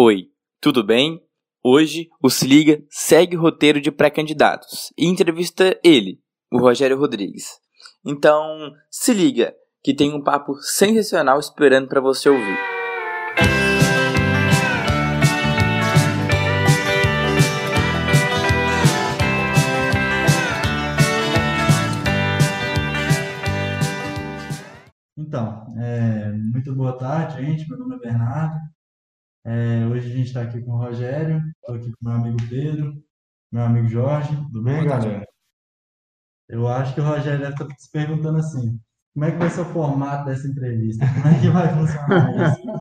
Oi, 0.00 0.30
tudo 0.60 0.84
bem? 0.84 1.20
Hoje 1.60 2.08
o 2.22 2.30
Se 2.30 2.46
Liga 2.46 2.80
segue 2.88 3.36
o 3.36 3.40
roteiro 3.40 3.80
de 3.80 3.90
pré-candidatos 3.90 4.92
e 4.96 5.08
entrevista 5.08 5.76
ele, 5.82 6.22
o 6.52 6.60
Rogério 6.60 6.96
Rodrigues. 6.96 7.58
Então, 8.06 8.70
se 8.88 9.12
liga, 9.12 9.52
que 9.82 9.92
tem 9.92 10.14
um 10.14 10.22
papo 10.22 10.54
sensacional 10.60 11.40
esperando 11.40 11.88
para 11.88 12.00
você 12.00 12.28
ouvir. 12.28 12.58
Então, 25.16 25.74
é, 25.76 26.30
muito 26.52 26.72
boa 26.72 26.96
tarde, 26.96 27.44
gente. 27.44 27.68
Meu 27.68 27.80
nome 27.80 27.96
é 27.96 27.98
Bernardo. 27.98 28.77
É, 29.50 29.86
hoje 29.86 30.12
a 30.12 30.14
gente 30.14 30.26
está 30.26 30.42
aqui 30.42 30.60
com 30.60 30.72
o 30.72 30.76
Rogério, 30.76 31.40
estou 31.56 31.76
aqui 31.76 31.90
com 31.90 32.04
meu 32.06 32.12
amigo 32.12 32.36
Pedro, 32.50 33.02
meu 33.50 33.62
amigo 33.62 33.88
Jorge. 33.88 34.36
Tudo 34.36 34.62
bem, 34.62 34.86
galera? 34.86 35.24
Eu 36.46 36.68
acho 36.68 36.94
que 36.94 37.00
o 37.00 37.04
Rogério 37.04 37.40
deve 37.40 37.54
estar 37.54 37.66
se 37.78 37.90
perguntando 37.90 38.36
assim: 38.36 38.78
como 39.14 39.24
é 39.24 39.32
que 39.32 39.38
vai 39.38 39.48
ser 39.48 39.62
o 39.62 39.72
formato 39.72 40.26
dessa 40.26 40.46
entrevista? 40.46 41.02
Como 41.14 41.34
é 41.34 41.40
que 41.40 41.48
vai 41.48 41.74
funcionar 41.74 42.52
isso? 42.52 42.78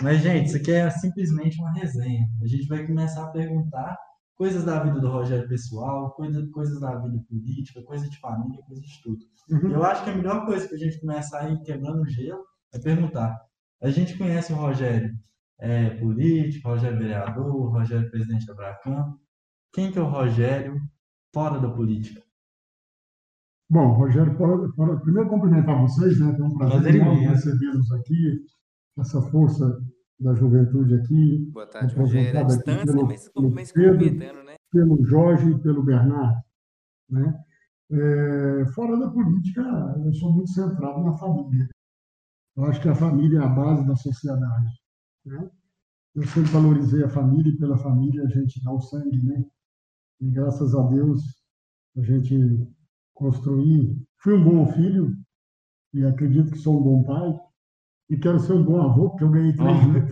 Mas, 0.00 0.22
gente, 0.22 0.46
isso 0.46 0.56
aqui 0.56 0.72
é 0.72 0.88
simplesmente 0.88 1.60
uma 1.60 1.74
resenha. 1.74 2.26
A 2.42 2.46
gente 2.46 2.66
vai 2.68 2.86
começar 2.86 3.24
a 3.24 3.30
perguntar 3.30 3.94
coisas 4.34 4.64
da 4.64 4.82
vida 4.82 4.98
do 4.98 5.10
Rogério 5.10 5.46
pessoal, 5.46 6.12
coisa, 6.12 6.42
coisas 6.54 6.80
da 6.80 6.98
vida 7.00 7.22
política, 7.28 7.82
coisa 7.82 8.08
de 8.08 8.18
família, 8.18 8.64
coisa 8.66 8.80
de 8.80 9.02
tudo. 9.02 9.18
Uhum. 9.50 9.72
Eu 9.72 9.84
acho 9.84 10.04
que 10.04 10.10
a 10.10 10.16
melhor 10.16 10.46
coisa 10.46 10.66
que 10.66 10.74
a 10.74 10.78
gente 10.78 10.98
começar 11.00 11.40
a 11.40 11.50
ir 11.50 11.60
quebrando 11.60 12.00
o 12.00 12.08
gelo 12.08 12.42
é 12.72 12.78
perguntar. 12.78 13.38
A 13.82 13.90
gente 13.90 14.16
conhece 14.16 14.54
o 14.54 14.56
Rogério 14.56 15.14
é, 15.62 15.90
político, 15.90 16.68
Rogério 16.68 16.98
vereador, 16.98 17.70
Rogério 17.70 18.10
presidente 18.10 18.46
da 18.46 18.54
Bracam. 18.54 19.16
Quem 19.72 19.92
que 19.92 19.98
é 19.98 20.02
o 20.02 20.08
Rogério 20.08 20.76
fora 21.32 21.60
da 21.60 21.70
política? 21.70 22.20
Bom, 23.70 23.92
Rogério, 23.92 24.36
fora, 24.36 24.68
fora, 24.72 25.00
primeiro 25.00 25.30
cumprimentar 25.30 25.80
vocês, 25.80 26.18
né? 26.18 26.36
É 26.36 26.42
um 26.42 26.58
prazer 26.58 26.96
enorme 26.96 27.26
recebê-los 27.26 27.92
aqui, 27.92 28.44
essa 28.98 29.22
força 29.22 29.80
da 30.18 30.34
juventude 30.34 30.96
aqui. 30.96 31.48
Boa 31.52 31.66
tarde, 31.68 31.94
Rogério. 31.94 32.38
É 32.40 32.44
distância, 32.44 32.92
pelo, 33.32 33.50
mas 33.50 33.72
pelo 33.72 33.98
Pedro, 33.98 34.44
né? 34.44 34.56
pelo 34.70 35.04
Jorge 35.04 35.48
e 35.48 35.62
pelo 35.62 35.84
Bernardo. 35.84 36.42
Né? 37.08 37.40
É, 37.92 38.66
fora 38.74 38.98
da 38.98 39.08
política, 39.10 39.62
eu 40.04 40.12
sou 40.14 40.32
muito 40.32 40.50
centrado 40.50 41.04
na 41.04 41.16
família. 41.16 41.68
Eu 42.56 42.64
acho 42.64 42.82
que 42.82 42.88
a 42.88 42.94
família 42.94 43.38
é 43.38 43.44
a 43.44 43.48
base 43.48 43.86
da 43.86 43.94
sociedade. 43.94 44.81
Né? 45.24 45.50
Eu 46.14 46.26
sempre 46.26 46.50
valorizei 46.50 47.02
a 47.02 47.08
família 47.08 47.50
e 47.50 47.56
pela 47.56 47.78
família 47.78 48.24
a 48.24 48.28
gente 48.28 48.62
dá 48.62 48.72
o 48.72 48.80
sangue, 48.80 49.22
né? 49.22 49.44
E 50.20 50.30
graças 50.30 50.74
a 50.74 50.82
Deus 50.88 51.22
a 51.96 52.02
gente 52.02 52.36
construir. 53.14 53.96
Fui 54.18 54.34
um 54.34 54.44
bom 54.44 54.66
filho 54.72 55.16
e 55.94 56.04
acredito 56.04 56.50
que 56.50 56.58
sou 56.58 56.78
um 56.78 56.82
bom 56.82 57.04
pai 57.04 57.40
e 58.10 58.16
quero 58.16 58.38
ser 58.40 58.52
um 58.52 58.64
bom 58.64 58.80
avô, 58.80 59.10
porque 59.10 59.24
eu 59.24 59.30
ganhei 59.30 59.54
três, 59.54 59.86
netos, 59.88 60.10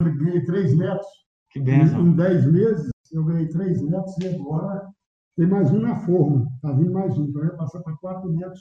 eu 0.00 0.16
ganhei 0.16 0.44
três 0.44 0.76
netos. 0.76 1.06
Que 1.50 1.60
benção. 1.60 2.06
Em, 2.06 2.10
em 2.10 2.16
dez 2.16 2.46
meses 2.50 2.90
eu 3.12 3.24
ganhei 3.24 3.48
três 3.48 3.82
netos 3.82 4.16
e 4.18 4.28
agora 4.28 4.88
tem 5.36 5.46
mais 5.46 5.70
um 5.70 5.80
na 5.80 5.96
forma. 6.00 6.48
Está 6.56 6.72
vindo 6.72 6.92
mais 6.92 7.16
um. 7.18 7.24
Então, 7.24 7.42
eu 7.42 7.48
ia 7.48 7.56
passar 7.56 7.80
para 7.80 7.96
quatro 7.96 8.30
netos. 8.32 8.60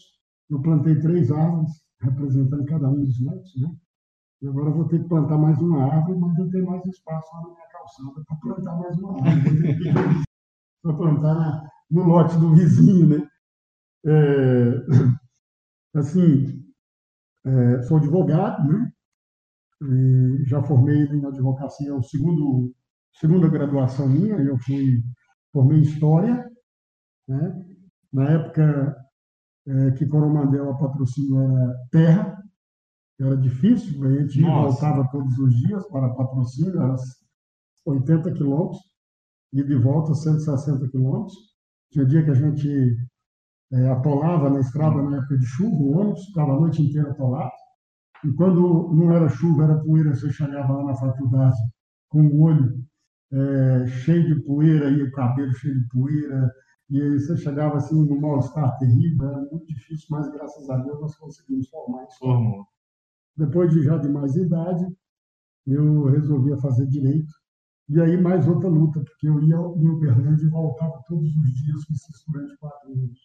Eu 0.50 0.62
plantei 0.62 1.00
três 1.00 1.32
árvores, 1.32 1.72
representando 2.02 2.66
cada 2.66 2.90
um 2.90 3.04
dos 3.04 3.20
netos, 3.22 3.54
né? 3.62 3.76
E 4.42 4.48
agora 4.48 4.70
eu 4.70 4.74
vou 4.74 4.88
ter 4.88 5.02
que 5.02 5.10
plantar 5.10 5.38
mais 5.38 5.60
uma 5.60 5.84
árvore, 5.84 6.20
mas 6.20 6.38
não 6.38 6.50
tem 6.50 6.64
mais 6.64 6.86
espaço 6.86 7.28
lá 7.34 7.42
na 7.42 7.54
minha 7.54 7.68
calçada 7.68 8.24
para 8.26 8.38
plantar 8.38 8.76
mais 8.78 8.98
uma 9.00 9.28
árvore. 9.28 10.24
para 10.82 10.94
plantar 10.94 11.36
na, 11.36 11.70
no 11.92 12.04
lote 12.04 12.38
do 12.38 12.56
vizinho, 12.56 13.08
né? 13.10 13.28
É, 14.06 16.00
assim, 16.00 16.64
é, 17.46 17.82
sou 17.82 17.98
advogado, 17.98 18.66
né? 18.68 18.92
E 19.82 20.44
já 20.46 20.62
formei 20.64 21.04
em 21.04 21.26
advocacia, 21.26 21.94
o 21.96 22.04
segundo 22.04 22.74
segunda 23.14 23.50
graduação 23.50 24.08
minha, 24.08 24.36
eu 24.36 24.58
fui 24.60 25.02
formei 25.52 25.82
história, 25.82 26.50
né? 27.28 27.66
Na 28.12 28.30
época 28.32 28.96
é, 29.68 29.92
que 29.92 30.08
Coromandel 30.08 30.72
a 30.72 30.78
patrocínio 30.78 31.40
era 31.42 31.76
terra, 31.92 32.39
era 33.20 33.36
difícil, 33.36 34.04
a 34.06 34.12
gente 34.12 34.42
Nossa. 34.42 34.70
voltava 34.70 35.10
todos 35.12 35.38
os 35.38 35.56
dias 35.56 35.86
para 35.88 36.14
patrocínio, 36.14 36.82
era 36.82 36.96
80 37.86 38.32
quilômetros, 38.34 38.80
e 39.52 39.64
de 39.64 39.76
volta 39.76 40.14
160 40.14 40.88
quilômetros. 40.90 41.36
Tinha 41.92 42.06
dia 42.06 42.24
que 42.24 42.32
a 42.32 42.36
gente 42.36 42.98
é, 43.72 43.90
atolava 43.90 44.50
na 44.50 44.60
estrada 44.60 45.02
na 45.02 45.18
época 45.18 45.38
de 45.38 45.46
chuva, 45.46 45.76
o 45.76 45.98
ônibus 46.00 46.26
ficava 46.26 46.54
a 46.54 46.60
noite 46.60 46.82
inteira 46.82 47.12
atolado. 47.12 47.52
E 48.24 48.32
quando 48.34 48.94
não 48.94 49.12
era 49.12 49.30
chuva, 49.30 49.64
era 49.64 49.80
poeira, 49.80 50.14
você 50.14 50.30
chegava 50.32 50.74
lá 50.74 50.86
na 50.86 50.96
faculdade 50.96 51.58
com 52.10 52.22
o 52.26 52.42
olho 52.42 52.84
é, 53.32 53.88
cheio 53.88 54.36
de 54.36 54.44
poeira 54.44 54.90
e 54.90 55.04
o 55.04 55.12
cabelo 55.12 55.54
cheio 55.54 55.80
de 55.80 55.88
poeira. 55.90 56.52
E 56.90 57.02
aí 57.02 57.20
você 57.20 57.38
chegava 57.38 57.78
assim 57.78 57.96
num 57.96 58.20
mal-estar 58.20 58.78
terrível, 58.78 59.30
era 59.30 59.42
muito 59.52 59.66
difícil, 59.68 60.08
mas 60.10 60.32
graças 60.32 60.70
a 60.70 60.78
Deus 60.78 61.00
nós 61.00 61.16
conseguimos 61.18 61.70
formar 61.70 62.04
isso. 62.06 62.18
Formou. 62.20 62.66
Depois 63.36 63.72
de 63.72 63.84
já 63.84 63.98
de 63.98 64.10
mais 64.10 64.36
idade, 64.36 64.86
eu 65.66 66.06
resolvia 66.06 66.58
fazer 66.58 66.88
direito. 66.88 67.32
E 67.90 68.00
aí 68.00 68.22
mais 68.22 68.48
outra 68.48 68.70
luta, 68.70 69.00
porque 69.00 69.28
eu 69.28 69.42
ia 69.44 69.56
em 69.56 69.90
Uberlândia 69.90 70.46
e 70.46 70.50
voltava 70.50 71.02
todos 71.08 71.28
os 71.36 71.54
dias, 71.54 71.84
fiz 71.86 72.10
isso 72.10 72.24
durante 72.28 72.58
quatro 72.58 72.92
anos. 72.92 73.20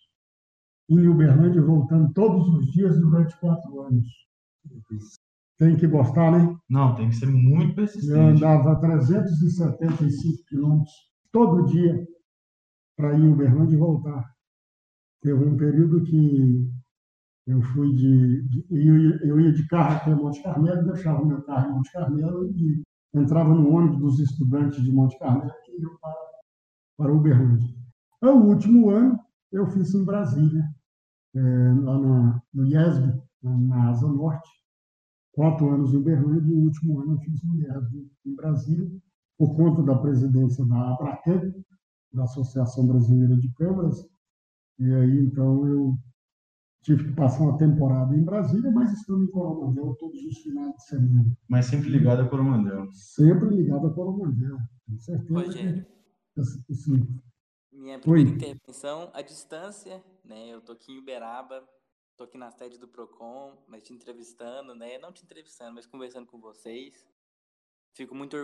Em 0.89 1.09
Uberlândia, 1.09 1.63
voltando 1.63 2.13
todos 2.13 2.49
os 2.49 2.73
dias 2.73 2.99
durante 2.99 3.39
quatro 3.41 3.81
anos. 3.83 4.07
Tem 5.59 5.77
que 5.77 5.87
gostar, 5.87 6.33
né? 6.33 6.57
Não, 6.69 6.95
tem 6.95 7.09
que 7.11 7.17
ser 7.17 7.27
muito 7.27 7.75
persistente. 7.75 8.11
Eu 8.11 8.29
andava 8.29 8.81
375 8.81 10.45
quilômetros 10.47 10.93
todo 11.31 11.67
dia 11.67 12.07
para 12.97 13.15
ir 13.15 13.23
em 13.23 13.33
Uberlândia 13.33 13.75
e 13.75 13.79
voltar. 13.79 14.35
Teve 15.21 15.45
um 15.45 15.57
período 15.57 16.03
que 16.05 16.71
eu 17.47 17.61
fui 17.61 17.95
de, 17.95 18.43
de 18.49 18.67
eu, 18.71 19.19
eu, 19.21 19.41
ia 19.41 19.53
de 19.53 19.67
carro 19.69 19.97
até 19.97 20.15
Monte 20.15 20.43
Carmelo, 20.43 20.85
deixava 20.87 21.23
o 21.23 21.27
meu 21.27 21.43
carro 21.43 21.71
em 21.71 21.75
Monte 21.75 21.93
Carmelo 21.93 22.47
e 22.47 22.83
entrava 23.15 23.55
no 23.55 23.69
ônibus 23.71 23.99
dos 23.99 24.21
estudantes 24.21 24.83
de 24.83 24.91
Monte 24.91 25.19
Carmelo 25.19 25.53
que 25.65 25.73
iam 25.81 25.97
para, 26.01 26.15
para 26.97 27.13
Uberlândia. 27.13 27.69
O 28.23 28.29
último 28.29 28.89
ano 28.89 29.19
eu 29.53 29.67
fiz 29.67 29.95
em 29.95 30.05
Brasília, 30.05 30.65
é, 31.35 31.41
lá 31.83 31.99
na, 31.99 32.43
no 32.53 32.67
IESB, 32.67 33.23
na 33.43 33.91
Asa 33.91 34.09
Norte. 34.09 34.51
Quatro 35.33 35.69
anos 35.69 35.93
em 35.93 35.99
Uberlândia 35.99 36.51
e 36.51 36.55
o 36.55 36.65
último 36.65 37.01
ano 37.01 37.13
eu 37.15 37.19
fiz 37.19 37.43
no 37.45 37.57
IESB, 37.57 38.11
em 38.25 38.35
Brasília, 38.37 38.91
por 39.37 39.55
conta 39.55 39.83
da 39.83 39.99
presidência 39.99 40.65
da 40.65 40.95
Abracam, 40.95 41.53
da 42.13 42.23
Associação 42.23 42.87
Brasileira 42.87 43.37
de 43.37 43.53
Câmaras. 43.55 44.09
E 44.79 44.95
aí, 44.95 45.19
então, 45.27 45.67
eu 45.67 45.99
Tive 46.85 47.05
que 47.05 47.13
passar 47.15 47.45
uma 47.45 47.57
temporada 47.57 48.15
em 48.15 48.23
Brasília, 48.23 48.71
mas 48.71 48.93
estou 48.93 49.23
em 49.23 49.27
Coromandel 49.29 49.97
todos 49.99 50.23
os 50.23 50.37
finais 50.37 50.75
de 50.77 50.85
semana. 50.85 51.37
Mas 51.49 51.65
sempre 51.65 51.89
ligado 51.89 52.21
a 52.21 52.29
Coromandel. 52.29 52.93
Sempre 52.93 53.49
ligado 53.49 53.87
a 53.87 53.91
Coromandel, 53.91 54.59
com 54.87 54.99
certeza. 54.99 55.33
Rogério, 55.33 55.87
que, 56.35 56.41
minha 57.73 57.99
primeira 57.99 58.29
Oi. 58.29 58.37
intervenção, 58.37 59.11
a 59.15 59.23
distância, 59.23 60.05
né? 60.23 60.49
Eu 60.49 60.61
tô 60.61 60.73
aqui 60.73 60.93
em 60.93 60.99
Uberaba, 60.99 61.67
tô 62.19 62.25
aqui 62.25 62.37
na 62.37 62.51
sede 62.51 62.79
do 62.79 62.87
Procon, 62.87 63.57
mas 63.67 63.83
te 63.83 63.95
entrevistando, 63.95 64.75
né? 64.75 64.99
Não 64.99 65.11
te 65.11 65.25
entrevistando, 65.25 65.75
mas 65.75 65.87
conversando 65.87 66.27
com 66.27 66.39
vocês. 66.39 67.07
Fico 67.97 68.15
muito 68.15 68.37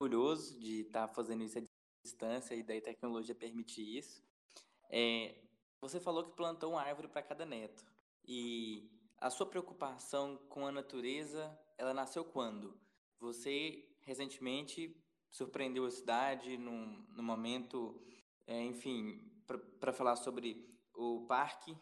orgulhoso 0.00 0.58
de 0.58 0.80
estar 0.80 1.08
tá 1.08 1.14
fazendo 1.14 1.44
isso 1.44 1.58
à 1.58 1.62
distância 2.04 2.54
e 2.54 2.62
daí 2.62 2.78
a 2.78 2.82
tecnologia 2.82 3.34
permitir 3.34 3.98
isso. 3.98 4.22
É, 4.90 5.45
você 5.80 6.00
falou 6.00 6.24
que 6.24 6.36
plantou 6.36 6.72
uma 6.72 6.82
árvore 6.82 7.08
para 7.08 7.22
cada 7.22 7.44
neto. 7.44 7.84
E 8.24 8.90
a 9.18 9.30
sua 9.30 9.46
preocupação 9.46 10.36
com 10.48 10.66
a 10.66 10.72
natureza, 10.72 11.58
ela 11.78 11.94
nasceu 11.94 12.24
quando? 12.24 12.78
Você 13.18 13.88
recentemente 14.00 14.94
surpreendeu 15.30 15.84
a 15.84 15.90
cidade 15.90 16.56
num, 16.56 17.04
num 17.10 17.22
momento, 17.22 18.00
é, 18.46 18.62
enfim, 18.62 19.20
para 19.78 19.92
falar 19.92 20.16
sobre 20.16 20.68
o 20.94 21.26
parque, 21.26 21.76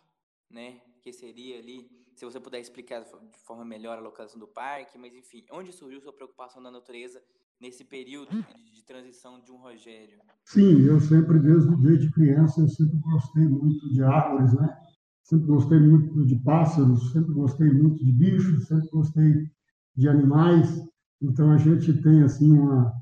né? 0.50 0.80
Que 1.00 1.12
seria 1.12 1.58
ali, 1.58 1.90
se 2.14 2.24
você 2.24 2.40
puder 2.40 2.60
explicar 2.60 3.02
de 3.02 3.38
forma 3.38 3.64
melhor 3.64 3.98
a 3.98 4.00
localização 4.00 4.40
do 4.40 4.48
parque, 4.48 4.98
mas 4.98 5.14
enfim, 5.14 5.46
onde 5.50 5.72
surgiu 5.72 6.00
sua 6.00 6.12
preocupação 6.12 6.62
da 6.62 6.70
natureza 6.70 7.22
nesse 7.60 7.84
período 7.84 8.30
de, 8.30 8.72
de, 8.72 8.84
transição 8.84 9.40
de 9.40 9.50
um 9.50 9.56
Rogério? 9.56 10.18
Sim, 10.44 10.82
eu 10.82 11.00
sempre, 11.00 11.38
desde, 11.38 11.76
desde 11.76 12.10
criança, 12.10 12.60
eu 12.60 12.68
sempre 12.68 12.98
gostei 12.98 13.48
muito 13.48 13.92
de 13.92 14.02
árvores, 14.02 14.52
né? 14.54 14.76
Sempre 15.22 15.46
gostei 15.46 15.78
muito 15.78 16.26
de 16.26 16.36
pássaros, 16.40 17.12
sempre 17.12 17.32
gostei 17.32 17.70
muito 17.70 18.04
de 18.04 18.12
bichos, 18.12 18.66
sempre 18.66 18.88
gostei 18.90 19.50
de 19.96 20.08
animais. 20.08 20.82
Então 21.22 21.50
a 21.50 21.56
gente 21.56 22.02
tem 22.02 22.22
assim 22.22 22.52
uma, 22.52 22.92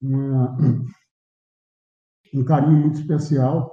uma 0.00 0.56
um 2.32 2.44
carinho 2.44 2.80
muito 2.80 3.00
especial 3.00 3.70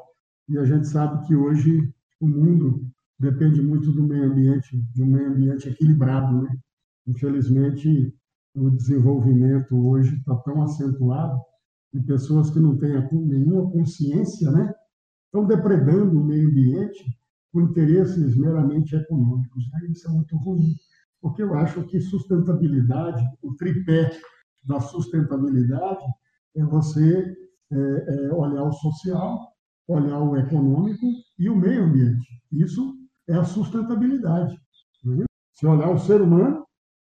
e 0.50 0.58
a 0.58 0.66
gente 0.66 0.88
sabe 0.88 1.26
que 1.28 1.36
hoje 1.36 1.94
o 2.20 2.28
mundo 2.28 2.90
depende 3.20 3.62
muito 3.62 3.92
do 3.92 4.04
meio 4.04 4.32
ambiente, 4.32 4.78
de 4.94 5.04
um 5.04 5.08
meio 5.08 5.30
ambiente 5.30 5.70
equilibrado, 5.70 6.42
né? 6.42 6.58
Infelizmente, 7.06 8.14
o 8.58 8.72
desenvolvimento 8.72 9.76
hoje 9.88 10.16
está 10.16 10.36
tão 10.38 10.64
acentuado 10.64 11.40
e 11.94 12.02
pessoas 12.02 12.50
que 12.50 12.60
não 12.60 12.78
têm 12.78 12.94
nenhuma 13.12 13.70
consciência, 13.72 14.52
né? 14.52 14.74
Estão 15.26 15.46
depredando 15.46 16.20
o 16.20 16.24
meio 16.24 16.50
ambiente 16.50 17.06
com 17.54 17.62
interesses 17.62 18.36
meramente 18.36 18.96
econômicos. 18.96 19.64
Né? 19.72 19.90
Isso 19.92 20.08
é 20.08 20.12
muito 20.12 20.36
ruim, 20.38 20.74
porque 21.22 21.44
eu 21.44 21.54
acho 21.54 21.84
que 21.84 22.00
sustentabilidade, 22.00 23.24
o 23.42 23.54
tripé 23.56 24.12
da 24.64 24.80
sustentabilidade 24.80 26.04
é 26.56 26.64
você 26.64 27.36
é, 27.72 27.76
é 27.76 28.34
olhar 28.34 28.64
o 28.64 28.74
social, 28.74 29.40
olhar 29.88 30.20
o 30.20 30.36
econômico 30.38 31.06
e 31.38 31.50
o 31.50 31.56
meio 31.56 31.84
ambiente. 31.84 32.28
Isso 32.52 32.96
é 33.28 33.36
a 33.36 33.44
sustentabilidade. 33.44 34.58
Né? 35.04 35.26
Se 35.54 35.66
olhar 35.66 35.92
o 35.92 36.00
ser 36.00 36.22
humano, 36.22 36.66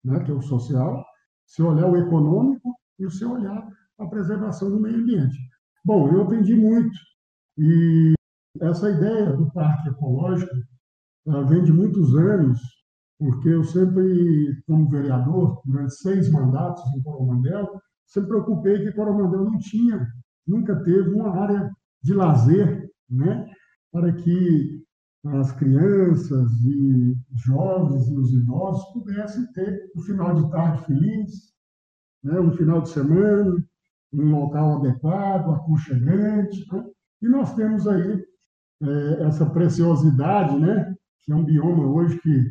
né, 0.05 0.21
que 0.25 0.31
é 0.31 0.35
o 0.35 0.43
social, 0.43 1.05
se 1.51 1.63
olhar 1.63 1.91
o 1.91 1.97
econômico 1.97 2.77
e 2.99 3.11
se 3.11 3.25
olhar 3.25 3.69
a 3.99 4.07
preservação 4.07 4.71
do 4.71 4.81
meio 4.81 4.97
ambiente. 4.97 5.37
Bom, 5.85 6.09
eu 6.09 6.23
aprendi 6.23 6.55
muito 6.55 6.97
e 7.59 8.15
essa 8.61 8.89
ideia 8.89 9.33
do 9.37 9.51
parque 9.53 9.89
ecológico 9.89 10.55
vem 11.49 11.65
de 11.65 11.73
muitos 11.73 12.15
anos, 12.15 12.61
porque 13.19 13.49
eu 13.49 13.65
sempre, 13.65 14.63
como 14.65 14.89
vereador, 14.89 15.61
durante 15.65 15.95
seis 15.95 16.31
mandatos 16.31 16.85
em 16.95 17.03
Coromandel, 17.03 17.69
sempre 18.07 18.31
preocupei 18.31 18.85
que 18.85 18.93
Coromandel 18.93 19.45
não 19.45 19.59
tinha, 19.59 20.07
nunca 20.47 20.77
teve 20.85 21.11
uma 21.11 21.37
área 21.37 21.69
de 22.03 22.15
lazer, 22.15 22.89
né, 23.09 23.45
para 23.93 24.13
que 24.13 24.80
as 25.25 25.53
crianças 25.53 26.51
e 26.65 27.15
jovens 27.35 28.09
e 28.09 28.17
os 28.17 28.33
idosos 28.33 28.93
pudessem 28.93 29.47
ter 29.53 29.91
um 29.95 30.01
final 30.01 30.35
de 30.35 30.51
tarde 30.51 30.85
feliz, 30.87 31.53
né, 32.25 32.41
um 32.41 32.53
final 32.53 32.81
de 32.81 32.89
semana, 32.89 33.57
um 34.13 34.31
local 34.31 34.79
adequado, 34.79 35.51
aconchegante. 35.51 36.67
Né? 36.73 36.85
E 37.23 37.29
nós 37.29 37.55
temos 37.55 37.87
aí 37.87 38.25
é, 38.83 39.23
essa 39.25 39.45
preciosidade, 39.45 40.59
né, 40.59 40.95
que 41.23 41.33
é 41.33 41.37
um 41.37 41.45
bioma 41.45 41.87
hoje 41.87 42.19
que 42.21 42.51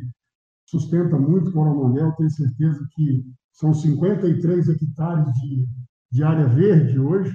sustenta 0.64 1.18
muito 1.18 1.52
Coromandel, 1.52 2.12
tenho 2.12 2.30
certeza 2.30 2.86
que 2.94 3.24
são 3.52 3.74
53 3.74 4.68
hectares 4.68 5.32
de, 5.34 5.66
de 6.12 6.22
área 6.22 6.46
verde 6.46 7.00
hoje, 7.00 7.34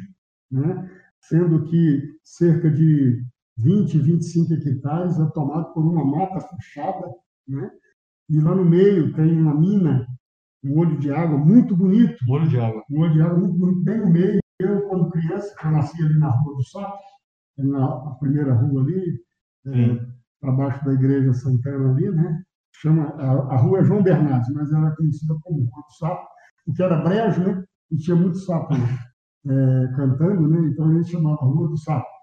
né, 0.49 0.89
sendo 1.19 1.63
que 1.65 2.17
cerca 2.23 2.71
de 2.71 3.24
20, 3.57 3.97
25 3.99 4.53
hectares 4.53 5.19
é 5.19 5.25
tomado 5.31 5.73
por 5.73 5.85
uma 5.85 6.03
mata 6.03 6.39
fechada, 6.41 7.07
né, 7.47 7.69
e 8.29 8.39
lá 8.39 8.55
no 8.55 8.65
meio 8.65 9.13
tem 9.13 9.39
uma 9.39 9.53
mina, 9.53 10.05
um 10.63 10.79
olho 10.79 10.97
de 10.97 11.11
água 11.11 11.37
muito 11.37 11.75
bonito. 11.75 12.17
Um 12.27 12.33
olho 12.33 12.49
de 12.49 12.59
água. 12.59 12.83
Um 12.89 13.01
olho 13.01 13.13
de 13.13 13.21
água 13.21 13.37
muito 13.37 13.57
bonito, 13.57 13.83
bem 13.83 13.99
no 13.99 14.09
meio. 14.09 14.39
Eu, 14.59 14.87
quando 14.87 15.11
criança, 15.11 15.53
eu 15.63 15.71
nasci 15.71 16.03
ali 16.03 16.17
na 16.17 16.29
Rua 16.29 16.55
do 16.55 16.63
Sapo, 16.63 16.97
na 17.57 18.15
primeira 18.19 18.53
rua 18.53 18.81
ali, 18.81 19.19
é, 19.67 20.05
para 20.39 20.51
baixo 20.53 20.83
da 20.85 20.93
igreja 20.93 21.33
Santana 21.33 21.91
ali, 21.91 22.09
né? 22.09 22.41
Chama, 22.77 23.03
a, 23.17 23.31
a 23.53 23.57
rua 23.57 23.79
é 23.79 23.83
João 23.83 24.01
Bernardes, 24.01 24.51
mas 24.53 24.71
ela 24.71 24.89
é 24.89 24.95
conhecida 24.95 25.35
como 25.41 25.59
Rua 25.59 25.83
do 25.87 25.93
Sapo, 25.93 26.27
porque 26.65 26.81
era 26.81 27.03
brejo, 27.03 27.41
né? 27.43 27.63
E 27.91 27.97
tinha 27.97 28.15
muito 28.15 28.37
sapo 28.39 28.73
é, 28.73 29.87
cantando, 29.95 30.47
né? 30.47 30.69
Então 30.69 30.89
a 30.89 30.93
gente 30.95 31.11
chamava 31.11 31.45
Rua 31.45 31.67
do 31.67 31.77
Sapo. 31.77 32.14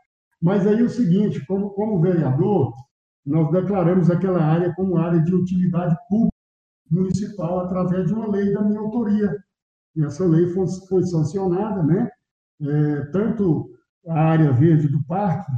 Mas 0.42 0.66
aí 0.66 0.80
é 0.80 0.82
o 0.82 0.88
seguinte, 0.88 1.44
como, 1.46 1.70
como 1.70 2.00
vereador, 2.00 2.74
nós 3.24 3.50
declaramos 3.52 4.10
aquela 4.10 4.42
área 4.42 4.74
como 4.74 4.98
área 4.98 5.20
de 5.22 5.32
utilidade 5.32 5.96
pública 6.08 6.32
municipal 6.90 7.60
através 7.60 8.08
de 8.08 8.12
uma 8.12 8.28
lei 8.28 8.52
da 8.52 8.62
minha 8.62 8.80
autoria. 8.80 9.32
E 9.94 10.04
essa 10.04 10.26
lei 10.26 10.48
foi, 10.48 10.66
foi 10.88 11.04
sancionada, 11.04 11.82
né? 11.84 12.10
É, 12.60 13.04
tanto 13.12 13.70
a 14.08 14.18
área 14.18 14.52
verde 14.52 14.88
do 14.88 15.02
parque, 15.04 15.50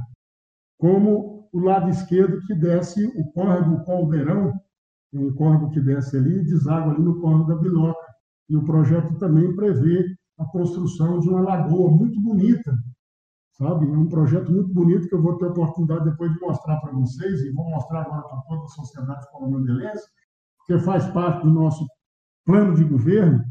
como 0.79 1.49
o 1.51 1.61
lado 1.61 1.89
esquerdo 1.89 2.45
que 2.47 2.55
desce 2.55 3.07
o 3.17 3.33
córrego 3.33 3.85
Caldeirão, 3.85 4.53
um 5.15 5.33
córrego 5.33 5.71
que 5.71 5.81
desce 5.81 6.17
ali 6.17 6.41
e 6.41 6.45
deságua 6.45 6.93
ali 6.93 7.03
no 7.03 7.21
córrego 7.21 7.47
da 7.47 7.57
Biloca. 7.57 8.07
E 8.51 8.57
o 8.57 8.65
projeto 8.65 9.17
também 9.19 9.55
prevê 9.55 10.05
a 10.39 10.45
construção 10.45 11.21
de 11.21 11.29
uma 11.29 11.41
lagoa 11.41 11.91
muito 11.91 12.21
bonita, 12.21 12.77
sabe? 13.57 13.87
É 13.87 13.97
um 13.97 14.09
projeto 14.09 14.53
muito 14.53 14.73
bonito 14.73 15.09
que 15.09 15.15
eu 15.15 15.23
vou 15.23 15.37
ter 15.39 15.47
oportunidade 15.47 16.05
depois 16.05 16.33
de 16.33 16.41
mostrar 16.41 16.81
para 16.81 16.93
vocês 16.93 17.41
e 17.41 17.53
vou 17.53 17.69
mostrar 17.71 18.03
agora 18.03 18.23
para 18.23 18.41
toda 18.43 18.65
a 18.65 18.69
sociedade 18.69 19.31
coromandelense, 19.31 20.07
porque 20.59 20.83
faz 20.83 21.07
parte 21.09 21.43
do 21.45 21.53
nosso 21.53 21.87
plano 22.45 22.75
de 22.75 22.85
governo, 22.85 23.43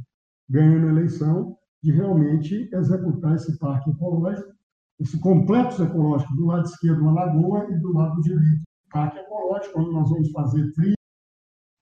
ganhando 0.49 0.87
a 0.87 0.91
eleição, 0.91 1.57
de 1.81 1.91
realmente 1.91 2.69
executar 2.73 3.35
esse 3.35 3.57
parque 3.57 3.89
ecológico 3.89 4.53
esse 4.99 5.19
complexo 5.19 5.83
ecológico 5.83 6.35
do 6.35 6.45
lado 6.45 6.65
esquerdo 6.65 7.01
uma 7.01 7.11
lagoa 7.11 7.67
e 7.69 7.79
do 7.79 7.91
lado 7.93 8.21
direito 8.21 8.63
parque 8.91 9.17
ecológico, 9.17 9.81
onde 9.81 9.91
nós 9.91 10.09
vamos 10.09 10.31
fazer 10.31 10.71
trilhas 10.73 10.95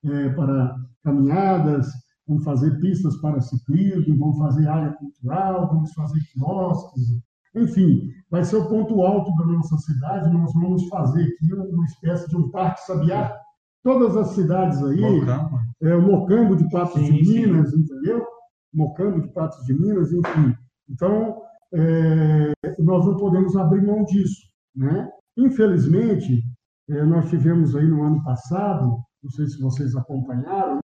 é, 0.05 0.29
para 0.29 0.75
caminhadas, 1.03 1.87
vamos 2.25 2.43
fazer 2.43 2.79
pistas 2.79 3.17
para 3.17 3.41
ciclismo, 3.41 4.17
vamos 4.17 4.37
fazer 4.37 4.67
área 4.67 4.93
cultural, 4.93 5.67
vamos 5.67 5.91
fazer 5.93 6.19
quiosques, 6.31 7.21
enfim, 7.55 8.09
vai 8.29 8.43
ser 8.43 8.55
o 8.57 8.67
ponto 8.67 9.01
alto 9.01 9.33
da 9.35 9.45
nossa 9.45 9.77
cidade. 9.77 10.31
Nós 10.31 10.53
vamos 10.53 10.87
fazer 10.87 11.23
aqui 11.23 11.53
uma 11.53 11.85
espécie 11.85 12.29
de 12.29 12.37
um 12.37 12.49
parque 12.49 12.81
sabiá. 12.81 13.35
Todas 13.83 14.15
as 14.15 14.29
cidades 14.29 14.81
aí, 14.83 15.01
Mocambo, 15.01 15.59
é, 15.81 15.95
o 15.95 16.01
Mocambo 16.01 16.55
de 16.55 16.69
Patos 16.69 17.01
sim, 17.01 17.13
de 17.13 17.33
Minas, 17.33 17.71
sim. 17.71 17.79
entendeu? 17.79 18.25
Mocambo 18.73 19.21
de 19.21 19.27
Patos 19.33 19.65
de 19.65 19.73
Minas, 19.73 20.13
enfim. 20.13 20.55
Então, 20.87 21.41
é, 21.73 22.51
nós 22.79 23.05
não 23.05 23.17
podemos 23.17 23.55
abrir 23.55 23.81
mão 23.81 24.03
disso. 24.05 24.41
Né? 24.75 25.09
Infelizmente, 25.37 26.43
é, 26.89 27.03
nós 27.03 27.29
tivemos 27.29 27.75
aí 27.75 27.87
no 27.87 28.03
ano 28.03 28.23
passado, 28.23 28.97
não 29.23 29.31
sei 29.31 29.47
se 29.47 29.59
vocês 29.59 29.95
acompanharam, 29.95 30.79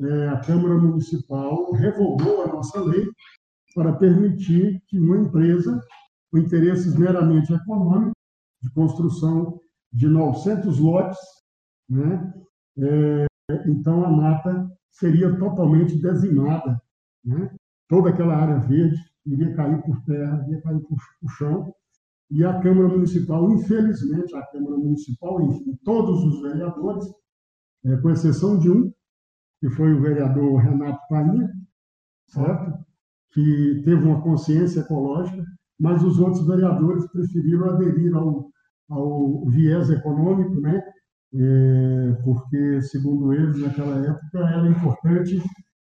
é, 0.00 0.28
a 0.28 0.40
Câmara 0.40 0.74
Municipal 0.74 1.72
revogou 1.72 2.42
a 2.42 2.48
nossa 2.48 2.80
lei 2.82 3.06
para 3.74 3.92
permitir 3.92 4.82
que 4.86 4.98
uma 4.98 5.18
empresa, 5.18 5.80
com 6.30 6.38
interesses 6.38 6.96
meramente 6.96 7.52
econômicos, 7.52 8.14
de 8.62 8.70
construção 8.70 9.60
de 9.92 10.08
900 10.08 10.78
lotes, 10.78 11.18
né? 11.88 12.32
É, 12.78 13.26
então 13.66 14.04
a 14.04 14.10
mata 14.10 14.68
seria 14.90 15.36
totalmente 15.38 15.98
dizimada, 15.98 16.80
né? 17.24 17.50
toda 17.88 18.10
aquela 18.10 18.36
área 18.36 18.58
verde 18.58 19.00
iria 19.26 19.54
cair 19.54 19.82
por 19.82 20.00
terra, 20.04 20.44
iria 20.46 20.60
cair 20.62 20.80
por, 20.80 20.98
por 21.20 21.30
chão. 21.30 21.74
E 22.30 22.44
a 22.44 22.60
Câmara 22.60 22.88
Municipal, 22.88 23.50
infelizmente, 23.52 24.34
a 24.36 24.44
Câmara 24.46 24.76
Municipal, 24.76 25.40
enfim, 25.42 25.78
todos 25.82 26.22
os 26.24 26.42
vereadores, 26.42 27.06
é, 27.84 27.96
com 27.96 28.10
exceção 28.10 28.58
de 28.58 28.70
um, 28.70 28.92
que 29.60 29.70
foi 29.70 29.92
o 29.94 30.00
vereador 30.00 30.60
Renato 30.60 31.00
Painha, 31.08 31.50
certo? 32.26 32.86
Que 33.32 33.82
teve 33.84 34.02
uma 34.02 34.20
consciência 34.20 34.80
ecológica, 34.80 35.44
mas 35.78 36.02
os 36.02 36.18
outros 36.18 36.46
vereadores 36.46 37.06
preferiram 37.10 37.70
aderir 37.70 38.14
ao, 38.14 38.50
ao 38.90 39.44
viés 39.46 39.90
econômico, 39.90 40.60
né? 40.60 40.82
É, 41.34 42.12
porque, 42.24 42.80
segundo 42.82 43.32
eles, 43.34 43.60
naquela 43.60 44.04
época 44.04 44.38
era 44.38 44.66
importante 44.66 45.42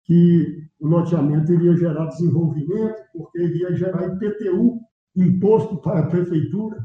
que 0.06 0.66
o 0.80 0.88
loteamento 0.88 1.52
iria 1.52 1.76
gerar 1.76 2.06
desenvolvimento, 2.06 2.96
porque 3.14 3.42
iria 3.42 3.76
gerar 3.76 4.08
IPTU, 4.08 4.80
imposto 5.16 5.82
para 5.82 6.00
a 6.00 6.08
prefeitura, 6.08 6.78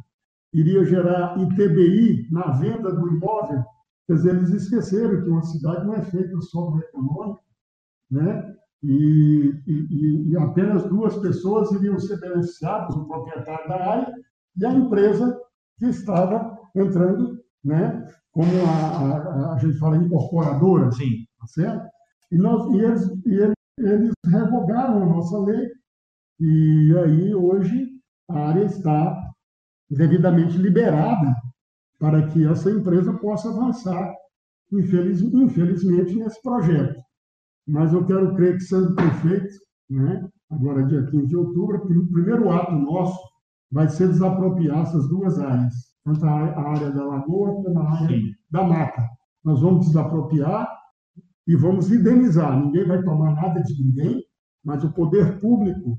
iria 0.53 0.85
gerar 0.85 1.39
ITBI 1.39 2.29
na 2.31 2.51
venda 2.53 2.93
do 2.93 3.09
imóvel. 3.09 3.63
Quer 4.07 4.15
dizer, 4.15 4.35
eles 4.35 4.51
esqueceram 4.51 5.23
que 5.23 5.29
uma 5.29 5.43
cidade 5.43 5.87
não 5.87 5.95
é 5.95 6.03
feita 6.03 6.41
só 6.41 6.71
do 6.71 6.81
econômico, 6.81 7.45
né? 8.11 8.57
E, 8.83 9.55
e, 9.67 10.31
e, 10.31 10.37
apenas 10.39 10.85
duas 10.85 11.17
pessoas 11.19 11.71
iriam 11.73 11.99
ser 11.99 12.19
beneficiadas, 12.19 12.97
o 12.97 13.07
proprietário 13.07 13.69
da 13.69 13.75
área 13.75 14.15
e 14.57 14.65
a 14.65 14.73
empresa 14.73 15.39
que 15.79 15.87
estava 15.87 16.59
entrando, 16.75 17.39
né? 17.63 18.07
Como 18.33 18.51
a, 18.67 19.51
a, 19.51 19.55
a 19.55 19.59
gente 19.59 19.79
fala 19.79 19.97
incorporadora, 19.97 20.91
Sim. 20.93 21.27
Tá 21.39 21.47
certo? 21.47 21.89
E, 22.31 22.37
nós, 22.39 22.73
e, 22.73 22.79
eles, 22.79 23.07
e 23.27 23.35
eles, 23.35 23.55
eles 23.79 24.13
revogaram 24.27 25.03
a 25.03 25.07
nossa 25.07 25.39
lei, 25.41 25.69
e 26.39 26.95
aí 27.05 27.35
hoje 27.35 27.89
a 28.31 28.49
área 28.49 28.65
está 28.65 29.31
devidamente 29.91 30.57
liberada 30.57 31.35
para 31.99 32.27
que 32.29 32.47
essa 32.47 32.71
empresa 32.71 33.13
possa 33.19 33.51
avançar, 33.51 34.15
infeliz, 34.73 35.21
infelizmente, 35.21 36.15
nesse 36.17 36.41
projeto. 36.41 36.99
Mas 37.71 37.93
eu 37.93 38.05
quero 38.05 38.35
crer 38.35 38.57
que, 38.57 38.65
sendo 38.65 38.95
prefeito, 38.97 39.55
né, 39.89 40.29
agora 40.51 40.87
dia 40.87 41.07
15 41.07 41.27
de 41.29 41.37
outubro, 41.37 41.79
o 41.79 42.13
primeiro 42.13 42.51
ato 42.51 42.73
nosso 42.73 43.19
vai 43.71 43.89
ser 43.89 44.09
desapropriar 44.09 44.81
essas 44.81 45.09
duas 45.09 45.39
áreas, 45.39 45.73
tanto 46.05 46.27
a 46.27 46.61
área 46.61 46.91
da 46.91 47.05
lagoa 47.05 47.63
como 47.63 47.79
a 47.79 47.93
área 47.93 48.09
Sim. 48.09 48.33
da 48.51 48.65
mata. 48.65 49.07
Nós 49.45 49.61
vamos 49.61 49.87
desapropriar 49.87 50.69
e 51.47 51.55
vamos 51.55 51.93
indenizar. 51.93 52.61
Ninguém 52.61 52.87
vai 52.87 53.03
tomar 53.05 53.37
nada 53.37 53.63
de 53.63 53.85
ninguém, 53.85 54.25
mas 54.65 54.83
o 54.83 54.93
poder 54.93 55.39
público, 55.41 55.97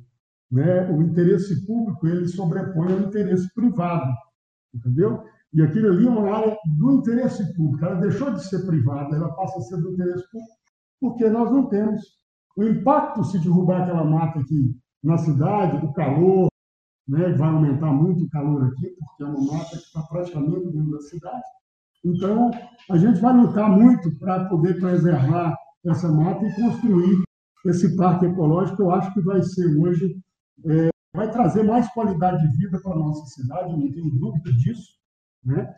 né, 0.52 0.92
o 0.92 1.02
interesse 1.02 1.66
público, 1.66 2.06
ele 2.06 2.28
sobrepõe 2.28 2.92
ao 2.92 3.00
interesse 3.00 3.52
privado, 3.54 4.12
entendeu? 4.76 5.24
E 5.54 5.62
aquilo 5.62 5.88
ali 5.88 6.06
é 6.06 6.10
uma 6.10 6.36
área 6.36 6.58
do 6.78 6.92
interesse 6.92 7.54
público. 7.56 7.86
Ela 7.86 8.02
deixou 8.02 8.34
de 8.34 8.44
ser 8.44 8.66
privada, 8.66 9.16
ela 9.16 9.34
passa 9.36 9.58
a 9.58 9.62
ser 9.62 9.78
do 9.78 9.94
interesse 9.94 10.30
público, 10.30 10.61
porque 11.02 11.28
nós 11.28 11.52
não 11.52 11.68
temos. 11.68 12.02
O 12.56 12.64
impacto 12.64 13.24
se 13.24 13.40
derrubar 13.40 13.82
aquela 13.82 14.06
mata 14.06 14.40
aqui 14.40 14.78
na 15.04 15.18
cidade, 15.18 15.82
do 15.82 15.92
calor, 15.94 16.48
né, 17.08 17.30
vai 17.34 17.50
aumentar 17.50 17.92
muito 17.92 18.24
o 18.24 18.30
calor 18.30 18.68
aqui, 18.68 18.96
porque 19.00 19.24
é 19.24 19.26
uma 19.26 19.54
mata 19.54 19.70
que 19.70 19.78
está 19.78 20.02
praticamente 20.04 20.72
dentro 20.72 20.92
da 20.92 21.02
cidade. 21.02 21.44
Então, 22.06 22.52
a 22.90 22.98
gente 22.98 23.20
vai 23.20 23.36
lutar 23.36 23.70
muito 23.70 24.18
para 24.20 24.46
poder 24.46 24.80
preservar 24.80 25.56
essa 25.86 26.12
mata 26.12 26.46
e 26.46 26.56
construir 26.56 27.24
esse 27.66 27.96
parque 27.96 28.26
ecológico. 28.26 28.84
Eu 28.84 28.92
acho 28.92 29.12
que 29.14 29.22
vai 29.22 29.42
ser 29.42 29.76
hoje, 29.78 30.20
é, 30.66 30.90
vai 31.16 31.32
trazer 31.32 31.64
mais 31.64 31.92
qualidade 31.94 32.48
de 32.48 32.58
vida 32.58 32.80
para 32.82 32.94
a 32.94 33.00
nossa 33.00 33.26
cidade, 33.26 33.72
não 33.72 33.92
tenho 33.92 34.12
dúvida 34.12 34.52
disso. 34.54 34.92
Né? 35.44 35.74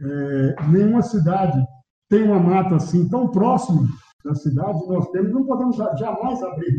É, 0.00 0.66
nenhuma 0.68 1.02
cidade 1.02 1.62
tem 2.08 2.22
uma 2.22 2.40
mata 2.40 2.76
assim 2.76 3.08
tão 3.08 3.30
próxima 3.30 3.86
da 4.24 4.34
cidade, 4.34 4.86
nós 4.86 5.10
temos, 5.10 5.32
não 5.32 5.46
podemos 5.46 5.76
jamais 5.98 6.42
abrir 6.42 6.78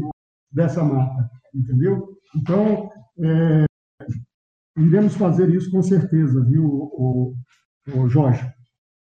dessa 0.51 0.83
mata, 0.83 1.29
entendeu? 1.53 2.17
Então, 2.35 2.89
é, 3.23 3.65
iremos 4.77 5.15
fazer 5.15 5.49
isso 5.49 5.71
com 5.71 5.81
certeza, 5.81 6.43
viu, 6.45 6.65
o, 6.65 7.35
o 7.95 8.07
Jorge? 8.07 8.51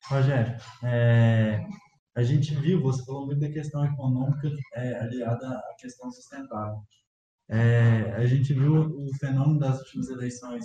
Rogério, 0.08 0.56
é, 0.82 1.64
a 2.16 2.22
gente 2.22 2.54
viu, 2.56 2.82
você 2.82 3.04
falou 3.04 3.26
muito 3.26 3.40
da 3.40 3.48
questão 3.48 3.84
econômica 3.84 4.50
é, 4.74 4.98
aliada 4.98 5.48
à 5.48 5.74
questão 5.78 6.10
sustentável. 6.10 6.82
É, 7.48 8.14
a 8.16 8.26
gente 8.26 8.52
viu 8.52 8.74
o 8.74 9.14
fenômeno 9.18 9.58
das 9.58 9.78
últimas 9.78 10.08
eleições 10.08 10.64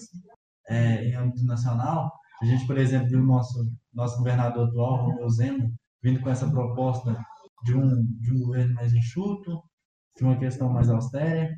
é, 0.70 1.06
em 1.06 1.14
âmbito 1.14 1.46
nacional, 1.46 2.12
a 2.42 2.46
gente, 2.46 2.68
por 2.68 2.78
exemplo, 2.78 3.10
viu 3.10 3.20
o 3.20 3.26
nosso, 3.26 3.72
nosso 3.94 4.18
governador 4.18 4.68
atual, 4.68 5.06
Romeu 5.06 5.30
Zema, 5.30 5.72
vindo 6.04 6.20
com 6.22 6.30
essa 6.30 6.50
proposta 6.50 7.18
de 7.64 7.76
um, 7.76 8.06
de 8.20 8.34
um 8.34 8.40
governo 8.40 8.74
mais 8.76 8.94
enxuto, 8.94 9.62
de 10.16 10.24
uma 10.24 10.38
questão 10.38 10.70
mais 10.70 10.90
austera. 10.90 11.50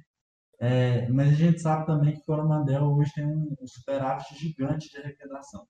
É, 0.59 1.07
mas 1.09 1.29
a 1.29 1.35
gente 1.35 1.61
sabe 1.61 1.85
também 1.85 2.13
que 2.13 2.25
Coromandel 2.25 2.83
hoje 2.83 3.11
tem 3.13 3.25
um, 3.25 3.55
um 3.61 3.67
superávit 3.67 4.35
gigante 4.37 4.89
de 4.89 4.97
arrecadação. 4.97 5.65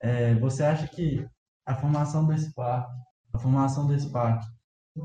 É, 0.00 0.34
você 0.36 0.62
acha 0.62 0.88
que 0.88 1.26
a 1.66 1.74
formação 1.74 2.26
desse 2.26 2.54
parque, 2.54 2.92
a 3.34 3.38
formação 3.38 3.86
desse 3.86 4.10
parque, 4.10 4.46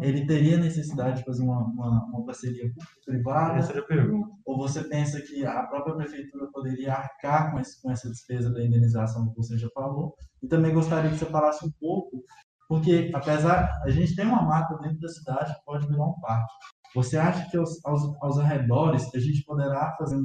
ele 0.01 0.25
teria 0.25 0.57
necessidade 0.57 1.19
de 1.19 1.25
fazer 1.25 1.43
uma, 1.43 1.59
uma, 1.59 2.05
uma 2.05 2.25
parceria 2.25 2.71
privada? 3.05 3.59
Essa 3.59 3.73
é 3.73 3.79
a 3.79 3.85
pergunta. 3.85 4.29
Ou 4.45 4.57
você 4.57 4.83
pensa 4.83 5.21
que 5.21 5.45
a 5.45 5.63
própria 5.67 5.95
prefeitura 5.95 6.49
poderia 6.51 6.93
arcar 6.93 7.51
com, 7.51 7.59
esse, 7.59 7.81
com 7.81 7.91
essa 7.91 8.09
despesa 8.09 8.51
da 8.51 8.63
indenização 8.63 9.29
que 9.29 9.35
você 9.35 9.57
já 9.57 9.69
falou? 9.73 10.15
E 10.41 10.47
também 10.47 10.73
gostaria 10.73 11.11
que 11.11 11.17
você 11.17 11.25
falasse 11.25 11.65
um 11.65 11.71
pouco, 11.79 12.23
porque 12.67 13.11
apesar, 13.13 13.81
a 13.83 13.89
gente 13.89 14.15
tem 14.15 14.25
uma 14.25 14.41
mata 14.41 14.77
dentro 14.77 14.99
da 14.99 15.09
cidade 15.09 15.53
que 15.53 15.65
pode 15.65 15.87
virar 15.87 16.05
um 16.05 16.19
parque. 16.19 16.53
Você 16.95 17.17
acha 17.17 17.49
que 17.49 17.57
aos, 17.57 17.83
aos, 17.85 18.01
aos 18.21 18.39
arredores 18.39 19.13
a 19.13 19.19
gente 19.19 19.43
poderá 19.43 19.95
fazer 19.97 20.21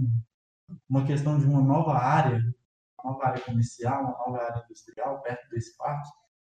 uma 0.89 1.05
questão 1.05 1.39
de 1.39 1.47
uma 1.47 1.63
nova 1.63 1.95
área, 1.95 2.39
uma 3.03 3.13
nova 3.13 3.27
área 3.27 3.45
comercial, 3.45 4.03
uma 4.03 4.19
nova 4.19 4.45
área 4.45 4.65
industrial 4.65 5.23
perto 5.23 5.49
desse 5.51 5.77
parque? 5.77 6.09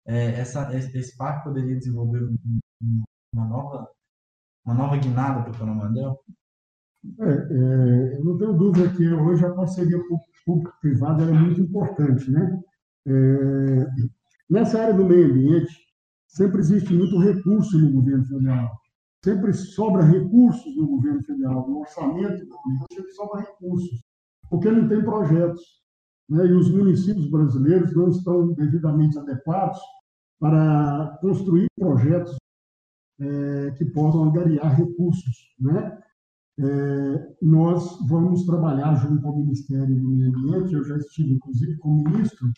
É, 0.06 0.32
essa, 0.40 0.75
esse 0.75 1.16
parque 1.16 1.44
poderia 1.44 1.76
desenvolver 1.76 2.28
uma 3.32 3.46
nova, 3.46 3.88
uma 4.64 4.75
nova 4.75 4.96
guinada 4.96 5.42
para 5.42 5.52
o 5.52 5.58
Coromandel? 5.58 6.20
É, 7.20 7.25
é, 7.25 8.16
eu 8.18 8.25
não 8.25 8.37
tenho 8.37 8.52
dúvida 8.54 8.94
que 8.94 9.08
hoje 9.08 9.44
a 9.46 9.54
parceria 9.54 9.99
público-privada 10.44 11.22
é 11.22 11.32
muito 11.32 11.60
importante. 11.60 12.30
Né? 12.30 12.60
É, 13.06 13.87
nessa 14.50 14.83
área 14.83 14.95
do 14.95 15.04
meio 15.04 15.30
ambiente, 15.30 15.73
sempre 16.26 16.61
existe 16.61 16.92
muito 16.92 17.19
recurso 17.19 17.78
no 17.78 17.92
governo 17.92 18.25
federal. 18.26 18.71
Sempre 19.25 19.52
sobra 19.52 20.02
recursos 20.02 20.76
no 20.76 20.87
governo 20.87 21.23
federal, 21.23 21.69
no 21.69 21.80
orçamento 21.80 22.45
do 22.47 22.57
governo, 22.57 22.87
sempre 22.92 23.12
sobra 23.12 23.40
recursos, 23.40 24.02
porque 24.49 24.71
não 24.71 24.88
tem 24.88 25.04
projetos. 25.04 25.62
Né? 26.28 26.47
E 26.47 26.52
os 26.52 26.71
municípios 26.71 27.30
brasileiros 27.30 27.95
não 27.95 28.09
estão 28.09 28.52
devidamente 28.54 29.19
adequados 29.19 29.78
para 30.38 31.19
construir 31.21 31.66
projetos 31.78 32.35
é, 33.21 33.71
que 33.73 33.85
possam 33.85 34.25
angariar 34.25 34.75
recursos. 34.75 35.54
Né? 35.61 35.99
É, 36.59 37.37
nós 37.42 37.99
vamos 38.09 38.47
trabalhar 38.47 38.95
junto 38.95 39.26
ao 39.26 39.37
Ministério 39.37 39.95
do 39.95 40.09
Meio 40.09 40.28
Ambiente, 40.30 40.75
eu 40.75 40.85
já 40.85 40.97
estive, 40.97 41.35
inclusive, 41.35 41.76
com 41.76 41.90
o 41.90 42.04
ministro 42.04 42.50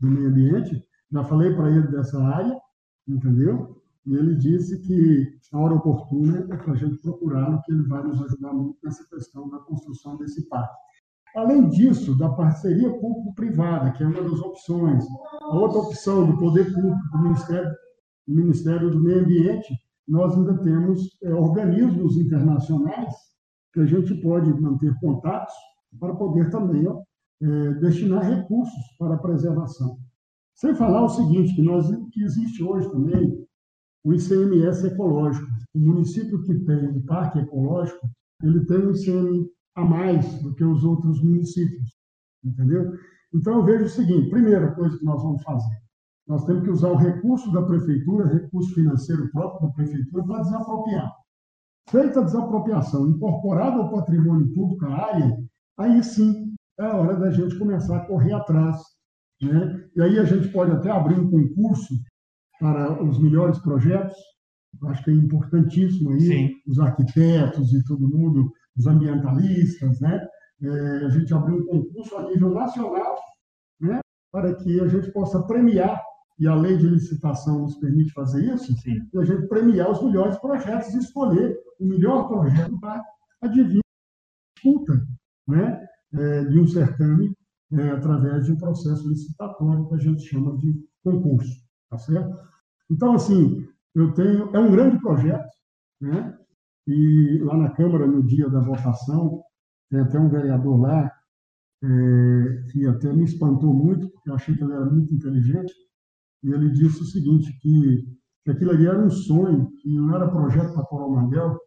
do 0.00 0.06
Meio 0.06 0.28
Ambiente, 0.28 0.87
já 1.10 1.24
falei 1.24 1.54
para 1.54 1.70
ele 1.70 1.88
dessa 1.88 2.22
área, 2.22 2.58
entendeu? 3.06 3.80
E 4.06 4.14
ele 4.14 4.36
disse 4.36 4.80
que 4.80 5.38
a 5.52 5.58
hora 5.58 5.74
oportuna 5.74 6.46
é 6.50 6.56
para 6.56 6.72
a 6.72 6.76
gente 6.76 6.98
procurar, 6.98 7.60
que 7.62 7.72
ele 7.72 7.82
vai 7.82 8.02
nos 8.02 8.20
ajudar 8.22 8.52
muito 8.52 8.78
nessa 8.82 9.06
questão 9.08 9.48
da 9.48 9.58
construção 9.58 10.16
desse 10.16 10.48
parque. 10.48 10.74
Além 11.36 11.68
disso, 11.68 12.16
da 12.16 12.30
parceria 12.30 12.90
público-privada, 12.90 13.92
que 13.92 14.02
é 14.02 14.06
uma 14.06 14.22
das 14.22 14.40
opções. 14.40 15.04
A 15.42 15.56
outra 15.56 15.78
opção 15.80 16.26
do 16.26 16.38
poder 16.38 16.72
público 16.72 16.98
do 17.12 17.22
Ministério, 17.22 17.70
do 18.26 18.34
Ministério 18.34 18.90
do 18.90 19.00
Meio 19.00 19.20
Ambiente 19.20 19.74
nós 20.08 20.34
ainda 20.34 20.56
temos 20.62 21.18
é, 21.22 21.32
organismos 21.34 22.16
internacionais 22.16 23.14
que 23.74 23.80
a 23.80 23.84
gente 23.84 24.14
pode 24.22 24.50
manter 24.58 24.98
contatos 25.00 25.54
para 26.00 26.14
poder 26.14 26.50
também 26.50 26.88
ó, 26.88 27.02
é, 27.42 27.74
destinar 27.74 28.24
recursos 28.24 28.96
para 28.98 29.14
a 29.14 29.18
preservação. 29.18 29.98
Sem 30.58 30.74
falar 30.74 31.04
o 31.04 31.08
seguinte, 31.08 31.54
que, 31.54 31.62
nós, 31.62 31.88
que 32.10 32.24
existe 32.24 32.64
hoje 32.64 32.90
também 32.90 33.46
o 34.04 34.12
ICMS 34.12 34.88
ecológico. 34.88 35.46
O 35.72 35.78
município 35.78 36.42
que 36.42 36.54
tem 36.64 36.88
um 36.88 37.00
parque 37.06 37.38
ecológico, 37.38 38.08
ele 38.42 38.66
tem 38.66 38.78
um 38.78 38.90
ICM 38.90 39.48
a 39.76 39.84
mais 39.84 40.42
do 40.42 40.52
que 40.56 40.64
os 40.64 40.82
outros 40.82 41.22
municípios, 41.22 41.96
entendeu? 42.44 42.92
Então, 43.32 43.58
eu 43.58 43.64
vejo 43.64 43.84
o 43.84 43.88
seguinte, 43.88 44.30
primeira 44.30 44.74
coisa 44.74 44.98
que 44.98 45.04
nós 45.04 45.22
vamos 45.22 45.40
fazer, 45.44 45.78
nós 46.26 46.44
temos 46.44 46.64
que 46.64 46.70
usar 46.70 46.90
o 46.90 46.96
recurso 46.96 47.52
da 47.52 47.62
prefeitura, 47.62 48.26
recurso 48.26 48.74
financeiro 48.74 49.30
próprio 49.30 49.68
da 49.68 49.74
prefeitura, 49.74 50.24
para 50.24 50.42
desapropriar. 50.42 51.14
Feita 51.88 52.20
a 52.20 52.24
desapropriação, 52.24 53.08
incorporada 53.08 53.76
ao 53.76 53.92
patrimônio 53.92 54.52
público 54.52 54.86
a 54.86 55.06
área, 55.06 55.38
aí 55.78 56.02
sim 56.02 56.52
é 56.80 56.84
a 56.84 56.96
hora 56.96 57.16
da 57.16 57.30
gente 57.30 57.56
começar 57.58 57.96
a 57.96 58.06
correr 58.06 58.32
atrás. 58.32 58.97
Né? 59.42 59.88
E 59.96 60.02
aí 60.02 60.18
a 60.18 60.24
gente 60.24 60.48
pode 60.48 60.72
até 60.72 60.90
abrir 60.90 61.18
um 61.18 61.30
concurso 61.30 61.94
para 62.60 63.02
os 63.02 63.20
melhores 63.20 63.58
projetos, 63.58 64.16
acho 64.86 65.04
que 65.04 65.10
é 65.10 65.14
importantíssimo 65.14 66.12
aí, 66.12 66.20
sim. 66.20 66.54
os 66.66 66.78
arquitetos 66.78 67.72
e 67.72 67.84
todo 67.84 68.08
mundo, 68.08 68.50
os 68.76 68.86
ambientalistas, 68.86 70.00
né? 70.00 70.26
É, 70.60 71.06
a 71.06 71.08
gente 71.08 71.32
abrir 71.32 71.54
um 71.54 71.66
concurso 71.66 72.16
a 72.16 72.28
nível 72.28 72.50
nacional, 72.50 73.16
né? 73.80 74.00
Para 74.32 74.54
que 74.56 74.80
a 74.80 74.88
gente 74.88 75.12
possa 75.12 75.40
premiar 75.44 76.02
e 76.38 76.46
a 76.46 76.54
lei 76.54 76.76
de 76.76 76.86
licitação 76.86 77.60
nos 77.60 77.76
permite 77.76 78.12
fazer 78.12 78.44
isso, 78.54 78.72
Sim. 78.78 79.00
a 79.16 79.24
gente 79.24 79.48
premiar 79.48 79.90
os 79.90 80.02
melhores 80.02 80.36
projetos 80.38 80.94
e 80.94 80.98
escolher 80.98 81.56
o 81.80 81.86
melhor 81.86 82.28
projeto 82.28 82.78
para 82.80 83.02
adivinhar 83.42 83.82
disputa 84.58 85.06
né, 85.46 85.86
é, 86.14 86.44
de 86.44 86.58
um 86.58 86.66
certame 86.66 87.32
é, 87.72 87.90
através 87.90 88.46
de 88.46 88.52
um 88.52 88.56
processo 88.56 89.08
licitatório 89.08 89.86
que 89.88 89.94
a 89.94 89.98
gente 89.98 90.22
chama 90.22 90.56
de 90.56 90.74
concurso, 91.02 91.62
tá 91.90 91.98
certo? 91.98 92.36
Então, 92.90 93.14
assim, 93.14 93.66
eu 93.94 94.12
tenho, 94.14 94.54
é 94.54 94.58
um 94.58 94.70
grande 94.70 94.98
projeto, 95.00 95.48
né? 96.00 96.36
E 96.86 97.38
lá 97.42 97.56
na 97.56 97.70
Câmara, 97.70 98.06
no 98.06 98.22
dia 98.22 98.48
da 98.48 98.60
votação, 98.60 99.42
tem 99.90 100.00
até 100.00 100.18
um 100.18 100.30
vereador 100.30 100.80
lá 100.80 101.12
é, 101.82 102.64
que 102.70 102.86
até 102.86 103.12
me 103.12 103.24
espantou 103.24 103.74
muito, 103.74 104.08
porque 104.10 104.30
eu 104.30 104.34
achei 104.34 104.56
que 104.56 104.64
ele 104.64 104.72
era 104.72 104.86
muito 104.86 105.14
inteligente, 105.14 105.72
e 106.42 106.50
ele 106.50 106.70
disse 106.70 107.02
o 107.02 107.04
seguinte, 107.04 107.52
que, 107.60 108.06
que 108.44 108.50
aquilo 108.50 108.70
ali 108.70 108.86
era 108.86 108.98
um 108.98 109.10
sonho, 109.10 109.70
que 109.82 109.88
não 109.98 110.14
era 110.14 110.30
projeto 110.30 110.72
para 110.72 110.84
Coromandel, 110.84 111.58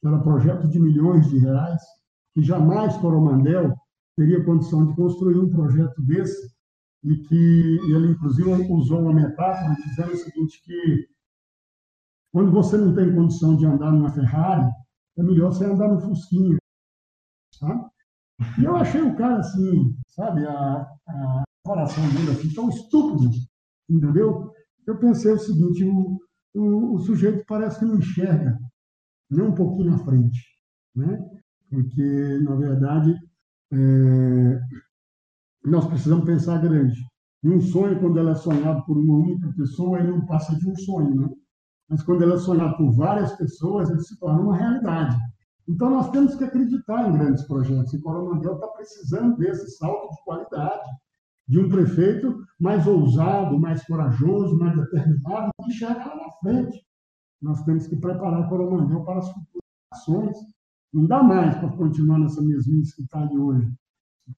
que 0.00 0.08
era 0.08 0.18
projeto 0.18 0.68
de 0.68 0.78
milhões 0.78 1.28
de 1.28 1.38
reais, 1.38 1.80
que 2.34 2.42
jamais 2.42 2.96
Coromandel 2.98 3.74
teria 4.16 4.44
condição 4.44 4.86
de 4.86 4.96
construir 4.96 5.38
um 5.38 5.50
projeto 5.50 6.00
desse, 6.02 6.54
e 7.04 7.16
que 7.18 7.78
ele, 7.94 8.08
inclusive, 8.12 8.50
usou 8.72 9.00
uma 9.02 9.12
metáfora 9.14 9.74
dizendo 9.86 10.12
o 10.12 10.16
seguinte, 10.16 10.62
que 10.64 11.08
Quando 12.32 12.50
você 12.52 12.76
não 12.76 12.94
tem 12.94 13.14
condição 13.14 13.56
de 13.56 13.66
andar 13.66 13.90
numa 13.92 14.12
Ferrari, 14.12 14.70
é 15.16 15.22
melhor 15.22 15.52
você 15.52 15.64
andar 15.64 15.88
no 15.88 16.00
Fusquinha. 16.00 16.56
Sabe? 17.54 17.84
E 18.60 18.64
eu 18.64 18.76
achei 18.76 19.00
o 19.02 19.16
cara 19.16 19.38
assim, 19.38 19.96
sabe, 20.08 20.46
a, 20.46 20.82
a 21.08 21.44
coração 21.64 22.04
dele 22.10 22.30
assim, 22.32 22.52
tão 22.52 22.68
estúpido, 22.68 23.30
entendeu? 23.88 24.52
Eu 24.86 24.98
pensei 24.98 25.32
o 25.32 25.38
seguinte: 25.38 25.84
o, 25.84 26.18
o, 26.54 26.94
o 26.94 26.98
sujeito 27.00 27.44
parece 27.46 27.78
que 27.78 27.86
não 27.86 27.98
enxerga 27.98 28.58
nem 29.30 29.42
um 29.46 29.54
pouquinho 29.54 29.90
na 29.90 29.98
frente, 29.98 30.38
né? 30.94 31.18
Porque, 31.70 32.38
na 32.42 32.54
verdade, 32.56 33.14
é, 33.72 34.60
nós 35.64 35.86
precisamos 35.86 36.24
pensar 36.24 36.62
grande. 36.62 36.96
E 37.42 37.50
um 37.50 37.60
sonho, 37.60 38.00
quando 38.00 38.18
ele 38.18 38.30
é 38.30 38.34
sonhado 38.34 38.84
por 38.84 38.96
uma 38.96 39.18
única 39.18 39.52
pessoa, 39.56 39.98
ele 39.98 40.10
não 40.10 40.26
passa 40.26 40.56
de 40.56 40.68
um 40.68 40.76
sonho, 40.76 41.14
né? 41.14 41.28
Mas 41.88 42.02
quando 42.02 42.22
ele 42.22 42.34
é 42.34 42.38
sonhado 42.38 42.76
por 42.76 42.92
várias 42.92 43.32
pessoas, 43.36 43.90
ele 43.90 44.00
se 44.00 44.18
torna 44.18 44.40
uma 44.40 44.56
realidade. 44.56 45.16
Então, 45.68 45.90
nós 45.90 46.10
temos 46.10 46.34
que 46.34 46.44
acreditar 46.44 47.08
em 47.08 47.12
grandes 47.12 47.44
projetos. 47.46 47.92
E 47.92 48.00
Coromandel 48.00 48.54
está 48.54 48.68
precisando 48.68 49.36
desse 49.36 49.68
salto 49.76 50.10
de 50.14 50.24
qualidade, 50.24 50.88
de 51.48 51.60
um 51.60 51.68
prefeito 51.68 52.36
mais 52.58 52.86
ousado, 52.86 53.58
mais 53.58 53.84
corajoso, 53.84 54.56
mais 54.58 54.76
determinado, 54.76 55.50
que 55.64 55.72
chega 55.72 55.94
lá 55.94 56.16
na 56.16 56.32
frente. 56.40 56.84
Nós 57.42 57.62
temos 57.64 57.86
que 57.86 57.96
preparar 57.96 58.48
Coromandel 58.48 59.04
para 59.04 59.18
as 59.18 59.28
futuras 59.28 59.66
ações. 59.92 60.36
Não 60.92 61.06
dá 61.06 61.22
mais 61.22 61.56
para 61.56 61.68
continuar 61.76 62.18
nessa 62.18 62.42
mesmice 62.42 62.96
que 62.96 63.02
está 63.02 63.20
ali 63.20 63.36
hoje. 63.36 63.70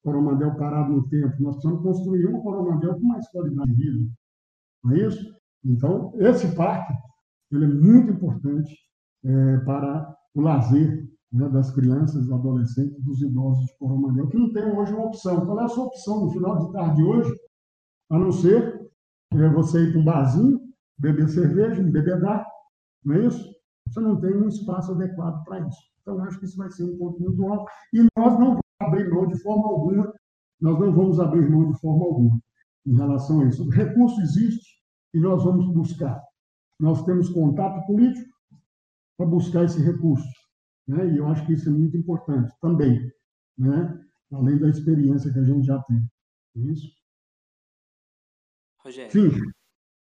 Coromandel 0.02 0.55
parado 0.57 0.93
no 0.93 1.09
tempo. 1.09 1.43
Nós 1.43 1.57
precisamos 1.57 1.83
construir 1.83 2.26
um 2.26 2.40
Coromandel 2.40 2.95
com 2.95 3.07
mais 3.07 3.28
qualidade 3.28 3.75
de 3.75 3.90
vida. 3.90 4.11
Não 4.85 4.93
é 4.93 5.07
isso? 5.07 5.35
Então, 5.64 6.12
esse 6.17 6.55
parque 6.55 6.93
ele 7.50 7.64
é 7.64 7.69
muito 7.69 8.12
importante 8.12 8.75
é, 9.25 9.57
para 9.59 10.17
o 10.35 10.40
lazer 10.40 11.09
né, 11.33 11.49
das 11.49 11.71
crianças, 11.71 12.31
adolescentes, 12.31 13.02
dos 13.05 13.21
idosos 13.23 13.67
de 13.67 13.78
Coromandel, 13.78 14.28
que 14.28 14.38
não 14.38 14.52
tem 14.52 14.64
hoje 14.64 14.93
uma 14.93 15.07
opção. 15.07 15.45
Qual 15.45 15.61
é 15.61 15.64
a 15.64 15.69
sua 15.69 15.87
opção 15.87 16.25
no 16.25 16.31
final 16.31 16.59
de 16.59 16.73
tarde 16.73 17.02
hoje? 17.02 17.33
A 18.11 18.19
não 18.19 18.33
ser 18.33 18.88
é, 19.33 19.49
você 19.50 19.85
ir 19.85 19.93
para 19.93 20.00
um 20.00 20.05
barzinho, 20.05 20.61
beber 20.99 21.28
cerveja, 21.28 21.83
bebedar, 21.83 22.47
não 23.05 23.14
é 23.14 23.26
isso? 23.26 23.52
Você 23.87 24.00
não 24.00 24.21
tem 24.21 24.35
um 24.37 24.49
espaço 24.49 24.93
adequado 24.93 25.43
para 25.45 25.67
isso. 25.67 25.78
Então, 26.08 26.24
acho 26.24 26.38
que 26.38 26.46
isso 26.46 26.56
vai 26.56 26.70
ser 26.70 26.84
um 26.84 26.96
ponto 26.96 27.20
muito 27.20 27.46
alto. 27.46 27.70
E 27.92 28.02
nós 28.16 28.38
não 28.38 28.48
vamos 28.48 28.60
abrir 28.80 29.10
mão 29.10 29.26
de 29.28 29.38
forma 29.42 29.68
alguma, 29.68 30.14
nós 30.58 30.80
não 30.80 30.94
vamos 30.94 31.20
abrir 31.20 31.50
mão 31.50 31.70
de 31.70 31.78
forma 31.78 32.04
alguma 32.06 32.40
em 32.86 32.96
relação 32.96 33.42
a 33.42 33.48
isso. 33.48 33.66
O 33.66 33.70
recurso 33.70 34.18
existe 34.22 34.82
e 35.12 35.20
nós 35.20 35.44
vamos 35.44 35.70
buscar. 35.74 36.18
Nós 36.80 37.04
temos 37.04 37.28
contato 37.28 37.86
político 37.86 38.30
para 39.18 39.26
buscar 39.26 39.64
esse 39.64 39.82
recurso. 39.82 40.26
Né? 40.86 41.12
E 41.12 41.18
eu 41.18 41.28
acho 41.28 41.44
que 41.44 41.52
isso 41.52 41.68
é 41.68 41.72
muito 41.72 41.96
importante 41.98 42.50
também, 42.62 43.12
né? 43.58 44.02
além 44.32 44.58
da 44.58 44.68
experiência 44.70 45.30
que 45.30 45.38
a 45.38 45.44
gente 45.44 45.66
já 45.66 45.78
tem. 45.82 45.98
É 46.56 46.60
isso? 46.72 46.88
Rogério, 48.78 49.12
Sim. 49.12 49.28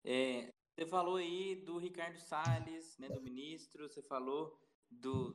É, 0.04 0.54
você 0.76 0.86
falou 0.86 1.16
aí 1.16 1.64
do 1.66 1.80
Ricardo 1.80 2.20
Salles, 2.20 2.96
né, 3.00 3.10
do 3.10 3.22
ministro, 3.22 3.90
você 3.90 4.04
falou 4.04 4.60
do, 4.92 5.34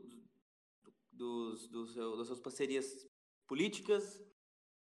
do, 1.12 1.52
dos, 1.68 1.94
dos, 1.94 2.18
das 2.18 2.26
suas 2.26 2.40
parcerias 2.40 3.06
políticas, 3.46 4.22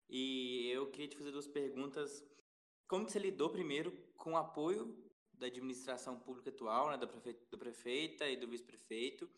e 0.08 0.68
eu 0.70 0.90
queria 0.90 1.08
te 1.08 1.16
fazer 1.16 1.30
duas 1.30 1.46
perguntas. 1.46 2.24
Como 2.88 3.06
que 3.06 3.12
você 3.12 3.18
lidou 3.18 3.50
primeiro 3.50 3.92
com 4.16 4.32
o 4.32 4.36
apoio 4.36 4.96
da 5.32 5.46
administração 5.46 6.18
pública 6.18 6.50
atual, 6.50 6.90
né, 6.90 6.96
da, 6.96 7.06
prefeita, 7.06 7.46
da 7.50 7.58
prefeita 7.58 8.28
e 8.28 8.36
do 8.36 8.48
vice-prefeito, 8.48 9.30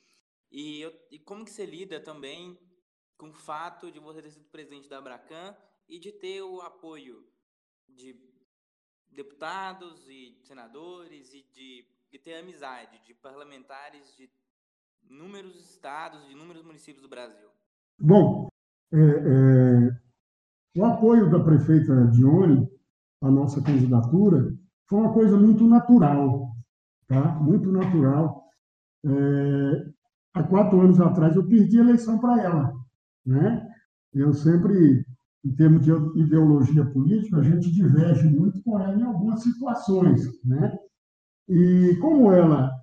e, 0.51 0.81
eu, 0.81 0.93
e 1.11 1.19
como 1.19 1.45
que 1.45 1.51
você 1.51 1.65
lida 1.65 2.01
também 2.01 2.59
com 3.17 3.31
o 3.31 3.33
fato 3.33 3.91
de 3.91 3.99
você 3.99 4.21
ter 4.21 4.31
sido 4.31 4.49
presidente 4.49 4.89
da 4.89 4.99
Abracan 4.99 5.57
e 5.89 5.99
de 5.99 6.13
ter 6.13 6.43
o 6.43 6.61
apoio 6.61 7.27
de 7.89 8.19
deputados 9.09 10.09
e 10.09 10.39
senadores 10.43 11.33
e 11.33 11.43
de, 11.43 11.87
de 12.11 12.19
ter 12.19 12.35
amizade 12.35 12.99
de 13.05 13.15
parlamentares 13.15 14.17
de 14.17 14.31
inúmeros 15.11 15.57
estados, 15.57 16.27
de 16.27 16.33
inúmeros 16.33 16.63
municípios 16.63 17.03
do 17.03 17.09
Brasil? 17.09 17.49
Bom, 18.01 18.49
é, 18.93 18.99
é, 18.99 20.03
o 20.77 20.85
apoio 20.85 21.31
da 21.31 21.41
prefeita 21.41 22.07
Dione 22.09 22.69
à 23.23 23.31
nossa 23.31 23.63
candidatura 23.63 24.53
foi 24.89 24.99
uma 24.99 25.13
coisa 25.13 25.37
muito 25.37 25.67
natural, 25.67 26.55
tá? 27.07 27.35
Muito 27.37 27.71
natural. 27.71 28.45
É, 29.05 29.87
há 30.35 30.43
quatro 30.43 30.81
anos 30.81 31.01
atrás 31.01 31.37
eu 31.37 31.47
perdi 31.47 31.79
a 31.79 31.83
eleição 31.83 32.19
para 32.19 32.43
ela, 32.43 32.73
né? 33.25 33.69
Eu 34.13 34.33
sempre, 34.33 35.07
em 35.45 35.55
termos 35.55 35.85
de 35.85 35.91
ideologia 36.21 36.85
política, 36.85 37.39
a 37.39 37.43
gente 37.43 37.71
diverge 37.73 38.29
muito 38.29 38.63
com 38.63 38.79
ela 38.79 38.95
em 38.95 39.03
algumas 39.03 39.43
situações, 39.43 40.23
né? 40.45 40.77
E 41.49 41.97
como 42.01 42.31
ela 42.33 42.82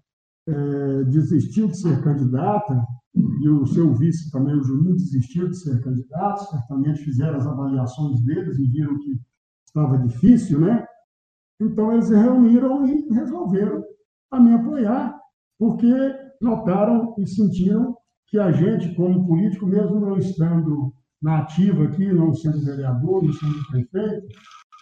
é, 0.49 1.03
desistiu 1.05 1.67
de 1.67 1.77
ser 1.79 2.01
candidata, 2.03 2.83
e 3.15 3.49
o 3.49 3.65
seu 3.65 3.93
vice 3.93 4.31
também, 4.31 4.55
o 4.55 4.63
Juninho, 4.63 4.95
desistiu 4.95 5.49
de 5.49 5.57
ser 5.57 5.81
candidato, 5.81 6.49
certamente 6.49 7.03
fizeram 7.03 7.37
as 7.37 7.47
avaliações 7.47 8.21
deles 8.21 8.57
e 8.57 8.67
viram 8.67 8.97
que 8.99 9.19
estava 9.65 9.97
difícil, 9.97 10.59
né? 10.59 10.85
Então, 11.59 11.91
eles 11.91 12.05
se 12.05 12.15
reuniram 12.15 12.85
e 12.85 13.07
resolveram 13.13 13.83
a 14.31 14.39
me 14.39 14.53
apoiar, 14.53 15.17
porque 15.57 15.91
notaram 16.41 17.13
e 17.17 17.27
sentiram 17.27 17.95
que 18.27 18.39
a 18.39 18.51
gente, 18.51 18.95
como 18.95 19.25
político, 19.27 19.65
mesmo 19.65 19.99
não 19.99 20.17
estando 20.17 20.93
na 21.21 21.39
ativa 21.39 21.85
aqui, 21.85 22.11
não 22.13 22.33
sendo 22.33 22.63
vereador, 22.63 23.23
não 23.23 23.33
sendo 23.33 23.67
prefeito, 23.69 24.27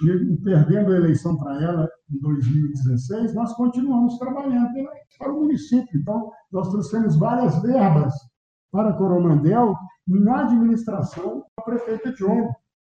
e 0.02 0.38
perdendo 0.44 0.94
a 0.94 0.98
eleição 0.98 1.38
para 1.38 1.62
ela 1.62 1.90
em 2.12 2.20
2016, 2.20 3.34
nós 3.34 3.54
continuamos 3.54 4.18
trabalhando 4.20 4.72
para 5.18 5.34
o 5.34 5.40
município. 5.40 6.00
Então, 6.00 6.32
nós 6.52 6.70
trouxemos 6.70 7.18
várias 7.18 7.60
verbas 7.64 8.14
para 8.72 8.94
Coromandel 8.94 9.76
na 10.08 10.42
administração 10.42 11.44
da 11.58 11.64
prefeita 11.64 12.12
John. 12.14 12.54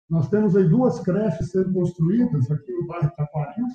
Nós 0.08 0.28
temos 0.28 0.54
aí 0.54 0.68
duas 0.68 1.00
creches 1.00 1.50
sendo 1.50 1.72
construídas 1.72 2.48
aqui 2.50 2.72
no 2.72 2.86
bairro 2.86 3.10
Taquarins 3.16 3.72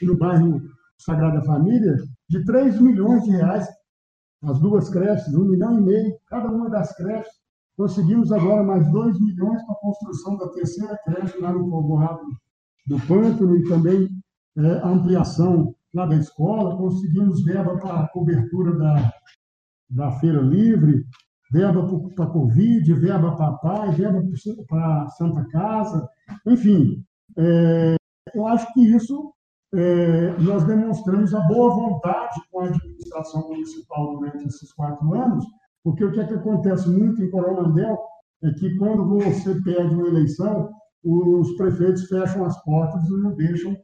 e 0.00 0.06
no 0.06 0.16
bairro 0.16 0.62
Sagrada 0.98 1.42
Família, 1.42 1.96
de 2.28 2.44
3 2.44 2.80
milhões 2.80 3.24
de 3.24 3.30
reais. 3.30 3.68
As 4.42 4.58
duas 4.58 4.88
creches, 4.88 5.34
um 5.34 5.44
milhão 5.44 5.78
e 5.78 5.82
meio, 5.82 6.16
cada 6.26 6.48
uma 6.48 6.70
das 6.70 6.96
creches. 6.96 7.32
Conseguimos 7.76 8.32
agora 8.32 8.62
mais 8.62 8.90
2 8.90 9.20
milhões 9.20 9.62
para 9.64 9.74
a 9.74 9.80
construção 9.80 10.36
da 10.38 10.48
terceira 10.48 10.98
creche 11.04 11.38
lá 11.38 11.52
no 11.52 11.68
povoado 11.68 12.22
do 12.86 12.98
Pântano 13.06 13.56
e 13.56 13.68
também 13.68 14.08
é, 14.58 14.72
a 14.82 14.88
ampliação 14.88 15.74
lá 15.94 16.06
da 16.06 16.16
escola. 16.16 16.76
Conseguimos 16.76 17.42
verba 17.44 17.76
para 17.78 18.00
a 18.00 18.08
cobertura 18.08 18.76
da, 18.76 19.12
da 19.90 20.12
Feira 20.12 20.40
Livre, 20.40 21.04
verba 21.50 21.84
para 22.14 22.24
a 22.24 22.30
Covid, 22.30 22.94
verba 22.94 23.36
para 23.36 23.52
pai, 23.54 23.90
verba 23.92 24.22
para 24.68 25.08
Santa 25.10 25.44
Casa, 25.48 26.08
enfim. 26.46 27.04
É, 27.36 27.96
eu 28.34 28.46
acho 28.46 28.72
que 28.72 28.80
isso 28.80 29.32
é, 29.74 30.36
nós 30.38 30.64
demonstramos 30.64 31.34
a 31.34 31.40
boa 31.42 31.74
vontade 31.74 32.40
com 32.50 32.60
a 32.60 32.66
administração 32.66 33.48
municipal 33.48 34.18
durante 34.18 34.46
esses 34.46 34.72
quatro 34.72 35.14
anos, 35.14 35.44
porque 35.82 36.04
o 36.04 36.12
que, 36.12 36.20
é 36.20 36.26
que 36.26 36.34
acontece 36.34 36.88
muito 36.88 37.22
em 37.22 37.30
Coromandel 37.30 37.98
é 38.42 38.50
que 38.52 38.76
quando 38.76 39.06
você 39.06 39.60
perde 39.62 39.94
uma 39.94 40.08
eleição, 40.08 40.70
os 41.04 41.56
prefeitos 41.56 42.06
fecham 42.06 42.44
as 42.44 42.62
portas 42.62 43.02
e 43.08 43.22
não 43.22 43.34
deixam 43.34 43.76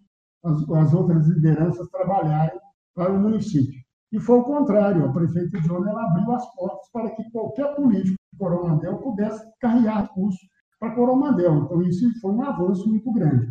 as, 0.45 0.69
as 0.71 0.95
outras 0.95 1.27
lideranças 1.29 1.89
trabalharem 1.89 2.59
para 2.95 3.13
o 3.13 3.21
município. 3.21 3.81
E 4.13 4.21
foi 4.21 4.39
o 4.39 4.45
contrário, 4.45 5.05
a 5.05 5.13
prefeita 5.13 5.59
Joana 5.63 5.91
ela 5.91 6.05
abriu 6.05 6.33
as 6.33 6.55
portas 6.55 6.89
para 6.93 7.11
que 7.11 7.31
qualquer 7.31 7.75
político 7.75 8.17
de 8.33 8.39
Coromandel 8.39 8.99
pudesse 8.99 9.45
carregar 9.61 10.03
recursos 10.03 10.41
para 10.79 10.95
Coromandel. 10.95 11.65
Então, 11.65 11.83
isso 11.83 12.09
foi 12.21 12.33
um 12.33 12.43
avanço 12.43 12.89
muito 12.89 13.11
grande. 13.13 13.47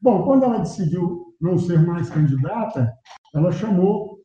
Bom, 0.00 0.24
quando 0.24 0.44
ela 0.44 0.58
decidiu 0.58 1.34
não 1.40 1.58
ser 1.58 1.84
mais 1.84 2.08
candidata, 2.08 2.92
ela 3.34 3.50
chamou, 3.50 4.20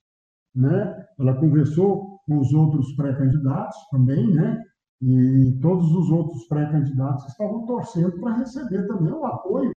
né, 0.55 1.05
ela 1.19 1.33
conversou 1.33 2.19
com 2.25 2.39
os 2.39 2.53
outros 2.53 2.93
pré-candidatos 2.95 3.77
também, 3.89 4.33
né, 4.33 4.61
e 5.01 5.57
todos 5.61 5.91
os 5.91 6.09
outros 6.09 6.43
pré-candidatos 6.47 7.27
estavam 7.27 7.65
torcendo 7.65 8.19
para 8.19 8.37
receber 8.37 8.87
também 8.87 9.11
o 9.11 9.25
apoio 9.25 9.71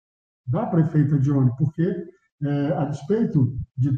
da 0.47 0.67
prefeita 0.67 1.19
Dione, 1.19 1.53
porque, 1.57 1.95
é, 2.43 2.73
a 2.73 2.87
despeito 2.87 3.57
de 3.77 3.91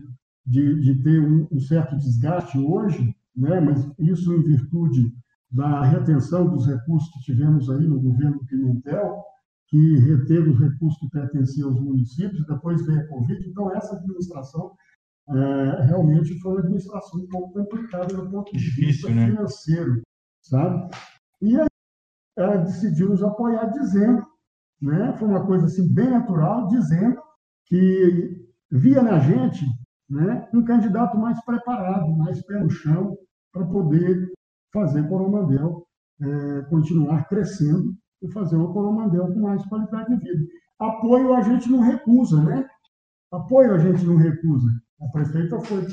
de, 0.47 0.81
de 0.81 1.03
ter 1.03 1.21
um, 1.21 1.49
um, 1.51 1.61
certo 1.61 1.97
desgaste 1.97 2.59
hoje, 2.59 3.15
né, 3.35 3.61
mas 3.61 3.87
isso 3.99 4.33
em 4.35 4.43
virtude 4.43 5.13
da 5.51 5.83
retenção 5.83 6.49
dos 6.49 6.67
recursos 6.67 7.11
que 7.13 7.21
tivemos 7.21 7.71
aí 7.71 7.87
no 7.87 8.01
governo 8.01 8.45
Pimentel, 8.47 9.23
que 9.69 9.99
reteve 9.99 10.51
os 10.51 10.61
recursos 10.61 10.99
que 11.01 11.09
pertenciam 11.09 11.71
aos 11.71 11.81
municípios, 11.81 12.47
depois 12.47 12.85
veio 12.85 13.01
a 13.01 13.07
Covid, 13.09 13.49
então 13.49 13.75
essa 13.75 13.97
administração 13.97 14.73
é, 15.31 15.87
realmente 15.87 16.39
foi 16.41 16.53
uma 16.53 16.61
administração 16.61 17.21
um 17.21 17.29
pouco 17.29 17.53
complicada 17.55 18.15
do 18.15 18.31
ponto 18.31 18.53
de 18.53 18.59
Difícil, 18.59 18.87
vista 18.87 19.11
né? 19.11 19.29
financeiro, 19.29 20.03
sabe? 20.43 20.91
E 21.45 21.61
aí 21.61 21.67
ela 22.37 22.57
decidiu 22.57 23.11
nos 23.11 23.23
apoiar 23.23 23.67
dizendo, 23.67 24.27
né, 24.81 25.15
foi 25.19 25.29
uma 25.29 25.47
coisa 25.47 25.67
assim 25.67 25.93
bem 25.93 26.11
natural, 26.11 26.67
dizendo 26.69 27.21
que 27.67 28.49
via 28.71 29.03
na 29.03 29.19
gente 29.19 29.65
né, 30.09 30.49
um 30.53 30.65
candidato 30.65 31.17
mais 31.19 31.43
preparado, 31.45 32.17
mais 32.17 32.43
pé 32.47 32.59
no 32.61 32.71
chão, 32.71 33.17
para 33.53 33.67
poder 33.67 34.33
fazer 34.73 35.09
Coromandel 35.09 35.87
é, 36.21 36.63
continuar 36.63 37.29
crescendo 37.29 37.95
e 38.23 38.33
fazer 38.33 38.57
uma 38.57 38.73
Coromandel 38.73 39.27
com 39.33 39.41
mais 39.41 39.65
qualidade 39.67 40.09
de 40.09 40.17
vida. 40.17 40.45
Apoio 40.79 41.35
a 41.35 41.43
gente 41.43 41.71
não 41.71 41.81
recusa, 41.81 42.43
né? 42.43 42.67
Apoio 43.33 43.75
a 43.75 43.79
gente 43.79 44.05
não 44.05 44.17
recusa. 44.17 44.69
A 45.01 45.09
prefeita 45.09 45.61
foi, 45.61 45.87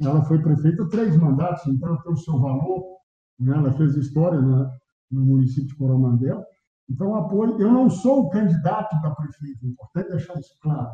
ela 0.00 0.22
foi 0.24 0.40
prefeita 0.40 0.88
três 0.88 1.16
mandatos, 1.16 1.66
então 1.66 2.00
tem 2.02 2.12
o 2.12 2.16
seu 2.16 2.38
valor. 2.38 2.98
Né? 3.38 3.56
Ela 3.56 3.72
fez 3.72 3.96
história 3.96 4.40
né, 4.40 4.70
no 5.10 5.24
município 5.24 5.68
de 5.68 5.76
Coromandel. 5.76 6.44
Então, 6.88 7.14
apoio. 7.14 7.60
Eu 7.60 7.70
não 7.70 7.90
sou 7.90 8.22
o 8.22 8.30
candidato 8.30 9.00
da 9.02 9.10
prefeita, 9.10 9.58
é 9.64 9.68
importante 9.68 10.10
deixar 10.10 10.38
isso 10.38 10.54
claro. 10.62 10.90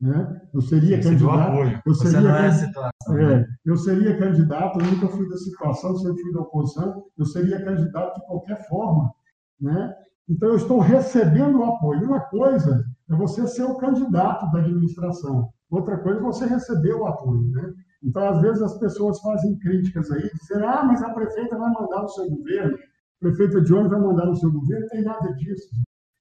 Né? 0.00 0.40
Eu 0.52 0.60
seria 0.60 1.00
Sim, 1.00 1.10
candidato. 1.10 1.82
Eu 1.86 1.94
seria, 1.94 2.30
é 2.30 2.50
situação, 2.50 3.18
é, 3.18 3.36
né? 3.38 3.46
eu 3.64 3.76
seria 3.76 4.18
candidato, 4.18 4.80
eu 4.80 4.86
nunca 4.86 5.08
fui 5.08 5.28
da 5.28 5.36
situação, 5.36 5.96
sempre 5.96 6.22
fui 6.22 6.32
da 6.32 6.40
oposição, 6.40 7.04
eu 7.16 7.24
seria 7.24 7.64
candidato 7.64 8.20
de 8.20 8.26
qualquer 8.26 8.68
forma. 8.68 9.12
Né? 9.60 9.94
Então, 10.28 10.48
eu 10.48 10.56
estou 10.56 10.80
recebendo 10.80 11.60
o 11.60 11.64
apoio. 11.64 12.04
Uma 12.04 12.20
coisa 12.20 12.84
é 13.08 13.14
você 13.14 13.46
ser 13.46 13.62
o 13.62 13.76
candidato 13.76 14.50
da 14.50 14.58
administração, 14.58 15.48
outra 15.70 15.96
coisa 15.98 16.18
é 16.18 16.22
você 16.22 16.46
receber 16.46 16.94
o 16.94 17.06
apoio. 17.06 17.48
Né? 17.52 17.72
Então, 18.02 18.28
às 18.28 18.40
vezes, 18.42 18.60
as 18.60 18.76
pessoas 18.78 19.20
fazem 19.20 19.56
críticas 19.60 20.10
aí, 20.10 20.28
dizendo, 20.34 20.66
ah, 20.66 20.82
mas 20.84 21.00
a 21.00 21.10
prefeita 21.10 21.56
vai 21.56 21.70
mandar 21.70 22.02
no 22.02 22.08
seu 22.08 22.28
governo, 22.28 22.76
a 23.22 23.28
prefeita 23.28 23.60
de 23.60 23.72
onde 23.72 23.88
vai 23.88 24.00
mandar 24.00 24.26
no 24.26 24.36
seu 24.36 24.50
governo, 24.50 24.82
não 24.82 24.88
tem 24.88 25.02
nada 25.02 25.32
disso. 25.34 25.70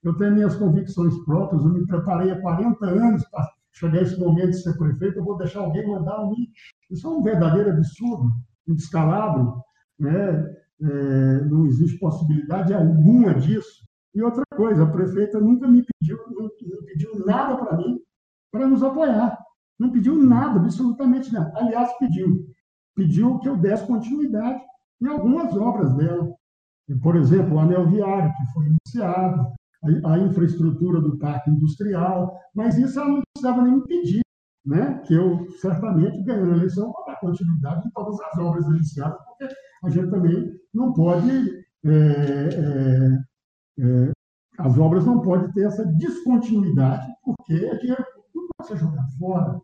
Eu 0.03 0.15
tenho 0.17 0.33
minhas 0.33 0.55
convicções 0.55 1.17
próprias, 1.25 1.63
eu 1.63 1.73
me 1.73 1.85
preparei 1.87 2.31
há 2.31 2.39
40 2.41 2.85
anos 2.85 3.23
para 3.29 3.49
chegar 3.73 4.01
esse 4.01 4.19
momento 4.19 4.51
de 4.51 4.61
ser 4.61 4.77
prefeito, 4.77 5.17
eu 5.17 5.23
vou 5.23 5.37
deixar 5.37 5.61
alguém 5.61 5.87
mandar 5.87 6.23
em 6.25 6.29
mim. 6.29 6.47
Isso 6.89 7.07
é 7.07 7.09
um 7.09 7.23
verdadeiro 7.23 7.71
absurdo, 7.71 8.29
um 8.67 8.75
descalabro. 8.75 9.61
Né? 9.99 10.55
É, 10.81 11.45
não 11.45 11.65
existe 11.65 11.97
possibilidade 11.99 12.73
alguma 12.73 13.33
disso. 13.35 13.85
E 14.13 14.21
outra 14.21 14.43
coisa, 14.55 14.83
a 14.83 14.91
prefeita 14.91 15.39
nunca 15.39 15.67
me 15.67 15.83
pediu, 15.83 16.17
não 16.31 16.49
pediu 16.85 17.25
nada 17.25 17.55
para 17.57 17.77
mim 17.77 17.99
para 18.51 18.67
nos 18.67 18.83
apoiar. 18.83 19.37
Não 19.79 19.91
pediu 19.91 20.15
nada, 20.15 20.59
absolutamente 20.59 21.33
nada. 21.33 21.51
Aliás, 21.55 21.91
pediu. 21.97 22.45
Pediu 22.95 23.39
que 23.39 23.47
eu 23.47 23.55
desse 23.55 23.87
continuidade 23.87 24.61
em 25.01 25.07
algumas 25.07 25.55
obras 25.55 25.95
dela. 25.95 26.35
Por 27.01 27.15
exemplo, 27.15 27.56
o 27.56 27.60
anel 27.60 27.88
viário, 27.89 28.34
que 28.34 28.54
foi 28.54 28.65
iniciado, 28.67 29.54
a, 30.06 30.19
infraestrutura 30.19 31.01
do 31.01 31.17
parque 31.17 31.49
industrial, 31.49 32.38
mas 32.54 32.77
isso 32.77 32.99
ela 32.99 33.10
não 33.10 33.21
precisava 33.34 33.63
nem 33.63 33.75
me 33.75 33.84
pedir, 33.84 34.21
né? 34.65 35.01
que 35.06 35.13
eu 35.13 35.47
certamente 35.60 36.21
ganhei 36.23 36.43
a 36.43 36.56
eleição 36.56 36.91
para 36.91 37.13
dar 37.13 37.19
continuidade 37.19 37.88
em 37.88 37.91
todas 37.91 38.19
as 38.19 38.38
obras 38.38 38.65
iniciadas, 38.67 39.17
porque 39.25 39.54
a 39.84 39.89
gente 39.89 40.10
também 40.12 40.51
não 40.73 40.93
pode 40.93 41.65
é, 41.84 41.89
é, 41.89 43.84
é, 43.84 44.12
as 44.60 44.77
obras 44.77 45.06
não 45.06 45.21
podem 45.21 45.51
ter 45.51 45.65
essa 45.65 45.86
descontinuidade, 45.86 47.12
porque 47.23 47.54
é 47.54 47.75
dinheiro 47.77 48.06
não 48.36 48.47
pode 48.56 48.69
ser 48.69 48.77
jogado 48.77 49.17
fora, 49.17 49.60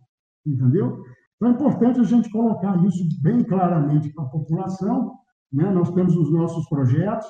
entendeu? 0.45 1.03
Então 1.35 1.49
é 1.49 1.51
importante 1.51 1.99
a 1.99 2.03
gente 2.03 2.31
colocar 2.31 2.83
isso 2.83 3.03
bem 3.21 3.43
claramente 3.43 4.11
para 4.13 4.23
a 4.23 4.29
população. 4.29 5.19
Né? 5.51 5.69
Nós 5.69 5.91
temos 5.91 6.15
os 6.15 6.31
nossos 6.31 6.67
projetos, 6.67 7.27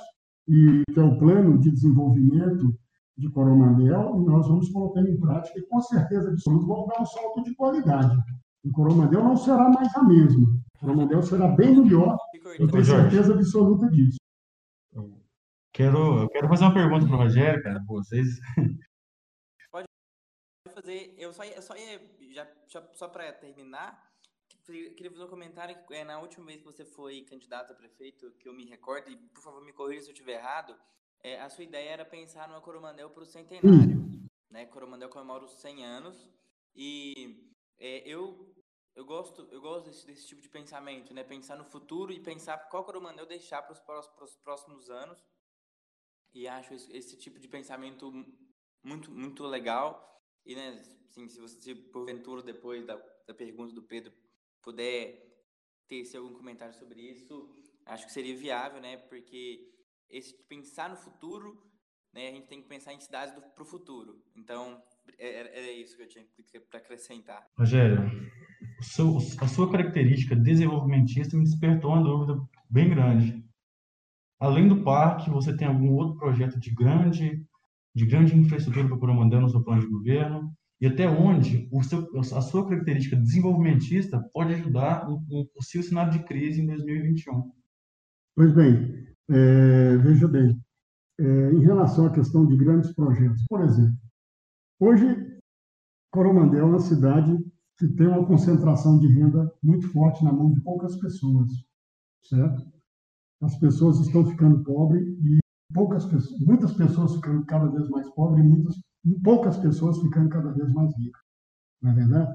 e, 0.47 0.83
que 0.93 0.99
é 0.99 1.03
o 1.03 1.17
plano 1.17 1.59
de 1.59 1.71
desenvolvimento 1.71 2.73
de 3.17 3.29
Coromandel, 3.29 4.21
e 4.21 4.25
nós 4.25 4.47
vamos 4.47 4.69
colocando 4.69 5.09
em 5.09 5.19
prática, 5.19 5.59
e 5.59 5.67
com 5.67 5.81
certeza 5.81 6.29
absoluta 6.29 6.67
vamos 6.67 6.87
dar 6.87 7.01
um 7.01 7.05
salto 7.05 7.43
de 7.43 7.55
qualidade. 7.55 8.15
O 8.63 8.71
Coromandel 8.71 9.23
não 9.23 9.35
será 9.35 9.69
mais 9.69 9.93
a 9.95 10.03
mesma. 10.03 10.47
O 10.75 10.79
Coromandel 10.79 11.21
será 11.23 11.47
bem 11.47 11.81
melhor, 11.81 12.17
eu 12.59 12.67
tenho 12.67 12.85
certeza 12.85 13.33
absoluta 13.33 13.89
disso. 13.89 14.17
Quero, 15.77 16.21
eu 16.21 16.29
quero 16.29 16.47
fazer 16.47 16.63
uma 16.63 16.73
pergunta 16.73 17.05
para 17.05 17.15
o 17.15 17.17
Rogério, 17.19 17.61
cara, 17.61 17.75
para 17.75 17.85
vocês. 17.85 18.27
Pode 19.71 19.85
fazer. 20.73 21.13
Eu 21.19 21.31
só 21.31 21.43
ia, 21.43 21.61
só 21.61 21.75
ia 21.75 22.01
já, 22.31 22.47
só, 22.65 22.81
só 22.95 23.07
para 23.07 23.31
terminar, 23.33 24.06
queria 24.67 25.11
fazer 25.11 25.23
um 25.23 25.29
comentário 25.29 25.75
que 25.85 25.93
é, 25.93 26.03
na 26.03 26.19
última 26.19 26.45
vez 26.45 26.59
que 26.59 26.65
você 26.65 26.85
foi 26.85 27.21
candidato 27.21 27.71
a 27.71 27.75
prefeito, 27.75 28.31
que 28.39 28.47
eu 28.47 28.53
me 28.53 28.65
recordo, 28.65 29.09
e 29.09 29.15
por 29.15 29.41
favor 29.41 29.63
me 29.63 29.73
corrija 29.73 30.01
se 30.01 30.09
eu 30.09 30.13
estiver 30.13 30.33
errado, 30.33 30.77
é, 31.23 31.41
a 31.41 31.49
sua 31.49 31.63
ideia 31.63 31.89
era 31.89 32.05
pensar 32.05 32.47
numa 32.47 32.61
Coromandel 32.61 33.09
para 33.09 33.23
o 33.23 33.25
centenário. 33.25 34.07
Né? 34.49 34.65
Coromandel 34.65 35.09
comemora 35.09 35.43
os 35.43 35.59
100 35.59 35.85
anos 35.85 36.29
e 36.75 37.51
é, 37.77 38.07
eu 38.07 38.53
eu 38.95 39.05
gosto, 39.05 39.47
eu 39.51 39.61
gosto 39.61 39.85
desse, 39.85 40.07
desse, 40.07 40.25
tipo 40.25 40.41
de 40.41 40.49
pensamento, 40.49 41.13
né? 41.13 41.23
Pensar 41.23 41.55
no 41.55 41.63
futuro 41.63 42.11
e 42.11 42.19
pensar 42.19 42.57
qual 42.67 42.83
Coromandel 42.83 43.27
deixar 43.27 43.61
para 43.61 43.73
os 44.23 44.35
próximos 44.37 44.89
anos 44.89 45.23
e 46.33 46.47
acho 46.47 46.73
esse, 46.73 46.97
esse, 46.97 47.15
tipo 47.15 47.39
de 47.39 47.47
pensamento 47.47 48.11
muito, 48.83 49.11
muito 49.11 49.45
legal. 49.45 50.19
E, 50.43 50.55
né, 50.55 50.81
assim, 51.07 51.27
se 51.27 51.39
você, 51.39 51.75
porventura, 51.75 52.41
depois 52.41 52.87
da, 52.87 52.95
da 53.27 53.35
pergunta 53.35 53.71
do 53.71 53.83
Pedro, 53.83 54.11
puder 54.67 55.23
ter 55.87 56.03
algum 56.17 56.33
comentário 56.33 56.73
sobre 56.73 56.99
isso, 56.99 57.49
acho 57.85 58.05
que 58.05 58.11
seria 58.11 58.35
viável, 58.35 58.81
né? 58.81 58.97
Porque 58.97 59.61
esse 60.09 60.33
pensar 60.49 60.89
no 60.89 60.97
futuro, 60.97 61.57
né? 62.13 62.27
A 62.27 62.31
gente 62.33 62.47
tem 62.47 62.61
que 62.61 62.67
pensar 62.67 62.93
em 62.93 62.99
cidades 62.99 63.33
para 63.33 63.63
o 63.63 63.65
futuro. 63.65 64.21
Então, 64.35 64.83
é, 65.17 65.27
é, 65.27 65.69
é, 65.69 65.71
isso 65.71 65.95
que 65.95 66.03
eu 66.03 66.07
tinha 66.09 66.25
para 66.69 66.79
acrescentar. 66.79 67.47
Rogério, 67.57 68.11
a 69.39 69.47
sua 69.47 69.71
característica 69.71 70.35
desenvolvimentista 70.35 71.37
me 71.37 71.45
despertou 71.45 71.91
uma 71.91 72.03
dúvida 72.03 72.37
bem 72.69 72.89
grande. 72.89 73.41
Além 74.37 74.67
do 74.67 74.83
parque, 74.83 75.29
você 75.29 75.55
tem 75.55 75.65
algum 75.65 75.93
outro 75.93 76.17
projeto 76.17 76.59
de 76.59 76.71
grande, 76.71 77.41
de 77.95 78.05
grande 78.05 78.35
infraestrutura 78.35 78.85
para 78.85 78.97
Coromandel 78.97 79.39
no 79.39 79.49
seu 79.49 79.63
plano 79.63 79.81
de 79.81 79.87
governo? 79.87 80.56
E 80.79 80.87
até 80.87 81.09
onde 81.09 81.67
o 81.71 81.81
seu, 81.81 82.07
a 82.15 82.41
sua 82.41 82.67
característica 82.67 83.15
desenvolvimentista 83.15 84.19
pode 84.33 84.53
ajudar 84.53 85.07
no, 85.07 85.45
possível 85.47 85.87
cenário 85.87 86.11
de 86.11 86.23
crise 86.23 86.61
em 86.61 86.67
2021? 86.67 87.51
Pois 88.35 88.53
bem, 88.53 89.07
é, 89.29 89.97
veja 89.97 90.27
bem, 90.27 90.59
é, 91.19 91.51
em 91.51 91.61
relação 91.61 92.05
à 92.05 92.11
questão 92.11 92.45
de 92.45 92.55
grandes 92.55 92.93
projetos, 92.93 93.43
por 93.49 93.61
exemplo, 93.61 93.97
hoje 94.79 95.39
Coromandel 96.11 96.59
é 96.59 96.69
uma 96.69 96.79
cidade 96.79 97.35
que 97.77 97.87
tem 97.89 98.07
uma 98.07 98.25
concentração 98.25 98.99
de 98.99 99.07
renda 99.07 99.51
muito 99.63 99.91
forte 99.91 100.23
na 100.23 100.31
mão 100.31 100.51
de 100.51 100.61
poucas 100.61 100.95
pessoas, 100.95 101.51
certo? 102.23 102.77
as 103.41 103.57
pessoas 103.59 103.99
estão 103.99 104.25
ficando 104.25 104.63
pobres 104.63 105.07
e 105.07 105.39
poucas 105.73 106.05
pessoas, 106.05 106.39
muitas 106.41 106.73
pessoas 106.73 107.15
ficando 107.15 107.45
cada 107.45 107.67
vez 107.69 107.87
mais 107.89 108.09
pobres 108.11 108.43
e 108.43 108.47
muitas, 108.47 108.75
poucas 109.23 109.57
pessoas 109.57 109.99
ficando 109.99 110.29
cada 110.29 110.51
vez 110.51 110.71
mais 110.73 110.95
ricas. 110.97 111.21
Não 111.81 111.91
é 111.91 111.93
verdade? 111.93 112.31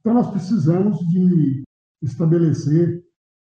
Então, 0.00 0.14
nós 0.14 0.30
precisamos 0.30 0.98
de 1.08 1.62
estabelecer 2.02 3.02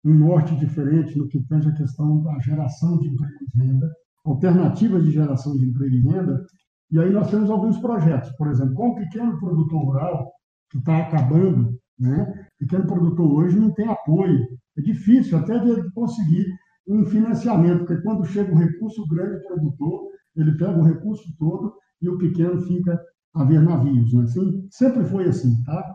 um 0.04 0.14
norte 0.14 0.56
diferente 0.56 1.16
no 1.16 1.28
que 1.28 1.42
tange 1.46 1.68
a 1.68 1.74
questão 1.74 2.22
da 2.22 2.38
geração 2.40 2.98
de 2.98 3.08
emprego 3.08 3.32
e 3.40 3.58
renda, 3.58 3.90
alternativas 4.24 5.04
de 5.04 5.12
geração 5.12 5.56
de 5.56 5.66
emprego 5.66 5.94
e 5.94 6.00
renda. 6.00 6.44
E 6.90 6.98
aí 6.98 7.10
nós 7.10 7.30
temos 7.30 7.50
alguns 7.50 7.78
projetos, 7.78 8.30
por 8.32 8.48
exemplo, 8.48 8.74
com 8.74 8.88
o 8.88 8.94
pequeno 8.96 9.38
produtor 9.38 9.84
rural, 9.84 10.32
que 10.70 10.78
está 10.78 10.98
acabando, 10.98 11.78
né? 11.98 12.48
O 12.54 12.58
pequeno 12.58 12.86
produtor 12.86 13.32
hoje 13.32 13.58
não 13.58 13.72
tem 13.72 13.88
apoio. 13.88 14.46
É 14.76 14.82
difícil 14.82 15.38
até 15.38 15.58
de 15.58 15.90
conseguir 15.92 16.46
um 16.86 17.04
financiamento, 17.06 17.84
porque 17.84 18.02
quando 18.02 18.26
chega 18.26 18.52
o 18.52 18.58
recurso, 18.58 19.06
grande 19.06 19.42
produtor, 19.46 20.08
ele 20.34 20.56
pega 20.56 20.78
o 20.78 20.84
recurso 20.84 21.24
todo 21.38 21.74
e 22.02 22.08
o 22.08 22.18
pequeno 22.18 22.60
fica 22.60 23.00
a 23.34 23.44
ver 23.44 23.62
navios. 23.62 24.12
Não 24.12 24.22
é 24.22 24.24
assim? 24.24 24.66
Sempre 24.70 25.04
foi 25.04 25.28
assim, 25.28 25.62
tá? 25.64 25.94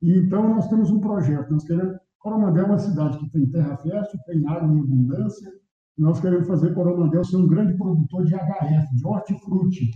E, 0.00 0.18
então, 0.18 0.48
nós 0.48 0.68
temos 0.68 0.90
um 0.90 1.00
projeto, 1.00 1.50
nós 1.50 1.64
queremos... 1.64 1.96
Coromandel 2.18 2.64
é 2.64 2.66
uma 2.66 2.78
cidade 2.78 3.18
que 3.18 3.30
tem 3.30 3.50
terra 3.50 3.76
fértil, 3.78 4.18
tem 4.26 4.46
água 4.46 4.72
em 4.72 4.80
abundância, 4.80 5.50
nós 5.98 6.20
queremos 6.20 6.46
fazer 6.46 6.72
Coromandel 6.72 7.24
ser 7.24 7.36
um 7.36 7.48
grande 7.48 7.76
produtor 7.76 8.24
de 8.24 8.34
HF, 8.34 8.94
de 8.94 9.06
hortifruti, 9.06 9.90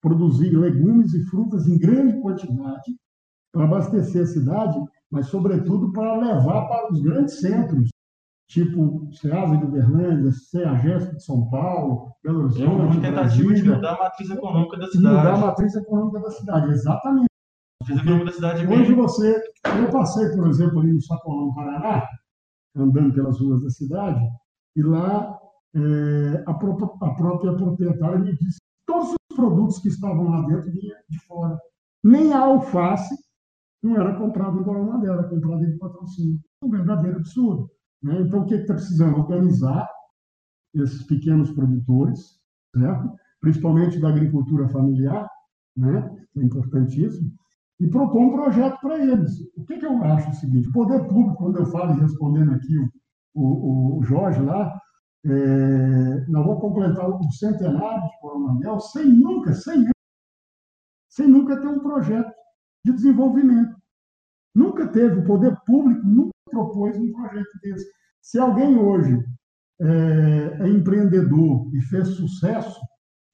produzir 0.00 0.56
legumes 0.56 1.12
e 1.14 1.22
frutas 1.24 1.68
em 1.68 1.78
grande 1.78 2.18
quantidade 2.20 2.96
para 3.52 3.64
abastecer 3.64 4.22
a 4.22 4.26
cidade, 4.26 4.78
mas, 5.10 5.26
sobretudo, 5.26 5.92
para 5.92 6.16
levar 6.16 6.66
para 6.66 6.92
os 6.92 7.00
grandes 7.00 7.38
centros 7.38 7.88
tipo 8.48 9.10
Ceasa 9.12 9.56
de 9.56 9.64
Uberlândia, 9.64 10.32
CEAGESP 10.32 11.16
de 11.16 11.24
São 11.24 11.48
Paulo, 11.50 12.12
Belo 12.22 12.44
Horizonte, 12.44 12.64
é 12.64 12.84
uma 12.84 13.00
tentativa 13.00 13.54
de 13.54 13.64
mudar 13.64 13.94
a 13.94 13.98
matriz 13.98 14.30
econômica 14.30 14.76
da 14.78 14.86
cidade. 14.86 15.16
Mudar 15.16 15.34
a 15.34 15.38
matriz 15.38 15.74
econômica 15.74 16.20
da 16.20 16.30
cidade, 16.30 16.70
exatamente. 16.70 17.28
da 17.88 18.32
cidade 18.32 18.66
Hoje 18.66 18.94
você, 18.94 19.42
eu 19.78 19.90
passei, 19.90 20.28
por 20.30 20.46
exemplo, 20.48 20.80
ali 20.80 20.92
no 20.92 21.02
Sacolão, 21.02 21.54
Paraná, 21.54 22.06
andando 22.76 23.14
pelas 23.14 23.40
ruas 23.40 23.62
da 23.62 23.70
cidade, 23.70 24.20
e 24.76 24.82
lá 24.82 25.38
é, 25.74 26.44
a, 26.46 26.54
própria, 26.54 26.88
a 27.02 27.14
própria 27.14 27.54
proprietária 27.54 28.18
me 28.18 28.32
disse 28.36 28.58
que 28.58 28.86
todos 28.86 29.10
os 29.10 29.36
produtos 29.36 29.78
que 29.80 29.88
estavam 29.88 30.28
lá 30.28 30.46
dentro 30.46 30.70
vinham 30.70 30.96
de 31.08 31.18
fora. 31.26 31.58
Nem 32.02 32.32
a 32.32 32.40
alface 32.40 33.14
não 33.82 33.96
era 33.96 34.16
comprada 34.16 34.58
em 34.58 34.62
Coronel, 34.62 35.12
era 35.12 35.28
comprada 35.28 35.64
em 35.64 35.78
patrocínio. 35.78 36.38
É 36.62 36.66
um 36.66 36.70
verdadeiro 36.70 37.18
absurdo. 37.18 37.70
Né? 38.04 38.20
Então, 38.20 38.42
o 38.42 38.46
que 38.46 38.54
está 38.54 38.74
precisando? 38.74 39.18
Organizar 39.18 39.88
esses 40.74 41.02
pequenos 41.04 41.50
produtores, 41.52 42.38
certo? 42.76 43.14
principalmente 43.40 43.98
da 43.98 44.10
agricultura 44.10 44.68
familiar, 44.68 45.26
né? 45.76 46.26
é 46.36 46.42
importantíssimo, 46.42 47.32
e 47.80 47.88
propor 47.88 48.20
um 48.20 48.32
projeto 48.32 48.78
para 48.80 48.98
eles. 48.98 49.40
O 49.56 49.64
que, 49.64 49.78
que, 49.78 49.86
eu 49.86 50.02
acho 50.04 50.30
o 50.30 50.34
seguinte: 50.34 50.68
o 50.68 50.72
poder 50.72 51.08
público, 51.08 51.36
quando 51.36 51.58
eu 51.58 51.66
falo 51.66 51.96
e 51.96 52.00
respondendo 52.00 52.52
aqui 52.52 52.78
o, 53.34 53.42
o, 53.42 53.98
o 53.98 54.02
Jorge 54.02 54.40
lá, 54.40 54.72
é, 55.24 56.24
vamos 56.28 56.60
completar 56.60 57.08
o 57.08 57.32
centenário 57.32 58.02
de 58.04 58.20
Coronel 58.20 58.78
sem 58.80 59.06
nunca, 59.06 59.54
sem, 59.54 59.86
sem 61.08 61.26
nunca 61.26 61.60
ter 61.60 61.66
um 61.66 61.80
projeto 61.80 62.32
de 62.84 62.92
desenvolvimento. 62.92 63.74
Nunca 64.54 64.86
teve, 64.86 65.20
o 65.20 65.24
poder 65.24 65.56
público 65.66 66.06
propôs 66.50 66.96
um 66.96 67.12
projeto 67.12 67.50
desse. 67.62 67.86
Se 68.20 68.38
alguém 68.38 68.78
hoje 68.78 69.18
é, 69.80 70.58
é 70.60 70.68
empreendedor 70.68 71.68
e 71.74 71.80
fez 71.82 72.08
sucesso, 72.08 72.80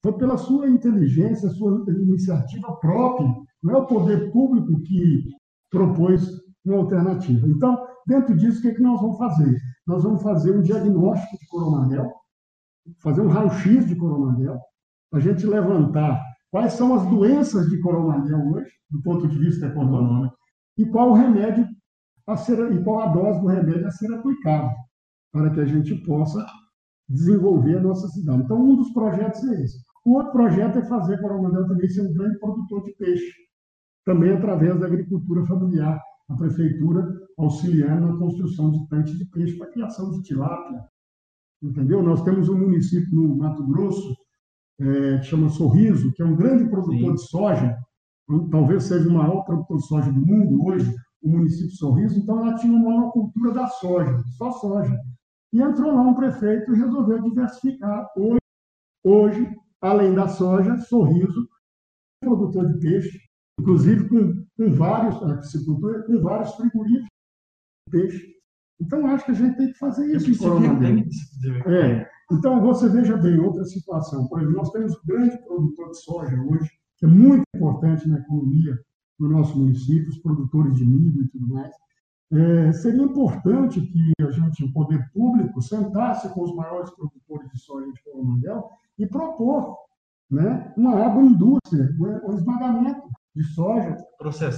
foi 0.03 0.17
pela 0.17 0.37
sua 0.37 0.69
inteligência, 0.69 1.51
sua 1.51 1.85
iniciativa 1.89 2.73
própria. 2.77 3.29
Não 3.63 3.75
é 3.75 3.79
o 3.79 3.87
poder 3.87 4.31
público 4.33 4.81
que 4.83 5.25
propôs 5.71 6.27
uma 6.65 6.79
alternativa. 6.79 7.47
Então, 7.47 7.87
dentro 8.07 8.37
disso, 8.37 8.59
o 8.59 8.63
que, 8.63 8.69
é 8.69 8.75
que 8.75 8.83
nós 8.83 9.01
vamos 9.01 9.19
fazer? 9.19 9.57
Nós 9.87 10.03
vamos 10.03 10.23
fazer 10.23 10.57
um 10.57 10.63
diagnóstico 10.63 11.39
de 11.39 11.47
coronel, 11.49 12.11
fazer 13.03 13.21
um 13.21 13.29
raio-x 13.29 13.87
de 13.87 13.97
coronel, 13.97 14.59
a 15.13 15.21
gente 15.21 15.47
levantar 15.47 16.21
quais 16.51 16.73
são 16.73 16.95
as 16.95 17.07
doenças 17.07 17.69
de 17.69 17.81
coronel 17.81 18.53
hoje, 18.53 18.71
do 18.91 19.03
ponto 19.03 19.29
de 19.29 19.39
vista 19.39 19.67
econômico, 19.67 20.35
e 20.79 20.87
qual 20.87 21.11
o 21.11 21.15
remédio 21.15 21.67
a 22.33 22.37
ser, 22.37 22.73
e 22.73 22.83
qual 22.83 23.01
a 23.01 23.07
dose 23.07 23.41
do 23.41 23.47
remédio 23.47 23.87
a 23.87 23.91
ser 23.91 24.13
aplicado, 24.13 24.71
para 25.33 25.51
que 25.51 25.61
a 25.61 25.65
gente 25.65 25.95
possa 26.05 26.45
desenvolver 27.09 27.79
a 27.79 27.83
nossa 27.83 28.09
cidade. 28.09 28.43
Então, 28.43 28.61
um 28.61 28.77
dos 28.77 28.93
projetos 28.93 29.43
é 29.45 29.63
esse. 29.63 29.79
O 30.05 30.15
outro 30.15 30.33
projeto 30.33 30.79
é 30.79 30.85
fazer 30.85 31.21
Coromandel 31.21 31.67
também 31.67 31.89
ser 31.89 32.03
um 32.03 32.15
grande 32.15 32.39
produtor 32.39 32.85
de 32.85 32.93
peixe, 32.95 33.33
também 34.05 34.33
através 34.33 34.79
da 34.79 34.87
agricultura 34.87 35.45
familiar, 35.45 36.01
a 36.29 36.37
prefeitura 36.37 37.07
auxiliando 37.37 38.07
na 38.07 38.19
construção 38.19 38.71
de 38.71 38.89
tanques 38.89 39.19
de 39.19 39.25
peixe 39.27 39.59
para 39.59 39.67
a 39.67 39.73
criação 39.73 40.11
de 40.13 40.23
tilápia. 40.23 40.85
Entendeu? 41.63 42.03
Nós 42.03 42.23
temos 42.23 42.49
um 42.49 42.57
município 42.57 43.15
no 43.15 43.37
Mato 43.37 43.67
Grosso, 43.67 44.15
é, 44.81 45.19
que 45.19 45.25
chama 45.25 45.51
Sorriso, 45.51 46.13
que 46.13 46.23
é 46.23 46.25
um 46.25 46.37
grande 46.37 46.71
produtor 46.71 46.99
Sim. 46.99 47.15
de 47.15 47.29
soja, 47.29 47.79
talvez 48.51 48.85
seja 48.85 49.09
o 49.09 49.13
maior 49.13 49.43
produtor 49.45 49.77
de 49.77 49.87
soja 49.87 50.13
do 50.13 50.25
mundo 50.25 50.65
hoje, 50.65 50.95
o 51.23 51.29
município 51.29 51.77
Sorriso, 51.77 52.19
então 52.19 52.41
ela 52.41 52.57
tinha 52.57 52.73
uma 52.73 52.91
monocultura 52.91 53.53
da 53.53 53.67
soja, 53.67 54.17
só 54.37 54.51
soja. 54.53 54.99
E 55.53 55.61
entrou 55.61 55.93
lá 55.93 56.03
um 56.03 56.15
prefeito 56.15 56.73
e 56.73 56.79
resolveu 56.79 57.23
diversificar. 57.23 58.07
Hoje, 58.17 58.39
hoje 59.05 59.57
além 59.81 60.15
da 60.15 60.29
soja, 60.29 60.77
Sorriso, 60.79 61.49
produtor 62.23 62.73
de 62.73 62.79
peixe, 62.81 63.19
inclusive 63.59 64.09
com, 64.09 64.45
com 64.57 64.73
vários, 64.73 65.23
a 65.23 65.37
piscicultura, 65.39 66.03
com 66.05 66.21
vários 66.21 66.55
frigoríficos 66.55 67.09
de 67.87 67.91
peixe. 67.91 68.31
Então, 68.81 69.07
acho 69.07 69.27
que 69.27 69.33
a 69.33 69.35
gente 69.35 69.57
tem 69.57 69.73
que 69.73 69.79
fazer 69.79 70.15
isso 70.15 70.31
em 70.31 70.39
Coronavírus. 70.39 71.17
É. 71.67 72.09
Então, 72.33 72.63
você 72.63 72.89
veja 72.89 73.17
bem 73.17 73.39
outra 73.39 73.65
situação. 73.65 74.27
Por 74.29 74.41
exemplo, 74.41 74.57
nós 74.57 74.71
temos 74.71 74.93
um 74.95 75.07
grande 75.07 75.37
produtor 75.45 75.91
de 75.91 76.03
soja 76.03 76.37
hoje, 76.43 76.71
que 76.97 77.05
é 77.05 77.09
muito 77.09 77.43
importante 77.55 78.09
na 78.09 78.19
economia 78.19 78.79
do 79.21 79.29
nosso 79.29 79.57
município, 79.57 80.09
os 80.09 80.19
produtores 80.19 80.75
de 80.75 80.85
milho 80.85 81.23
e 81.23 81.29
tudo 81.29 81.47
mais. 81.49 81.73
É, 82.33 82.73
seria 82.73 83.03
importante 83.03 83.81
que 83.81 84.13
a 84.21 84.31
gente, 84.31 84.65
o 84.65 84.73
poder 84.73 85.11
público, 85.13 85.61
sentasse 85.61 86.29
com 86.33 86.43
os 86.43 86.55
maiores 86.55 86.91
produtores 86.91 87.51
de 87.51 87.59
soja 87.59 87.93
de 87.93 88.03
Coromandel 88.03 88.69
e 88.99 89.07
propor 89.07 89.77
né, 90.31 90.73
uma 90.77 91.05
agroindústria, 91.05 91.89
um 91.99 92.35
esmagamento 92.35 93.03
de 93.35 93.45
soja 93.45 93.97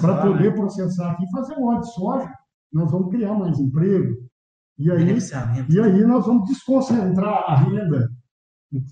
para 0.01 0.23
poder 0.23 0.51
né? 0.51 0.57
processar 0.57 1.13
aqui 1.13 1.25
e 1.25 1.31
fazer 1.31 1.55
o 1.59 1.65
óleo 1.65 1.81
de 1.81 1.93
soja. 1.93 2.33
Nós 2.73 2.91
vamos 2.91 3.11
criar 3.11 3.35
mais 3.35 3.59
emprego. 3.59 4.17
E 4.79 4.91
aí, 4.91 5.19
e 5.69 5.81
aí 5.81 6.05
nós 6.05 6.27
vamos 6.27 6.49
desconcentrar 6.49 7.45
a 7.47 7.57
renda. 7.57 8.11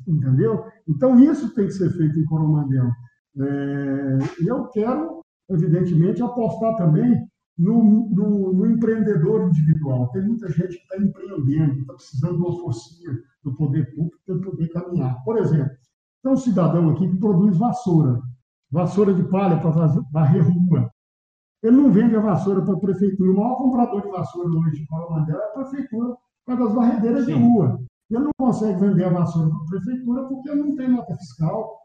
Entendeu? 0.06 0.64
Então, 0.86 1.18
isso 1.18 1.54
tem 1.54 1.66
que 1.66 1.72
ser 1.72 1.90
feito 1.90 2.18
em 2.18 2.24
Coromandel. 2.26 2.90
É, 3.38 4.18
eu 4.46 4.68
quero, 4.68 5.19
evidentemente, 5.50 6.22
apostar 6.22 6.76
também 6.76 7.26
no, 7.58 8.08
no, 8.10 8.52
no, 8.52 8.66
empreendedor 8.66 9.48
individual. 9.48 10.08
Tem 10.08 10.22
muita 10.22 10.48
gente 10.48 10.76
que 10.76 10.82
está 10.82 10.96
empreendendo, 10.96 11.80
está 11.80 11.94
precisando 11.94 12.36
de 12.36 12.42
uma 12.42 12.60
forcinha 12.60 13.18
do 13.44 13.54
poder 13.54 13.94
público 13.94 14.18
para 14.24 14.38
poder 14.38 14.68
caminhar. 14.68 15.22
Por 15.24 15.36
exemplo, 15.38 15.76
tem 16.22 16.32
um 16.32 16.36
cidadão 16.36 16.90
aqui 16.90 17.08
que 17.08 17.18
produz 17.18 17.56
vassoura, 17.58 18.20
vassoura 18.70 19.12
de 19.12 19.22
palha 19.24 19.60
para 19.60 19.86
varrer 20.12 20.42
rua. 20.42 20.90
Ele 21.62 21.76
não 21.76 21.92
vende 21.92 22.16
a 22.16 22.20
vassoura 22.20 22.62
para 22.62 22.74
a 22.74 22.80
prefeitura. 22.80 23.30
O 23.30 23.36
maior 23.36 23.56
comprador 23.56 24.02
de 24.02 24.08
vassoura 24.08 24.48
hoje 24.48 24.80
de 24.80 24.86
Coromandel 24.86 25.38
é 25.38 25.44
a 25.44 25.52
prefeitura, 25.52 26.16
por 26.46 26.56
causa 26.56 26.64
das 26.64 26.74
varredeiras 26.74 27.24
Sim. 27.26 27.34
de 27.34 27.42
rua. 27.42 27.78
Ele 28.10 28.24
não 28.24 28.30
consegue 28.38 28.80
vender 28.80 29.04
a 29.04 29.10
vassoura 29.10 29.50
para 29.50 29.58
a 29.58 29.66
prefeitura 29.66 30.24
porque 30.28 30.48
ele 30.48 30.62
não 30.62 30.76
tem 30.76 30.88
nota 30.88 31.14
fiscal. 31.16 31.79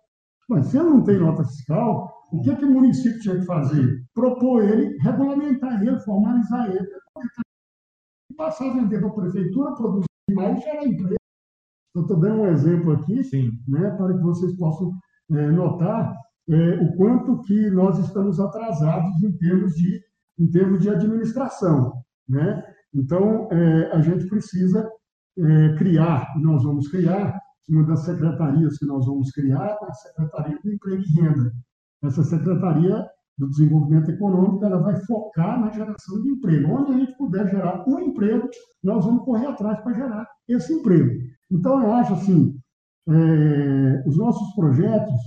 Mas 0.48 0.68
se 0.68 0.78
ele 0.78 0.90
não 0.90 1.04
tem 1.04 1.18
nota 1.18 1.44
fiscal, 1.44 2.12
o 2.32 2.42
que, 2.42 2.56
que 2.56 2.66
o 2.66 2.72
município 2.72 3.20
tinha 3.20 3.40
que 3.40 3.46
fazer? 3.46 4.04
Propor 4.14 4.64
ele, 4.64 4.98
regulamentar 5.00 5.82
ele, 5.82 6.00
formalizar 6.02 6.70
ele, 6.70 6.88
passar 8.36 8.70
a 8.70 8.74
vender 8.74 9.00
para 9.00 9.10
a 9.10 9.14
prefeitura, 9.14 9.76
produzir 9.76 10.06
mais 10.32 10.60
e 10.60 10.62
gerar 10.62 10.86
emprego. 10.86 11.16
Eu 11.96 12.02
estou 12.02 12.20
dando 12.20 12.42
um 12.42 12.48
exemplo 12.48 12.92
aqui, 12.92 13.24
Sim. 13.24 13.52
Né, 13.68 13.90
para 13.92 14.14
que 14.14 14.22
vocês 14.22 14.56
possam 14.58 14.92
é, 15.32 15.52
notar 15.52 16.14
é, 16.50 16.76
o 16.82 16.96
quanto 16.98 17.42
que 17.44 17.70
nós 17.72 17.98
estamos 18.00 18.40
atrasados 18.40 19.24
em 19.24 19.32
termos 19.38 19.74
de, 19.74 20.02
em 20.38 20.50
termos 20.50 20.82
de 20.82 20.90
administração. 20.90 21.94
Né? 22.28 22.64
Então, 22.94 23.48
é, 23.52 23.92
a 23.94 24.02
gente 24.02 24.28
precisa 24.28 24.90
é, 25.38 25.76
criar, 25.78 26.34
e 26.38 26.42
nós 26.42 26.64
vamos 26.64 26.88
criar, 26.88 27.40
uma 27.68 27.84
das 27.84 28.06
secretarias 28.06 28.78
que 28.78 28.86
nós 28.86 29.06
vamos 29.06 29.32
criar 29.32 29.78
é 29.82 29.86
a 29.86 29.94
Secretaria 29.94 30.60
do 30.64 30.72
Emprego 30.72 31.02
e 31.02 31.22
Renda. 31.22 31.52
Essa 32.04 32.24
Secretaria 32.24 33.06
do 33.38 33.50
Desenvolvimento 33.50 34.12
Econômico 34.12 34.64
ela 34.64 34.82
vai 34.82 34.96
focar 35.06 35.60
na 35.60 35.72
geração 35.72 36.22
de 36.22 36.30
emprego. 36.30 36.72
Onde 36.72 36.94
a 36.94 36.98
gente 36.98 37.18
puder 37.18 37.50
gerar 37.50 37.84
um 37.88 38.00
emprego, 38.00 38.48
nós 38.84 39.04
vamos 39.06 39.26
correr 39.26 39.48
atrás 39.48 39.80
para 39.82 39.94
gerar 39.94 40.28
esse 40.48 40.74
emprego. 40.74 41.10
Então, 41.52 41.82
eu 41.84 41.94
acho 41.94 42.14
assim, 42.14 42.58
é, 43.10 44.04
os 44.08 44.18
nossos 44.18 44.54
projetos 44.56 45.20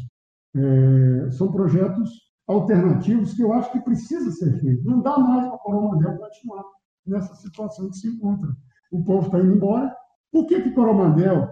é, 0.57 1.31
são 1.33 1.53
projetos 1.53 2.11
alternativos 2.47 3.35
que 3.35 3.43
eu 3.43 3.53
acho 3.53 3.71
que 3.73 3.81
precisa 3.81 4.31
ser 4.33 4.59
feito. 4.61 4.85
Não 4.85 5.03
dá 5.03 5.19
mais 5.19 5.47
para 5.47 5.55
a 5.55 5.59
Coromandel 5.59 6.17
continuar 6.17 6.65
nessa 7.07 7.35
situação 7.35 7.91
que 7.91 7.97
se 7.97 8.09
encontra. 8.09 8.51
O 8.91 9.05
povo 9.05 9.27
está 9.27 9.39
indo 9.39 9.55
embora. 9.55 9.95
Por 10.33 10.47
que 10.47 10.63
que 10.63 10.71
Coromandel 10.71 11.49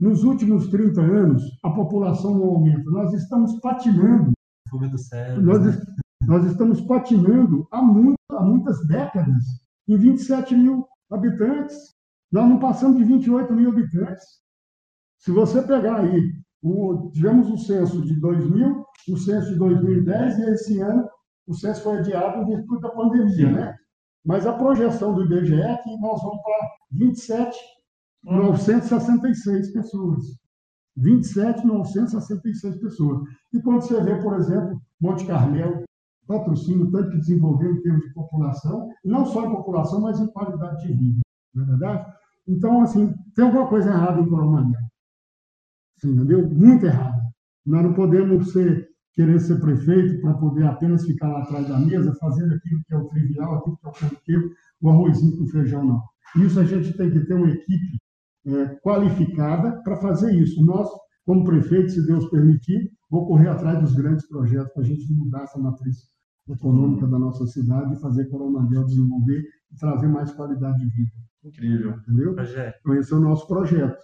nos 0.00 0.22
últimos 0.22 0.68
30 0.68 1.00
anos, 1.00 1.42
a 1.64 1.70
população 1.70 2.38
não 2.38 2.46
aumenta. 2.46 2.90
Nós 2.90 3.12
estamos 3.12 3.58
patinando. 3.60 4.32
Nós, 5.42 5.64
né? 5.64 5.82
nós 6.26 6.44
estamos 6.44 6.80
patinando 6.82 7.66
há, 7.72 7.82
muito, 7.82 8.18
há 8.30 8.42
muitas 8.42 8.86
décadas 8.86 9.42
em 9.88 9.96
27 9.96 10.54
mil 10.54 10.86
habitantes. 11.10 11.76
Nós 12.30 12.48
não 12.48 12.58
passamos 12.58 12.98
de 12.98 13.04
28 13.04 13.52
mil 13.52 13.70
habitantes. 13.70 14.24
Se 15.18 15.32
você 15.32 15.62
pegar 15.62 16.00
aí, 16.00 16.32
o, 16.62 17.10
tivemos 17.12 17.50
o 17.50 17.58
censo 17.58 18.02
de 18.02 18.20
2000, 18.20 18.84
o 19.08 19.16
censo 19.16 19.52
de 19.52 19.58
2010 19.58 20.38
e 20.38 20.42
esse 20.50 20.80
ano 20.80 21.08
o 21.46 21.54
censo 21.54 21.82
foi 21.82 21.98
adiado 21.98 22.42
em 22.42 22.56
virtude 22.56 22.82
da 22.82 22.90
pandemia, 22.90 23.50
né? 23.50 23.74
Mas 24.24 24.46
a 24.46 24.52
projeção 24.52 25.14
do 25.14 25.24
IBGE 25.24 25.60
é 25.60 25.76
que 25.78 25.98
nós 25.98 26.20
vamos 26.22 26.42
para 26.42 26.70
27 26.92 27.58
966 28.28 29.72
pessoas. 29.72 30.38
27.966 30.98 32.80
pessoas. 32.80 33.22
E 33.52 33.60
quando 33.62 33.82
você 33.82 34.02
vê, 34.02 34.16
por 34.20 34.34
exemplo, 34.34 34.80
Monte 35.00 35.26
Carmelo, 35.26 35.84
patrocínio, 36.26 36.90
tanto 36.90 37.10
que 37.10 37.18
desenvolveu 37.18 37.72
em 37.72 37.80
termos 37.80 38.04
de 38.04 38.12
população, 38.12 38.90
não 39.04 39.24
só 39.24 39.46
em 39.46 39.50
população, 39.50 40.00
mas 40.00 40.20
em 40.20 40.26
qualidade 40.26 40.86
de 40.86 40.94
vida. 40.94 41.20
Não 41.54 41.64
é 41.64 41.66
verdade? 41.66 42.12
Então, 42.46 42.82
assim, 42.82 43.14
tem 43.34 43.44
alguma 43.46 43.68
coisa 43.68 43.90
errada 43.90 44.20
em 44.20 44.28
Coromandel. 44.28 44.80
Entendeu? 46.04 46.48
Muito 46.48 46.86
errada. 46.86 47.18
Nós 47.64 47.82
não 47.82 47.94
podemos 47.94 48.52
ser 48.52 48.88
querer 49.12 49.40
ser 49.40 49.58
prefeito 49.60 50.20
para 50.20 50.34
poder 50.34 50.64
apenas 50.64 51.04
ficar 51.04 51.28
lá 51.28 51.42
atrás 51.42 51.66
da 51.68 51.78
mesa, 51.78 52.14
fazendo 52.20 52.54
aquilo 52.54 52.80
que 52.86 52.94
é 52.94 52.96
o 52.96 53.08
trivial, 53.08 53.56
aquilo 53.56 53.76
que 53.76 53.86
é 53.86 53.90
o 53.90 53.92
corriqueiro, 53.92 54.50
o 54.80 54.90
arrozinho 54.90 55.36
com 55.36 55.46
feijão, 55.48 55.84
não. 55.84 56.02
Isso 56.36 56.60
a 56.60 56.64
gente 56.64 56.96
tem 56.96 57.10
que 57.10 57.20
ter 57.20 57.34
uma 57.34 57.50
equipe 57.50 57.98
é, 58.48 58.76
qualificada 58.76 59.82
para 59.82 59.96
fazer 59.96 60.34
isso. 60.34 60.64
Nós, 60.64 60.88
como 61.24 61.44
prefeito, 61.44 61.90
se 61.90 62.06
Deus 62.06 62.28
permitir, 62.30 62.90
vou 63.10 63.26
correr 63.26 63.48
atrás 63.48 63.80
dos 63.80 63.94
grandes 63.94 64.26
projetos 64.26 64.72
para 64.72 64.82
a 64.82 64.86
gente 64.86 65.12
mudar 65.12 65.42
essa 65.42 65.58
matriz 65.58 65.96
econômica 66.48 67.06
da 67.06 67.18
nossa 67.18 67.46
cidade 67.46 67.94
e 67.94 68.00
fazer 68.00 68.26
Coromandel 68.30 68.84
desenvolver 68.84 69.42
e 69.70 69.76
trazer 69.76 70.08
mais 70.08 70.32
qualidade 70.32 70.78
de 70.78 70.88
vida. 70.88 71.12
Incrível. 71.44 71.90
Entendeu? 71.90 72.34
Projeto. 72.34 72.78
Então, 72.80 72.94
esse 72.94 73.12
é 73.12 73.16
o 73.16 73.20
nosso 73.20 73.46
projeto. 73.46 74.02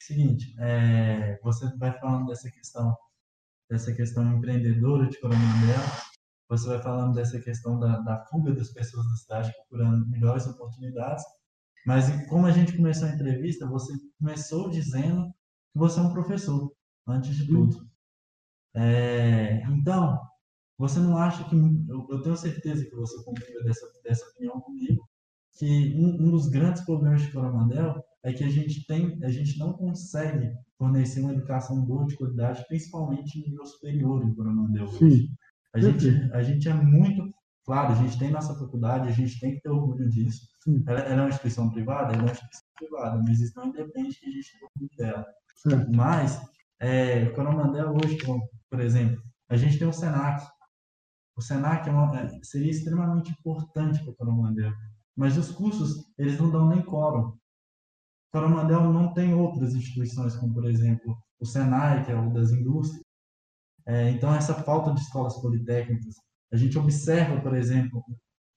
Seguinte, 0.00 0.54
é, 0.58 1.38
você 1.42 1.66
vai 1.78 1.98
falando 1.98 2.26
dessa 2.26 2.50
questão, 2.50 2.94
dessa 3.70 3.92
questão 3.94 4.36
empreendedora 4.36 5.08
de 5.08 5.18
Coromandel, 5.20 5.80
você 6.48 6.68
vai 6.68 6.82
falando 6.82 7.14
dessa 7.14 7.40
questão 7.40 7.78
da, 7.78 8.00
da 8.00 8.24
fuga 8.26 8.52
das 8.54 8.70
pessoas 8.70 9.06
da 9.06 9.16
cidade 9.16 9.52
procurando 9.52 10.08
melhores 10.08 10.46
oportunidades, 10.46 11.24
mas 11.86 12.26
como 12.28 12.46
a 12.46 12.50
gente 12.50 12.76
começou 12.76 13.08
a 13.08 13.12
entrevista, 13.12 13.66
você 13.66 13.92
começou 14.18 14.70
dizendo 14.70 15.26
que 15.72 15.78
você 15.78 16.00
é 16.00 16.02
um 16.02 16.12
professor, 16.12 16.72
antes 17.06 17.36
de 17.36 17.46
tudo. 17.46 17.86
É, 18.74 19.62
então, 19.68 20.18
você 20.78 20.98
não 20.98 21.16
acha 21.16 21.44
que. 21.44 21.54
Eu, 21.54 22.06
eu, 22.10 22.22
tenho 22.22 22.36
certeza 22.36 22.84
que 22.84 22.94
você 22.94 23.22
compartilha 23.24 23.62
dessa, 23.62 23.86
dessa 24.02 24.26
opinião 24.30 24.60
comigo, 24.60 25.08
que 25.56 25.94
um, 25.96 26.26
um, 26.26 26.30
dos 26.30 26.48
grandes 26.48 26.84
problemas 26.84 27.22
de 27.22 27.30
Coromandel 27.30 28.02
é 28.24 28.32
que 28.32 28.42
a 28.42 28.48
gente, 28.48 28.84
tem, 28.86 29.18
a 29.22 29.30
gente 29.30 29.58
não 29.58 29.74
consegue 29.74 30.52
fornecer 30.76 31.20
uma 31.20 31.32
educação 31.32 31.84
boa 31.84 32.06
de 32.06 32.16
qualidade, 32.16 32.64
principalmente 32.66 33.38
no 33.38 33.46
nível 33.46 33.66
superior 33.66 34.24
em 34.24 34.34
Coromandel 34.34 34.86
hoje. 34.86 35.30
A 35.72 35.80
gente, 35.80 36.08
a 36.32 36.42
gente 36.42 36.68
é 36.68 36.74
muito. 36.74 37.32
Claro, 37.64 37.92
a 37.92 37.96
gente 37.96 38.18
tem 38.18 38.30
nossa 38.30 38.54
faculdade, 38.54 39.08
a 39.08 39.12
gente 39.12 39.40
tem 39.40 39.54
que 39.54 39.60
ter 39.62 39.70
orgulho 39.70 40.08
disso. 40.08 40.46
Ela, 40.86 41.00
ela, 41.00 41.20
é 41.20 41.24
uma 41.24 41.28
instituição 41.28 41.70
privada? 41.70 42.12
Ela 42.12 42.22
é 42.22 42.24
uma 42.24 42.32
instituição 42.32 42.68
privada, 42.76 43.22
mas 43.26 43.40
isso 43.40 43.52
não 43.56 43.66
independe 43.66 44.18
que 44.18 44.26
a 44.26 44.30
gente 44.30 44.52
tenha 44.52 44.70
orgulho 44.74 44.96
dela. 44.96 45.26
Sim. 45.56 45.96
Mas, 45.96 46.40
é, 46.80 47.26
Coromandel 47.30 47.94
hoje, 47.94 48.18
por 48.70 48.80
exemplo, 48.80 49.22
a 49.48 49.56
gente 49.56 49.78
tem 49.78 49.88
o 49.88 49.92
SENAC, 49.92 50.46
o 51.36 51.42
Senac 51.42 51.88
é 51.88 51.92
uma, 51.92 52.20
é, 52.20 52.28
seria 52.42 52.70
extremamente 52.70 53.32
importante 53.32 54.00
para 54.02 54.12
o 54.12 54.14
Coromandel, 54.14 54.72
mas 55.16 55.36
os 55.36 55.50
cursos 55.50 56.12
eles 56.16 56.38
não 56.38 56.50
dão 56.50 56.68
nem 56.68 56.82
quórum. 56.82 57.36
Coromandel 58.32 58.92
não 58.92 59.12
tem 59.12 59.34
outras 59.34 59.74
instituições, 59.74 60.36
como 60.36 60.54
por 60.54 60.64
exemplo 60.66 61.16
o 61.40 61.46
Senai, 61.46 62.04
que 62.04 62.12
é 62.12 62.16
o 62.16 62.32
das 62.32 62.50
indústrias. 62.50 63.02
É, 63.86 64.10
então 64.10 64.34
essa 64.34 64.54
falta 64.54 64.92
de 64.92 65.00
escolas 65.00 65.40
politécnicas, 65.40 66.14
a 66.54 66.56
gente 66.56 66.78
observa, 66.78 67.40
por 67.40 67.56
exemplo, 67.56 68.00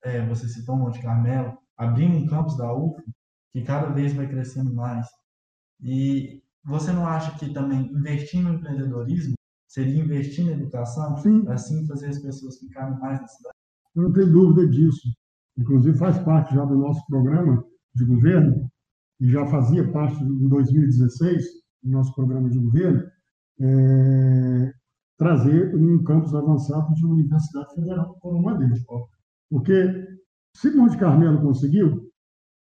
é, 0.03 0.23
você 0.27 0.47
citou 0.47 0.77
Monte 0.77 1.01
Carmelo, 1.01 1.57
abrindo 1.75 2.15
um 2.15 2.27
campus 2.27 2.55
da 2.55 2.71
UF, 2.71 3.01
que 3.51 3.63
cada 3.63 3.89
vez 3.89 4.13
vai 4.13 4.27
crescendo 4.29 4.71
mais. 4.71 5.07
E 5.81 6.43
você 6.63 6.91
não 6.91 7.07
acha 7.07 7.35
que 7.39 7.51
também 7.51 7.91
investir 7.91 8.43
no 8.43 8.53
empreendedorismo 8.53 9.33
seria 9.67 10.03
investir 10.03 10.45
na 10.45 10.51
educação, 10.51 11.17
Sim. 11.17 11.47
assim 11.47 11.87
fazer 11.87 12.09
as 12.09 12.19
pessoas 12.19 12.59
ficarem 12.59 12.99
mais 12.99 13.19
na 13.19 13.27
cidade? 13.27 13.55
Eu 13.95 14.03
não 14.03 14.13
tenho 14.13 14.31
dúvida 14.31 14.67
disso. 14.69 15.09
Inclusive 15.57 15.97
faz 15.97 16.19
parte 16.19 16.53
já 16.53 16.63
do 16.65 16.77
nosso 16.77 17.03
programa 17.07 17.65
de 17.95 18.05
governo, 18.05 18.69
e 19.19 19.27
já 19.27 19.43
fazia 19.47 19.91
parte 19.91 20.21
em 20.23 20.47
2016 20.47 21.45
do 21.81 21.91
nosso 21.91 22.13
programa 22.13 22.47
de 22.47 22.59
governo, 22.59 23.09
é, 23.59 24.73
trazer 25.17 25.75
um 25.75 26.03
campus 26.03 26.33
avançado 26.33 26.93
de 26.93 27.05
uma 27.05 27.15
Universidade 27.15 27.73
Federal 27.73 28.17
por 28.21 28.35
uma 28.35 28.55
deles. 28.57 28.83
Porque 29.49 30.07
se 30.55 30.71
Monte 30.75 30.97
Carmelo 30.97 31.41
conseguiu, 31.41 32.11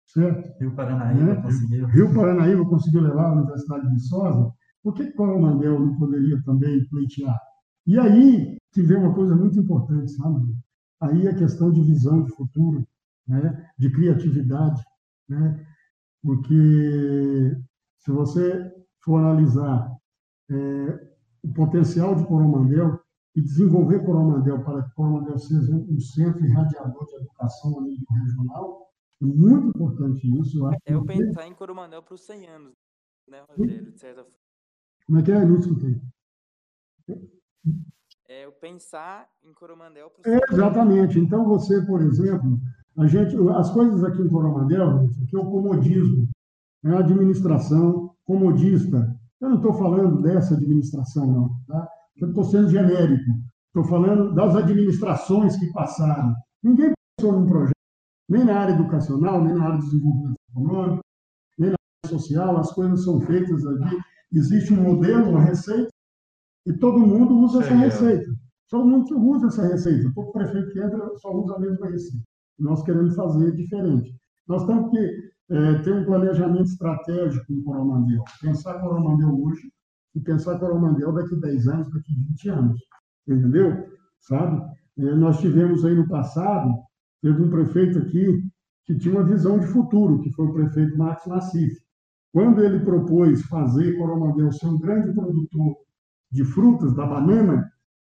certo? 0.07 0.57
Rio 0.59 0.75
Paranaíba 0.75 1.35
né? 1.35 1.41
conseguiu. 1.41 1.87
Rio 1.87 2.13
Paranaíba 2.13 2.65
conseguiu 2.65 3.01
levar 3.01 3.29
a 3.29 3.33
Universidade 3.33 3.87
de 3.87 3.93
Viçosa, 3.93 4.51
por 4.81 4.93
que 4.93 5.11
Coromandel 5.11 5.79
não 5.79 5.97
poderia 5.97 6.41
também 6.43 6.87
pleitear? 6.87 7.37
E 7.85 7.99
aí 7.99 8.57
que 8.71 8.81
vem 8.81 8.97
uma 8.97 9.13
coisa 9.13 9.35
muito 9.35 9.59
importante, 9.59 10.11
sabe? 10.11 10.55
Aí 11.01 11.27
a 11.27 11.35
questão 11.35 11.71
de 11.71 11.81
visão 11.81 12.23
de 12.23 12.33
futuro, 12.35 12.87
né? 13.27 13.69
de 13.77 13.91
criatividade, 13.91 14.81
né? 15.27 15.65
porque 16.23 17.55
se 17.99 18.11
você 18.11 18.71
for 19.03 19.19
analisar 19.19 19.91
é, 20.49 21.06
o 21.47 21.53
potencial 21.53 22.15
de 22.15 22.25
Coromandel 22.25 22.99
e 23.35 23.41
desenvolver 23.41 24.03
Coromandel 24.03 24.63
para 24.63 24.83
que 24.83 24.93
Coromandel 24.95 25.37
seja 25.37 25.73
um 25.73 25.99
centro 25.99 26.45
irradiador 26.45 27.05
de 27.05 27.15
educação 27.15 27.79
a 27.79 27.81
nível 27.83 28.07
regional, 28.23 28.87
é 29.21 29.25
muito 29.25 29.67
importante 29.69 30.39
isso. 30.39 30.59
Eu 30.59 30.71
é 30.71 30.77
eu 30.85 31.05
pensar 31.05 31.47
em 31.47 31.53
Coromandel 31.53 32.03
para 32.03 32.15
os 32.15 32.21
100 32.21 32.47
anos, 32.47 32.73
né, 33.27 33.43
Rogério, 33.47 33.91
de 33.91 33.99
certa 33.99 34.23
forma. 34.23 34.37
Como 35.05 35.19
é 35.19 35.23
que 35.23 35.31
é? 35.31 35.45
Não 35.45 35.57
escutei. 35.57 36.01
É 38.27 38.45
o 38.45 38.51
pensar 38.51 39.29
em 39.41 39.53
Coromandel. 39.53 40.11
É, 40.25 40.53
exatamente. 40.53 41.17
Então, 41.17 41.45
você, 41.45 41.81
por 41.85 42.01
exemplo, 42.01 42.59
a 42.97 43.07
gente, 43.07 43.35
as 43.55 43.71
coisas 43.71 44.03
aqui 44.03 44.21
em 44.21 44.27
Coromandel, 44.27 45.05
aqui 45.23 45.35
é 45.35 45.39
o 45.39 45.49
comodismo, 45.49 46.27
é 46.83 46.89
a 46.89 46.99
administração 46.99 48.13
comodista. 48.25 49.16
Eu 49.41 49.49
não 49.49 49.57
estou 49.57 49.73
falando 49.73 50.21
dessa 50.21 50.55
administração, 50.55 51.27
não. 51.27 51.49
Tá? 51.67 51.87
Eu 52.17 52.29
estou 52.29 52.43
sendo 52.43 52.69
genérico. 52.69 53.31
Estou 53.67 53.83
falando 53.83 54.33
das 54.33 54.55
administrações 54.55 55.57
que 55.57 55.71
passaram. 55.71 56.33
Ninguém 56.63 56.91
pensou 57.15 57.39
num 57.39 57.47
projeto, 57.47 57.75
nem 58.29 58.43
na 58.43 58.59
área 58.59 58.73
educacional, 58.73 59.43
nem 59.43 59.53
na 59.53 59.65
área 59.65 59.79
de 59.79 59.85
desenvolvimento 59.85 60.35
econômico, 60.49 61.01
nem 61.57 61.69
na 61.69 61.75
área 62.03 62.17
social. 62.17 62.57
As 62.57 62.71
coisas 62.71 63.03
são 63.03 63.19
feitas 63.21 63.65
aqui 63.65 63.97
Existe 64.31 64.73
um 64.73 64.83
modelo, 64.83 65.29
uma 65.29 65.41
receita, 65.41 65.89
e 66.65 66.73
todo 66.73 66.99
mundo 66.99 67.37
usa 67.37 67.63
essa 67.63 67.73
receita. 67.75 68.29
Todo 68.69 68.85
mundo 68.85 69.17
usa 69.17 69.47
essa 69.47 69.65
receita. 69.65 70.11
Todo 70.13 70.33
prefeito 70.33 70.71
que 70.71 70.79
entra 70.79 71.17
só 71.17 71.31
usa 71.33 71.55
a 71.55 71.59
mesma 71.59 71.87
receita. 71.87 72.25
Nós 72.59 72.83
queremos 72.83 73.15
fazer 73.15 73.53
diferente. 73.53 74.13
Nós 74.47 74.65
temos 74.65 74.91
que 74.91 75.26
é, 75.49 75.75
ter 75.79 75.93
um 75.93 76.05
planejamento 76.05 76.65
estratégico 76.65 77.51
em 77.51 77.63
Coromandel. 77.63 78.23
Pensar 78.41 78.79
Coromandel 78.79 79.33
hoje 79.41 79.71
e 80.15 80.19
pensar 80.19 80.59
Coromandel 80.59 81.13
daqui 81.13 81.35
a 81.35 81.39
10 81.39 81.67
anos, 81.67 81.93
daqui 81.93 82.11
a 82.11 82.29
20 82.31 82.49
anos. 82.49 82.81
Entendeu? 83.27 83.87
Sabe? 84.19 84.61
É, 84.97 85.15
nós 85.15 85.39
tivemos 85.39 85.85
aí 85.85 85.95
no 85.95 86.07
passado, 86.07 86.73
teve 87.21 87.41
um 87.41 87.49
prefeito 87.49 87.99
aqui 87.99 88.43
que 88.85 88.97
tinha 88.97 89.13
uma 89.13 89.23
visão 89.23 89.59
de 89.59 89.67
futuro, 89.67 90.21
que 90.21 90.31
foi 90.31 90.47
o 90.47 90.53
prefeito 90.53 90.97
Marcos 90.97 91.27
Nassif. 91.27 91.77
Quando 92.33 92.63
ele 92.63 92.79
propôs 92.79 93.41
fazer 93.43 93.97
Coromandel 93.97 94.51
ser 94.51 94.67
um 94.67 94.79
grande 94.79 95.13
produtor 95.13 95.75
de 96.31 96.43
frutas, 96.43 96.93
da 96.93 97.05
banana, 97.05 97.71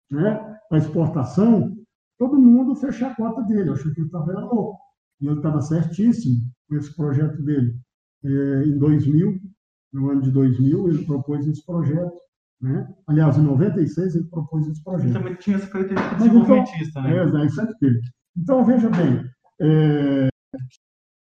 né, 0.09 0.57
para 0.69 0.77
exportação, 0.77 1.75
todo 2.17 2.39
mundo 2.39 2.75
fechou 2.75 3.07
a 3.07 3.15
cota 3.15 3.41
dele, 3.43 3.71
achou 3.71 3.91
que 3.91 3.99
ele 3.99 4.07
estava 4.07 4.39
louco. 4.39 4.79
E 5.19 5.27
ele 5.27 5.37
estava 5.37 5.61
certíssimo 5.61 6.52
com 6.67 6.75
esse 6.75 6.95
projeto 6.95 7.41
dele. 7.43 7.75
É, 8.23 8.63
em 8.65 8.77
2000, 8.77 9.39
no 9.93 10.09
ano 10.09 10.21
de 10.21 10.31
2000, 10.31 10.89
ele 10.89 11.05
propôs 11.05 11.47
esse 11.47 11.65
projeto. 11.65 12.13
Né? 12.61 12.87
Aliás, 13.07 13.37
em 13.37 13.41
96 13.41 14.15
ele 14.15 14.25
propôs 14.29 14.67
esse 14.67 14.83
projeto. 14.83 15.07
Ele 15.07 15.13
também 15.13 15.35
tinha 15.35 15.57
essa 15.57 15.67
característica 15.67 16.15
desenvolvimentista, 16.15 16.99
então, 16.99 17.33
né? 17.33 17.41
É, 17.41 17.45
isso 17.45 17.55
sempre 17.55 17.77
teve. 17.77 17.99
Então, 18.37 18.65
veja 18.65 18.89
bem, 18.89 19.25
é, 19.61 20.29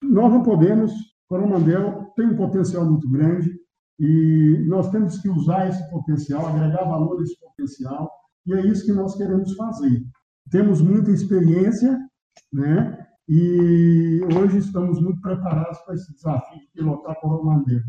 nós 0.03 0.31
não 0.31 0.43
podemos 0.43 0.91
Coromandel 1.31 2.11
tem 2.17 2.27
um 2.27 2.35
potencial 2.35 2.85
muito 2.85 3.09
grande 3.09 3.49
e 3.97 4.65
nós 4.67 4.91
temos 4.91 5.17
que 5.19 5.29
usar 5.29 5.69
esse 5.69 5.89
potencial, 5.89 6.45
agregar 6.45 6.83
valor 6.83 7.21
a 7.21 7.23
esse 7.23 7.39
potencial, 7.39 8.11
e 8.45 8.53
é 8.53 8.65
isso 8.65 8.85
que 8.85 8.91
nós 8.91 9.15
queremos 9.15 9.55
fazer. 9.55 10.03
Temos 10.49 10.81
muita 10.81 11.09
experiência, 11.09 11.97
né? 12.51 13.00
E 13.29 14.19
hoje 14.35 14.57
estamos 14.57 15.01
muito 15.01 15.21
preparados 15.21 15.79
para 15.79 15.95
esse 15.95 16.13
desafio 16.13 16.59
de 16.59 16.67
pilotar 16.73 17.19
Coromandel. 17.19 17.81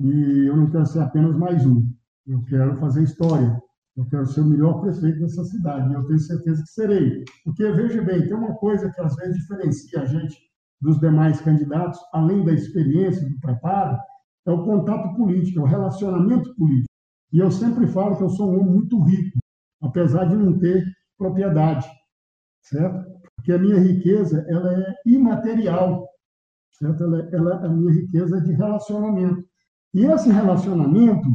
E 0.00 0.46
eu 0.46 0.56
não 0.56 0.70
quero 0.70 0.86
ser 0.86 1.00
apenas 1.00 1.36
mais 1.36 1.64
um. 1.64 1.88
Eu 2.26 2.42
quero 2.44 2.76
fazer 2.76 3.02
história. 3.04 3.60
Eu 3.96 4.06
quero 4.08 4.26
ser 4.26 4.40
o 4.40 4.44
melhor 4.44 4.80
prefeito 4.80 5.20
dessa 5.20 5.44
cidade. 5.44 5.90
E 5.90 5.94
eu 5.94 6.04
tenho 6.04 6.18
certeza 6.18 6.62
que 6.62 6.68
serei. 6.68 7.24
Porque, 7.44 7.70
veja 7.72 8.02
bem, 8.02 8.26
tem 8.26 8.34
uma 8.34 8.54
coisa 8.56 8.90
que 8.90 9.00
às 9.00 9.14
vezes 9.16 9.36
diferencia 9.36 10.02
a 10.02 10.04
gente 10.04 10.36
dos 10.80 10.98
demais 11.00 11.40
candidatos, 11.40 11.98
além 12.12 12.44
da 12.44 12.52
experiência, 12.52 13.26
do 13.26 13.40
preparo, 13.40 13.96
é 14.46 14.50
o 14.50 14.64
contato 14.64 15.16
político, 15.16 15.60
é 15.60 15.62
o 15.62 15.66
relacionamento 15.66 16.54
político. 16.54 16.92
E 17.32 17.38
eu 17.38 17.50
sempre 17.50 17.86
falo 17.86 18.16
que 18.16 18.22
eu 18.22 18.28
sou 18.28 18.50
um 18.50 18.60
homem 18.60 18.74
muito 18.74 19.02
rico, 19.02 19.38
apesar 19.82 20.26
de 20.26 20.36
não 20.36 20.58
ter 20.58 20.84
propriedade, 21.18 21.88
certo? 22.62 23.15
Porque 23.46 23.52
a 23.52 23.58
minha 23.60 23.78
riqueza 23.78 24.44
ela 24.48 24.74
é 24.74 24.94
imaterial, 25.06 26.04
certo? 26.72 27.04
Ela, 27.04 27.28
ela, 27.32 27.64
a 27.64 27.68
minha 27.68 27.92
riqueza 27.92 28.38
é 28.38 28.40
de 28.40 28.52
relacionamento. 28.52 29.44
E 29.94 30.04
esse 30.04 30.28
relacionamento, 30.32 31.28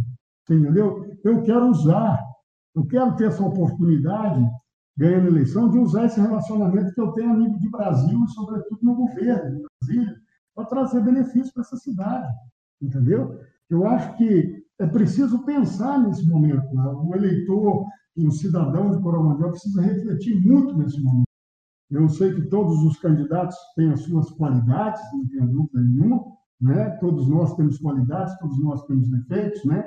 entendeu? 0.44 1.06
Eu 1.24 1.42
quero 1.44 1.70
usar 1.70 2.20
Eu 2.76 2.86
quero 2.86 3.16
ter 3.16 3.28
essa 3.28 3.46
oportunidade, 3.46 4.46
ganhando 4.98 5.28
eleição, 5.28 5.70
de 5.70 5.78
usar 5.78 6.06
esse 6.06 6.20
relacionamento 6.20 6.94
que 6.94 7.02
eu 7.02 7.12
tenho 7.14 7.32
amigo 7.32 7.58
de 7.60 7.70
Brasil 7.70 8.20
e, 8.24 8.32
sobretudo, 8.32 8.80
no 8.82 8.96
governo 8.96 9.58
de 9.58 9.66
Brasília, 9.82 10.16
para 10.54 10.66
trazer 10.66 11.02
benefícios 11.02 11.52
para 11.52 11.64
essa 11.64 11.78
cidade, 11.78 12.28
entendeu? 12.82 13.40
Eu 13.70 13.88
acho 13.88 14.18
que 14.18 14.66
é 14.80 14.88
preciso 14.88 15.46
pensar 15.46 15.98
nesse 16.00 16.26
momento. 16.28 16.74
Né? 16.74 16.88
O 16.88 17.14
eleitor, 17.14 17.86
o 18.18 18.32
cidadão 18.32 18.92
de 18.92 19.02
Coromandel 19.02 19.52
precisa 19.52 19.82
refletir 19.82 20.42
muito 20.42 20.78
nesse 20.78 21.02
momento. 21.02 21.31
Eu 21.92 22.08
sei 22.08 22.34
que 22.34 22.44
todos 22.44 22.82
os 22.84 22.98
candidatos 23.00 23.58
têm 23.76 23.92
as 23.92 24.02
suas 24.02 24.30
qualidades, 24.32 25.02
não 25.14 25.28
tenho 25.28 25.52
dúvida 25.52 25.82
nenhuma, 25.82 26.24
né? 26.60 26.90
Todos 27.02 27.28
nós 27.28 27.54
temos 27.56 27.78
qualidades, 27.80 28.38
todos 28.40 28.58
nós 28.64 28.86
temos 28.86 29.10
defeitos, 29.10 29.64
né? 29.66 29.84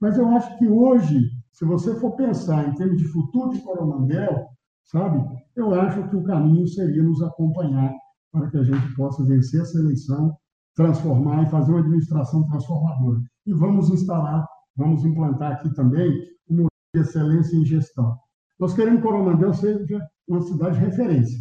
Mas 0.00 0.16
eu 0.16 0.26
acho 0.28 0.58
que 0.58 0.66
hoje, 0.66 1.30
se 1.52 1.66
você 1.66 1.94
for 1.96 2.16
pensar 2.16 2.66
em 2.66 2.74
termos 2.74 2.96
de 2.96 3.04
futuro 3.08 3.50
de 3.50 3.60
Coromandel, 3.60 4.46
sabe? 4.84 5.22
Eu 5.54 5.74
acho 5.74 6.08
que 6.08 6.16
o 6.16 6.24
caminho 6.24 6.66
seria 6.66 7.02
nos 7.02 7.22
acompanhar 7.22 7.92
para 8.32 8.50
que 8.50 8.56
a 8.56 8.62
gente 8.62 8.96
possa 8.96 9.22
vencer 9.22 9.60
essa 9.60 9.78
eleição, 9.78 10.34
transformar 10.74 11.42
e 11.42 11.50
fazer 11.50 11.70
uma 11.70 11.80
administração 11.80 12.44
transformadora. 12.44 13.20
E 13.46 13.52
vamos 13.52 13.90
instalar, 13.90 14.46
vamos 14.74 15.04
implantar 15.04 15.52
aqui 15.52 15.72
também 15.74 16.18
uma 16.48 16.68
excelência 16.96 17.54
em 17.56 17.64
gestão. 17.66 18.16
Nós 18.58 18.72
queremos 18.72 19.02
que 19.02 19.06
Coromandel 19.06 19.52
seja 19.52 20.00
uma 20.28 20.40
cidade 20.42 20.78
de 20.78 20.84
referência, 20.84 21.38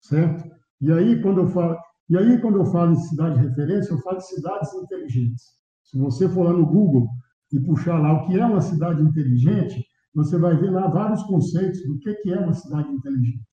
certo? 0.00 0.50
E 0.80 0.92
aí, 0.92 1.20
quando 1.22 1.40
eu 1.40 1.48
falo, 1.48 1.76
e 2.08 2.16
aí, 2.16 2.40
quando 2.40 2.58
eu 2.58 2.66
falo 2.66 2.92
em 2.92 3.00
cidade 3.00 3.40
de 3.40 3.48
referência, 3.48 3.92
eu 3.92 3.98
falo 3.98 4.18
de 4.18 4.26
cidades 4.26 4.72
inteligentes. 4.74 5.44
Se 5.84 5.98
você 5.98 6.28
for 6.28 6.44
lá 6.44 6.52
no 6.52 6.66
Google 6.66 7.08
e 7.52 7.60
puxar 7.60 7.98
lá 7.98 8.12
o 8.12 8.26
que 8.26 8.38
é 8.38 8.44
uma 8.44 8.60
cidade 8.60 9.02
inteligente, 9.02 9.84
você 10.14 10.38
vai 10.38 10.56
ver 10.56 10.70
lá 10.70 10.88
vários 10.88 11.22
conceitos 11.24 11.82
do 11.86 11.98
que 11.98 12.30
é 12.30 12.38
uma 12.38 12.54
cidade 12.54 12.90
inteligente. 12.90 13.44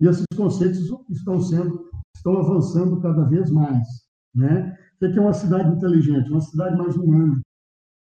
E 0.00 0.06
esses 0.06 0.24
conceitos 0.34 0.80
estão 1.10 1.38
sendo, 1.40 1.90
estão 2.14 2.38
avançando 2.38 3.00
cada 3.00 3.24
vez 3.24 3.50
mais. 3.50 3.86
Né? 4.34 4.74
O 4.94 4.98
que 4.98 5.18
é 5.18 5.20
uma 5.20 5.34
cidade 5.34 5.70
inteligente? 5.76 6.30
Uma 6.30 6.40
cidade 6.40 6.76
mais 6.76 6.96
humana. 6.96 7.40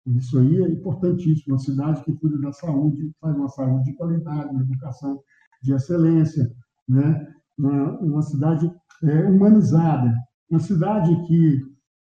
Isso 0.06 0.38
aí 0.38 0.62
é 0.62 0.68
importantíssimo. 0.68 1.54
Uma 1.54 1.58
cidade 1.58 2.04
que 2.04 2.12
cuida 2.12 2.38
da 2.38 2.52
saúde, 2.52 3.12
faz 3.20 3.36
uma 3.36 3.48
saúde 3.48 3.84
de 3.84 3.94
qualidade, 3.94 4.50
uma 4.50 4.62
educação 4.62 5.20
de 5.62 5.74
excelência. 5.74 6.50
Né? 6.88 7.26
Uma, 7.58 7.98
uma 8.00 8.22
cidade 8.22 8.70
é, 9.02 9.24
humanizada, 9.28 10.12
uma 10.50 10.60
cidade 10.60 11.14
que, 11.26 11.60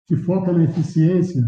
que 0.06 0.16
foca 0.16 0.52
na 0.52 0.64
eficiência, 0.64 1.42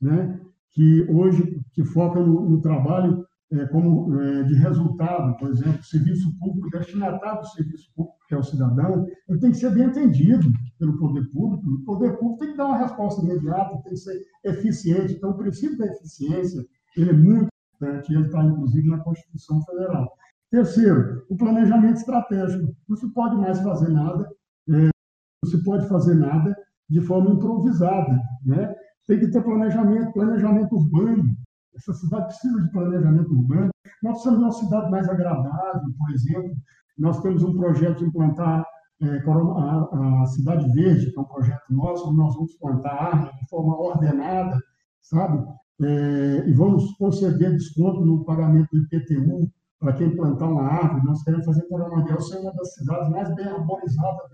né? 0.00 0.40
que 0.72 1.02
hoje 1.10 1.60
que 1.72 1.84
foca 1.84 2.20
no, 2.20 2.48
no 2.48 2.60
trabalho 2.60 3.26
é, 3.52 3.64
como 3.66 4.20
é, 4.20 4.42
de 4.42 4.54
resultado, 4.54 5.36
por 5.38 5.50
exemplo, 5.50 5.82
serviço 5.84 6.36
público, 6.38 6.70
destinatário 6.70 7.40
do 7.40 7.48
serviço 7.48 7.90
público, 7.94 8.18
que 8.28 8.34
é 8.34 8.38
o 8.38 8.42
cidadão, 8.42 9.06
ele 9.28 9.38
tem 9.38 9.50
que 9.52 9.56
ser 9.56 9.72
bem 9.72 9.84
atendido 9.84 10.50
pelo 10.78 10.98
poder 10.98 11.28
público. 11.30 11.68
O 11.70 11.84
poder 11.84 12.18
público 12.18 12.38
tem 12.40 12.50
que 12.50 12.56
dar 12.56 12.66
uma 12.66 12.78
resposta 12.78 13.22
imediata, 13.22 13.80
tem 13.82 13.92
que 13.92 13.96
ser 13.96 14.20
eficiente. 14.44 15.14
Então, 15.14 15.30
o 15.30 15.36
princípio 15.36 15.78
da 15.78 15.86
eficiência 15.86 16.64
ele 16.96 17.10
é 17.10 17.12
muito 17.12 17.48
importante, 17.74 18.12
ele 18.12 18.26
está, 18.26 18.44
inclusive, 18.44 18.88
na 18.88 18.98
Constituição 18.98 19.62
Federal. 19.62 20.15
Terceiro, 20.50 21.24
o 21.28 21.36
planejamento 21.36 21.96
estratégico. 21.96 22.74
Não 22.88 22.96
se 22.96 23.12
pode 23.12 23.36
mais 23.36 23.60
fazer 23.60 23.88
nada, 23.88 24.28
é, 24.70 24.72
não 24.72 25.50
se 25.50 25.62
pode 25.64 25.88
fazer 25.88 26.14
nada 26.14 26.56
de 26.88 27.00
forma 27.00 27.30
improvisada. 27.30 28.20
Né? 28.44 28.74
Tem 29.06 29.18
que 29.18 29.30
ter 29.30 29.42
planejamento, 29.42 30.12
planejamento 30.12 30.76
urbano. 30.76 31.34
Essa 31.74 31.92
cidade 31.94 32.26
precisa 32.26 32.62
de 32.62 32.70
planejamento 32.70 33.32
urbano. 33.32 33.70
Nós 34.02 34.22
precisamos 34.22 34.38
de 34.38 34.44
uma 34.44 34.52
cidade 34.52 34.90
mais 34.90 35.08
agradável, 35.08 35.82
por 35.98 36.10
exemplo. 36.12 36.56
Nós 36.96 37.20
temos 37.20 37.42
um 37.42 37.56
projeto 37.56 37.98
de 37.98 38.04
implantar 38.06 38.64
é, 39.02 39.18
a, 39.18 40.22
a, 40.22 40.26
Cidade 40.26 40.72
Verde, 40.72 41.10
que 41.10 41.18
é 41.18 41.20
um 41.20 41.26
projeto 41.26 41.64
nosso, 41.70 42.08
onde 42.08 42.16
nós 42.16 42.34
vamos 42.34 42.56
plantar 42.56 42.94
árvores 42.94 43.36
de 43.36 43.48
forma 43.48 43.76
ordenada, 43.78 44.58
sabe? 45.02 45.44
É, 45.82 46.48
e 46.48 46.52
vamos 46.54 46.92
conceder 46.96 47.52
desconto 47.52 48.04
no 48.04 48.24
pagamento 48.24 48.68
do 48.72 48.78
IPTU 48.78 49.50
para 49.78 49.92
quem 49.92 50.16
plantar 50.16 50.48
uma 50.48 50.62
árvore. 50.62 51.04
Nós 51.04 51.22
queremos 51.22 51.46
fazer 51.46 51.66
Coronel 51.68 52.20
ser 52.20 52.38
uma 52.38 52.52
das 52.52 52.74
cidades 52.74 53.10
mais 53.10 53.34
bem 53.34 53.46
arborizadas 53.46 54.30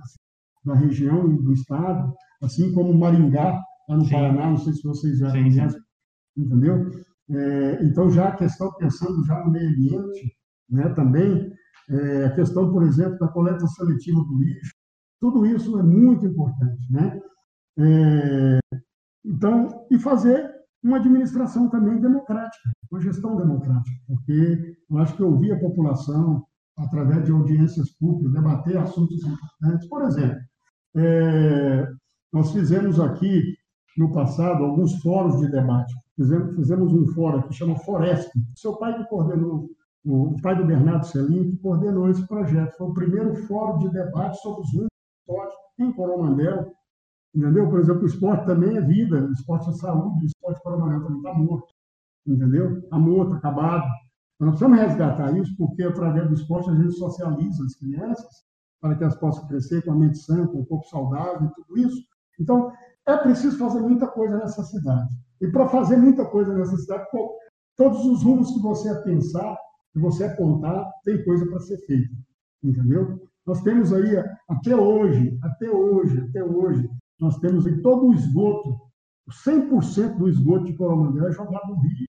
da, 0.64 0.72
da 0.72 0.80
região 0.80 1.30
e 1.30 1.42
do 1.42 1.52
estado, 1.52 2.14
assim 2.42 2.72
como 2.72 2.94
Maringá, 2.94 3.60
lá 3.88 3.96
no 3.96 4.04
Sim. 4.04 4.10
Paraná, 4.12 4.50
não 4.50 4.56
sei 4.56 4.72
se 4.72 4.82
vocês 4.82 5.18
já 5.18 5.30
conhecem, 5.30 5.80
entendeu? 6.36 6.90
É, 7.30 7.84
então, 7.84 8.10
já 8.10 8.28
a 8.28 8.36
questão, 8.36 8.72
pensando 8.74 9.24
já 9.24 9.44
no 9.44 9.50
meio 9.50 9.70
ambiente, 9.70 10.36
né, 10.68 10.88
também, 10.90 11.52
é, 11.90 12.24
a 12.26 12.34
questão, 12.34 12.70
por 12.70 12.82
exemplo, 12.82 13.18
da 13.18 13.28
coleta 13.28 13.66
seletiva 13.66 14.20
do 14.20 14.38
lixo, 14.38 14.72
tudo 15.20 15.46
isso 15.46 15.78
é 15.78 15.82
muito 15.82 16.26
importante, 16.26 16.90
né? 16.90 17.20
É, 17.78 18.58
então, 19.24 19.86
e 19.90 19.98
fazer 19.98 20.51
uma 20.82 20.96
administração 20.96 21.68
também 21.68 22.00
democrática, 22.00 22.70
uma 22.90 23.00
gestão 23.00 23.36
democrática, 23.36 23.96
porque 24.06 24.76
eu 24.90 24.98
acho 24.98 25.16
que 25.16 25.22
ouvir 25.22 25.52
a 25.52 25.60
população, 25.60 26.44
através 26.76 27.24
de 27.24 27.30
audiências 27.30 27.90
públicas, 27.98 28.32
debater 28.32 28.76
assuntos 28.76 29.24
importantes. 29.24 29.88
Por 29.88 30.02
exemplo, 30.02 30.40
é, 30.96 31.88
nós 32.32 32.52
fizemos 32.52 32.98
aqui, 32.98 33.54
no 33.96 34.12
passado, 34.12 34.64
alguns 34.64 34.94
fóruns 35.02 35.38
de 35.38 35.50
debate. 35.50 35.94
Fizemos, 36.16 36.56
fizemos 36.56 36.92
um 36.92 37.06
fórum 37.14 37.42
que 37.42 37.54
chama 37.54 37.78
Foresp. 37.80 38.30
Seu 38.56 38.76
pai 38.76 38.96
que 38.96 39.08
coordenou, 39.08 39.68
o 40.04 40.36
pai 40.42 40.56
do 40.56 40.66
Bernardo 40.66 41.06
Celim, 41.06 41.50
que 41.50 41.58
coordenou 41.58 42.08
esse 42.08 42.26
projeto. 42.26 42.76
Foi 42.76 42.88
o 42.88 42.94
primeiro 42.94 43.34
fórum 43.46 43.78
de 43.78 43.90
debate 43.90 44.40
sobre 44.40 44.62
os 44.62 44.88
esporte 45.22 45.54
em 45.78 45.92
Coromandel. 45.92 46.72
Entendeu? 47.34 47.68
Por 47.68 47.80
exemplo, 47.80 48.02
o 48.02 48.06
esporte 48.06 48.46
também 48.46 48.76
é 48.76 48.80
vida, 48.80 49.24
o 49.24 49.32
esporte 49.32 49.70
é 49.70 49.72
saúde, 49.72 50.24
o 50.24 50.26
esporte 50.26 50.62
Coromandel 50.62 51.02
também 51.02 51.18
está 51.18 51.34
morto. 51.34 51.72
Entendeu? 52.26 52.78
Está 52.78 52.98
morto, 52.98 53.34
acabado. 53.34 53.86
Nós 54.38 54.50
precisamos 54.50 54.78
resgatar 54.78 55.38
isso, 55.38 55.56
porque 55.56 55.82
através 55.82 56.28
do 56.28 56.34
esporte 56.34 56.70
a 56.70 56.74
gente 56.74 56.92
socializa 56.92 57.64
as 57.64 57.74
crianças 57.76 58.44
para 58.80 58.96
que 58.96 59.04
elas 59.04 59.16
possam 59.16 59.46
crescer 59.46 59.84
com 59.84 59.92
a 59.92 59.94
mente 59.94 60.18
sã, 60.18 60.46
com 60.46 60.60
o 60.60 60.66
corpo 60.66 60.84
saudável 60.88 61.46
e 61.46 61.54
tudo 61.54 61.78
isso. 61.78 62.02
Então, 62.40 62.72
é 63.06 63.16
preciso 63.16 63.56
fazer 63.56 63.80
muita 63.80 64.08
coisa 64.08 64.36
nessa 64.38 64.62
cidade. 64.64 65.14
E 65.40 65.46
para 65.48 65.68
fazer 65.68 65.96
muita 65.96 66.24
coisa 66.24 66.52
nessa 66.52 66.76
cidade, 66.76 67.06
todos 67.76 68.04
os 68.04 68.22
rumos 68.22 68.50
que 68.50 68.60
você 68.60 68.94
pensar, 69.02 69.56
que 69.92 70.00
você 70.00 70.24
apontar, 70.24 70.84
tem 71.04 71.24
coisa 71.24 71.46
para 71.46 71.60
ser 71.60 71.78
feita. 71.86 72.14
Entendeu? 72.62 73.20
Nós 73.46 73.60
temos 73.62 73.92
aí, 73.92 74.16
até 74.48 74.74
hoje, 74.74 75.38
até 75.42 75.70
hoje, 75.70 76.20
até 76.20 76.44
hoje, 76.44 76.88
nós 77.22 77.38
temos 77.38 77.68
em 77.68 77.80
todo 77.80 78.08
o 78.08 78.14
esgoto, 78.14 78.76
100% 79.46 80.18
do 80.18 80.28
esgoto 80.28 80.64
de 80.64 80.74
Coromandel 80.74 81.28
é 81.28 81.32
jogado 81.32 81.68
no 81.68 81.80
rio. 81.80 82.08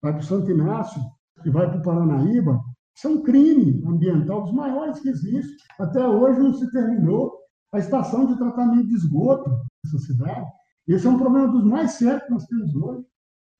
Vai 0.00 0.12
para 0.12 0.20
o 0.20 0.24
Santo 0.24 0.48
Inácio 0.52 1.02
e 1.44 1.50
vai 1.50 1.68
para 1.68 1.80
o 1.80 1.82
Paranaíba. 1.82 2.60
Isso 2.96 3.08
é 3.08 3.10
um 3.10 3.22
crime 3.24 3.82
ambiental 3.84 4.44
dos 4.44 4.52
maiores 4.52 5.00
que 5.00 5.08
existe. 5.08 5.56
Até 5.80 6.06
hoje 6.06 6.38
não 6.38 6.54
se 6.54 6.70
terminou 6.70 7.36
a 7.74 7.78
estação 7.78 8.26
de 8.26 8.38
tratamento 8.38 8.86
de 8.86 8.94
esgoto 8.94 9.50
dessa 9.84 9.98
cidade. 9.98 10.46
Esse 10.86 11.08
é 11.08 11.10
um 11.10 11.18
problema 11.18 11.48
dos 11.48 11.64
mais 11.64 11.92
sérios 11.92 12.22
que 12.22 12.30
nós 12.30 12.46
temos 12.46 12.74
hoje. 12.76 13.04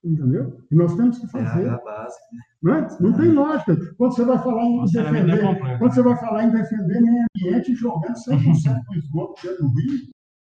Entendeu? 0.04 0.56
E 0.70 0.76
nós 0.76 0.94
temos 0.94 1.18
que 1.18 1.26
é 1.26 1.28
fazer. 1.30 1.66
É 1.66 1.70
a 1.70 1.78
base, 1.78 2.16
né? 2.32 2.42
não, 2.62 2.74
é? 2.74 2.88
não 3.00 3.12
tem 3.12 3.32
lógica. 3.32 3.76
Quando 3.96 4.14
você 4.14 4.24
vai 4.24 4.38
falar 4.38 4.64
em 4.64 4.84
defender, 4.84 5.78
quando 5.80 5.94
você 5.94 6.02
vai 6.02 6.16
falar 6.16 6.44
em 6.44 6.50
defender 6.52 7.00
meio 7.00 7.26
ambiente 7.36 7.74
jogando 7.74 8.14
100% 8.14 8.84
do 8.84 8.94
esgoto 8.94 9.42
dentro 9.42 9.64
do 9.64 9.74
rio, 9.74 10.08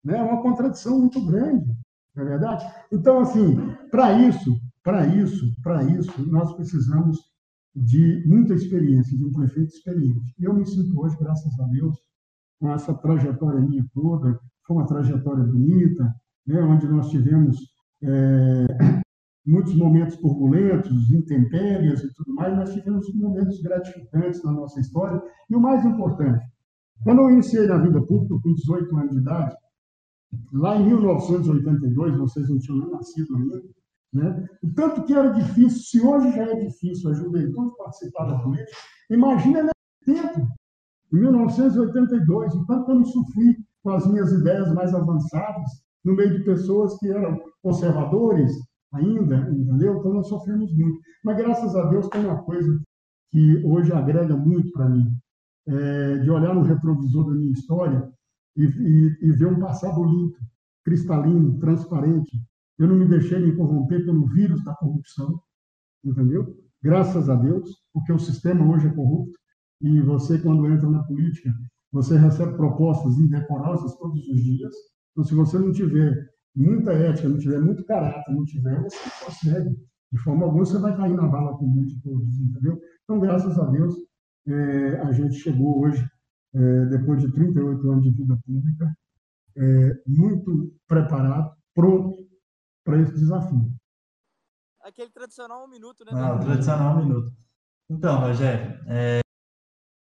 né? 0.05 0.19
é 0.19 0.23
uma 0.23 0.43
contradição 0.43 0.99
muito 0.99 1.25
grande, 1.27 1.67
não 2.15 2.25
é 2.25 2.29
verdade? 2.29 2.65
Então, 2.91 3.21
assim, 3.21 3.57
para 3.91 4.13
isso, 4.13 4.59
para 4.83 5.07
isso, 5.07 5.45
para 5.63 5.83
isso, 5.85 6.31
nós 6.31 6.53
precisamos 6.55 7.19
de 7.75 8.23
muita 8.27 8.55
experiência, 8.55 9.17
de 9.17 9.25
um 9.25 9.33
prefeito 9.33 9.73
experiente. 9.73 10.35
Eu 10.39 10.55
me 10.55 10.67
sinto 10.67 11.01
hoje, 11.01 11.17
graças 11.19 11.59
a 11.59 11.65
Deus, 11.69 11.97
com 12.61 12.71
essa 12.71 12.95
trajetória 12.95 13.61
minha 13.61 13.85
toda, 13.95 14.39
foi 14.67 14.77
uma 14.77 14.87
trajetória 14.87 15.45
bonita, 15.45 16.15
né, 16.47 16.61
onde 16.63 16.87
nós 16.87 17.09
tivemos 17.09 17.57
é, 18.03 18.67
muitos 19.47 19.75
momentos 19.75 20.17
turbulentos, 20.17 21.11
intempéries 21.11 22.03
e 22.03 22.15
tudo 22.15 22.35
mais, 22.35 22.57
mas 22.57 22.75
tivemos 22.75 23.13
momentos 23.15 23.61
gratificantes 23.61 24.43
na 24.45 24.53
nossa 24.53 24.81
história. 24.81 25.21
E 25.49 25.57
o 25.57 25.61
mais 25.61 25.85
importante, 25.85 26.45
quando 27.03 27.21
eu 27.21 27.31
iniciei 27.31 27.67
na 27.67 27.79
vida 27.79 28.01
pública, 28.03 28.35
com 28.43 28.55
18 28.55 28.97
anos 28.97 29.13
de 29.13 29.19
idade, 29.19 29.57
lá 30.53 30.77
em 30.77 30.87
1982, 30.87 32.17
vocês 32.17 32.49
não 32.49 32.59
tinham 32.59 32.91
nascido 32.91 33.37
ainda, 33.37 33.63
né? 34.13 34.47
Tanto 34.75 35.05
que 35.05 35.15
era 35.15 35.31
difícil, 35.31 35.81
se 35.81 36.07
hoje 36.07 36.33
já 36.33 36.45
é 36.45 36.55
difícil 36.57 37.11
a 37.11 37.15
juventude 37.15 37.77
participar 37.77 38.27
da 38.27 38.39
política, 38.39 38.77
imagina 39.11 39.65
naquele 39.65 40.21
tempo, 40.21 40.49
em 41.13 41.17
1982, 41.19 42.55
o 42.55 42.67
tanto 42.67 42.85
que 42.85 42.91
eu 42.91 42.97
não 42.97 43.05
sofri 43.05 43.57
com 43.83 43.91
as 43.91 44.07
minhas 44.07 44.33
ideias 44.33 44.73
mais 44.73 44.95
avançadas, 44.95 45.71
no 46.05 46.15
meio 46.15 46.39
de 46.39 46.45
pessoas 46.45 46.99
que 46.99 47.09
eram 47.09 47.41
conservadores, 47.63 48.53
ainda, 48.93 49.49
entendeu? 49.51 49.99
Então 49.99 50.13
nós 50.13 50.29
sofremos 50.29 50.73
muito. 50.77 50.99
Mas 51.25 51.37
graças 51.37 51.75
a 51.77 51.87
Deus 51.87 52.09
tem 52.09 52.25
uma 52.25 52.43
coisa 52.43 52.81
que 53.31 53.65
hoje 53.65 53.93
agrega 53.93 54.37
muito 54.37 54.71
para 54.73 54.89
mim, 54.89 55.07
é 55.67 56.19
de 56.19 56.31
olhar 56.31 56.55
no 56.55 56.63
retrovisor 56.63 57.27
da 57.29 57.35
minha 57.35 57.53
história 57.53 58.13
e, 58.57 58.65
e, 58.65 59.19
e 59.23 59.33
ver 59.33 59.47
um 59.47 59.61
passado 59.61 60.05
limpo, 60.05 60.39
cristalino, 60.85 61.59
transparente. 61.59 62.37
Eu 62.79 62.89
não 62.89 62.97
me 62.97 63.07
deixei 63.07 63.39
me 63.39 63.57
corromper 63.57 64.05
pelo 64.05 64.27
vírus 64.29 64.63
da 64.65 64.75
corrupção, 64.75 65.41
entendeu? 66.05 66.57
Graças 66.83 67.29
a 67.29 67.35
Deus, 67.37 67.71
porque 67.93 68.13
o 68.13 68.19
sistema 68.19 68.67
hoje 68.69 68.89
é 68.89 68.91
corrupto 68.91 69.39
e 69.81 70.01
você, 70.01 70.39
quando 70.39 70.67
entra 70.67 70.89
na 70.89 71.03
política, 71.05 71.53
você 71.93 72.17
recebe 72.17 72.57
propostas 72.57 73.19
indecorosas 73.19 73.95
todos 73.97 74.27
os 74.29 74.43
dias. 74.43 74.75
Então, 75.13 75.25
se 75.25 75.35
você 75.35 75.59
não 75.59 75.73
tiver 75.73 76.17
muita 76.55 76.93
ética, 76.93 77.29
não 77.29 77.39
tiver 77.39 77.61
muito 77.61 77.85
caráter, 77.85 78.33
não 78.33 78.45
tiver, 78.45 78.83
você 78.83 78.97
não 78.97 79.27
consegue. 79.27 79.77
De 80.11 80.19
forma 80.19 80.45
alguma, 80.45 80.65
você 80.65 80.79
vai 80.79 80.97
cair 80.97 81.15
na 81.15 81.27
bala 81.27 81.57
comum 81.57 81.85
de 81.85 82.01
todos, 82.03 82.39
entendeu? 82.39 82.79
Então, 83.05 83.21
graças 83.21 83.59
a 83.59 83.65
Deus, 83.67 83.95
é, 84.47 85.01
a 85.01 85.13
gente 85.13 85.37
chegou 85.37 85.83
hoje, 85.83 86.05
é, 86.55 86.87
depois 86.87 87.21
de 87.21 87.33
38 87.33 87.91
anos 87.91 88.05
de 88.05 88.11
vida 88.11 88.39
pública, 88.45 88.95
é, 89.57 90.03
muito 90.07 90.75
preparado, 90.87 91.55
pronto 91.75 92.27
para 92.85 93.01
esse 93.01 93.15
desafio. 93.15 93.73
Aquele 94.81 95.11
tradicional 95.11 95.65
um 95.65 95.69
minuto, 95.69 96.05
né? 96.05 96.13
Ah, 96.15 96.35
o 96.35 96.41
tradicional 96.41 96.97
um 96.97 97.07
minuto. 97.07 97.33
Então, 97.89 98.21
Rogério, 98.21 98.81
é, 98.89 99.21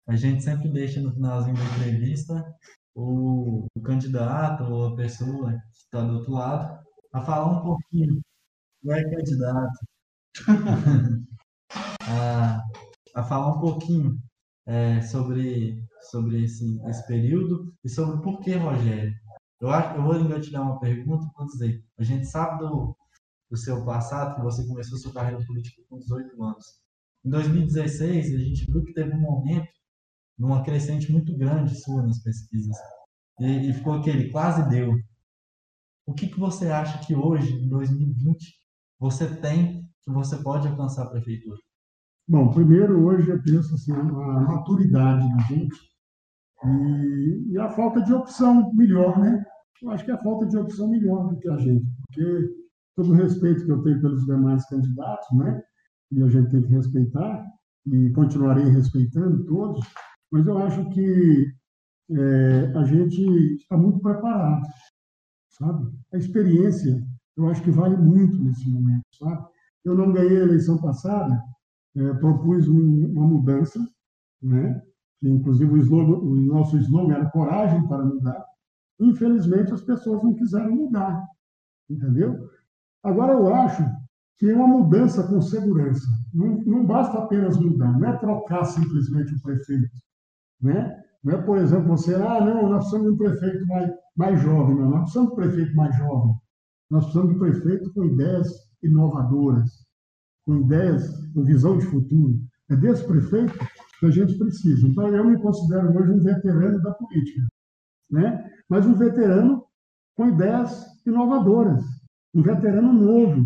a 0.06 0.16
gente 0.16 0.42
sempre 0.42 0.68
deixa 0.68 1.00
no 1.00 1.12
finalzinho 1.12 1.56
da 1.56 1.64
entrevista 1.64 2.44
o, 2.94 3.66
o 3.74 3.82
candidato 3.82 4.64
ou 4.64 4.88
a 4.88 4.96
pessoa 4.96 5.52
que 5.52 5.76
está 5.76 6.02
do 6.02 6.18
outro 6.18 6.32
lado 6.32 6.84
a 7.12 7.20
falar 7.22 7.58
um 7.58 7.62
pouquinho, 7.62 8.20
não 8.82 8.94
é 8.94 9.04
candidato, 9.04 9.78
a, 12.08 12.60
a 13.14 13.22
falar 13.22 13.56
um 13.56 13.60
pouquinho 13.60 14.18
é, 14.66 15.00
sobre, 15.02 15.82
sobre 16.10 16.44
esse, 16.44 16.80
esse 16.88 17.06
período 17.06 17.72
e 17.84 17.88
sobre 17.88 18.22
por 18.22 18.40
que 18.40 18.54
Rogério. 18.54 19.14
Eu, 19.60 19.70
acho, 19.70 19.96
eu 19.96 20.02
vou 20.02 20.16
engatilhar 20.16 20.62
uma 20.62 20.80
pergunta, 20.80 21.26
vou 21.36 21.46
dizer, 21.46 21.84
a 21.98 22.02
gente 22.02 22.26
sabe 22.26 22.58
do, 22.58 22.96
do 23.50 23.56
seu 23.56 23.84
passado, 23.84 24.36
que 24.36 24.42
você 24.42 24.66
começou 24.66 24.98
sua 24.98 25.12
carreira 25.12 25.44
política 25.46 25.82
com 25.88 25.98
18 25.98 26.42
anos. 26.42 26.64
Em 27.24 27.30
2016, 27.30 28.34
a 28.34 28.38
gente 28.38 28.70
viu 28.70 28.84
que 28.84 28.92
teve 28.92 29.14
um 29.14 29.20
momento, 29.20 29.68
numa 30.36 30.62
crescente 30.62 31.10
muito 31.10 31.36
grande 31.36 31.80
sua 31.80 32.02
nas 32.02 32.22
pesquisas, 32.22 32.76
e, 33.40 33.70
e 33.70 33.72
ficou 33.72 33.94
aquele, 33.94 34.30
quase 34.30 34.68
deu. 34.68 34.94
O 36.06 36.12
que, 36.12 36.26
que 36.28 36.38
você 36.38 36.68
acha 36.68 36.98
que 37.06 37.14
hoje, 37.14 37.52
em 37.54 37.68
2020, 37.68 38.54
você 38.98 39.34
tem 39.36 39.88
que 40.02 40.10
você 40.10 40.36
pode 40.42 40.68
alcançar 40.68 41.04
a 41.04 41.10
prefeitura? 41.10 41.58
Bom, 42.26 42.50
primeiro, 42.52 43.04
hoje 43.04 43.28
eu 43.28 43.42
penso 43.42 43.74
assim, 43.74 43.92
a 43.92 44.02
maturidade 44.02 45.28
da 45.28 45.42
gente 45.42 45.76
e, 46.64 47.52
e, 47.52 47.58
a 47.58 47.68
falta 47.68 48.00
de 48.00 48.14
opção 48.14 48.72
melhor, 48.72 49.18
né? 49.18 49.44
Eu 49.82 49.90
acho 49.90 50.06
que 50.06 50.10
é 50.10 50.14
a 50.14 50.22
falta 50.22 50.46
de 50.46 50.56
opção 50.56 50.88
melhor 50.88 51.28
do 51.28 51.38
que 51.38 51.50
a 51.50 51.58
gente, 51.58 51.84
porque 52.06 52.54
todo 52.96 53.10
o 53.10 53.14
respeito 53.14 53.66
que 53.66 53.70
eu 53.70 53.82
tenho 53.82 54.00
pelos 54.00 54.24
demais 54.24 54.66
candidatos, 54.68 55.26
né? 55.36 55.62
E 56.12 56.22
a 56.22 56.28
gente 56.28 56.50
tem 56.50 56.62
que 56.62 56.72
respeitar 56.72 57.44
e 57.86 58.10
continuarei 58.12 58.70
respeitando 58.70 59.44
todos, 59.44 59.86
mas 60.32 60.46
eu 60.46 60.56
acho 60.56 60.88
que 60.90 61.46
é, 62.10 62.72
a 62.74 62.84
gente 62.84 63.20
está 63.56 63.76
muito 63.76 64.00
preparado, 64.00 64.66
sabe? 65.50 65.92
A 66.14 66.16
experiência, 66.16 67.06
eu 67.36 67.48
acho 67.48 67.62
que 67.62 67.70
vale 67.70 67.98
muito 67.98 68.42
nesse 68.42 68.66
momento, 68.70 69.04
sabe? 69.18 69.46
Eu 69.84 69.94
não 69.94 70.10
ganhei 70.10 70.40
a 70.40 70.44
eleição 70.44 70.78
passada, 70.78 71.38
é, 71.96 72.14
propus 72.14 72.68
um, 72.68 73.06
uma 73.12 73.26
mudança, 73.26 73.78
né? 74.42 74.82
Que, 75.20 75.28
inclusive 75.28 75.72
o, 75.72 75.76
slogan, 75.78 76.18
o 76.18 76.34
nosso 76.34 76.76
slogan 76.78 77.14
era 77.14 77.30
coragem 77.30 77.86
para 77.86 78.04
mudar. 78.04 78.44
Infelizmente 79.00 79.72
as 79.72 79.82
pessoas 79.82 80.22
não 80.22 80.34
quiseram 80.34 80.74
mudar, 80.74 81.24
entendeu? 81.88 82.48
Agora 83.02 83.32
eu 83.32 83.52
acho 83.54 83.84
que 84.38 84.50
é 84.50 84.54
uma 84.54 84.66
mudança 84.66 85.26
com 85.26 85.40
segurança. 85.40 86.06
Não, 86.32 86.60
não 86.64 86.84
basta 86.84 87.18
apenas 87.18 87.56
mudar, 87.56 87.98
não 87.98 88.08
é 88.08 88.16
trocar 88.18 88.64
simplesmente 88.64 89.34
o 89.34 89.42
prefeito, 89.42 89.90
né? 90.60 91.00
Não 91.22 91.32
é, 91.32 91.42
por 91.42 91.56
exemplo, 91.56 91.88
você, 91.88 92.14
ah, 92.14 92.44
não, 92.44 92.68
nós 92.68 92.90
precisamos 92.90 93.06
de 93.06 93.12
um 93.14 93.16
prefeito 93.16 93.66
mais, 93.66 93.90
mais 94.14 94.40
jovem. 94.42 94.76
Não, 94.76 94.90
nós 94.90 95.00
precisamos 95.00 95.30
de 95.30 95.32
um 95.32 95.36
prefeito 95.36 95.74
mais 95.74 95.96
jovem. 95.96 96.34
Nós 96.90 97.04
precisamos 97.04 97.30
de 97.30 97.36
um 97.36 97.38
prefeito 97.40 97.94
com 97.94 98.04
ideias 98.04 98.48
inovadoras, 98.82 99.83
com 100.44 100.60
ideias, 100.60 101.10
com 101.32 101.44
visão 101.44 101.78
de 101.78 101.86
futuro. 101.86 102.38
É 102.70 102.76
desse 102.76 103.06
prefeito 103.06 103.58
que 103.98 104.06
a 104.06 104.10
gente 104.10 104.36
precisa. 104.38 104.86
Então, 104.86 105.08
eu 105.08 105.24
me 105.24 105.38
considero 105.40 105.96
hoje 105.96 106.10
um 106.12 106.22
veterano 106.22 106.80
da 106.82 106.92
política, 106.92 107.46
né? 108.10 108.50
mas 108.68 108.86
um 108.86 108.94
veterano 108.94 109.64
com 110.16 110.28
ideias 110.28 110.84
inovadoras, 111.06 111.82
um 112.34 112.42
veterano 112.42 112.92
novo. 112.92 113.44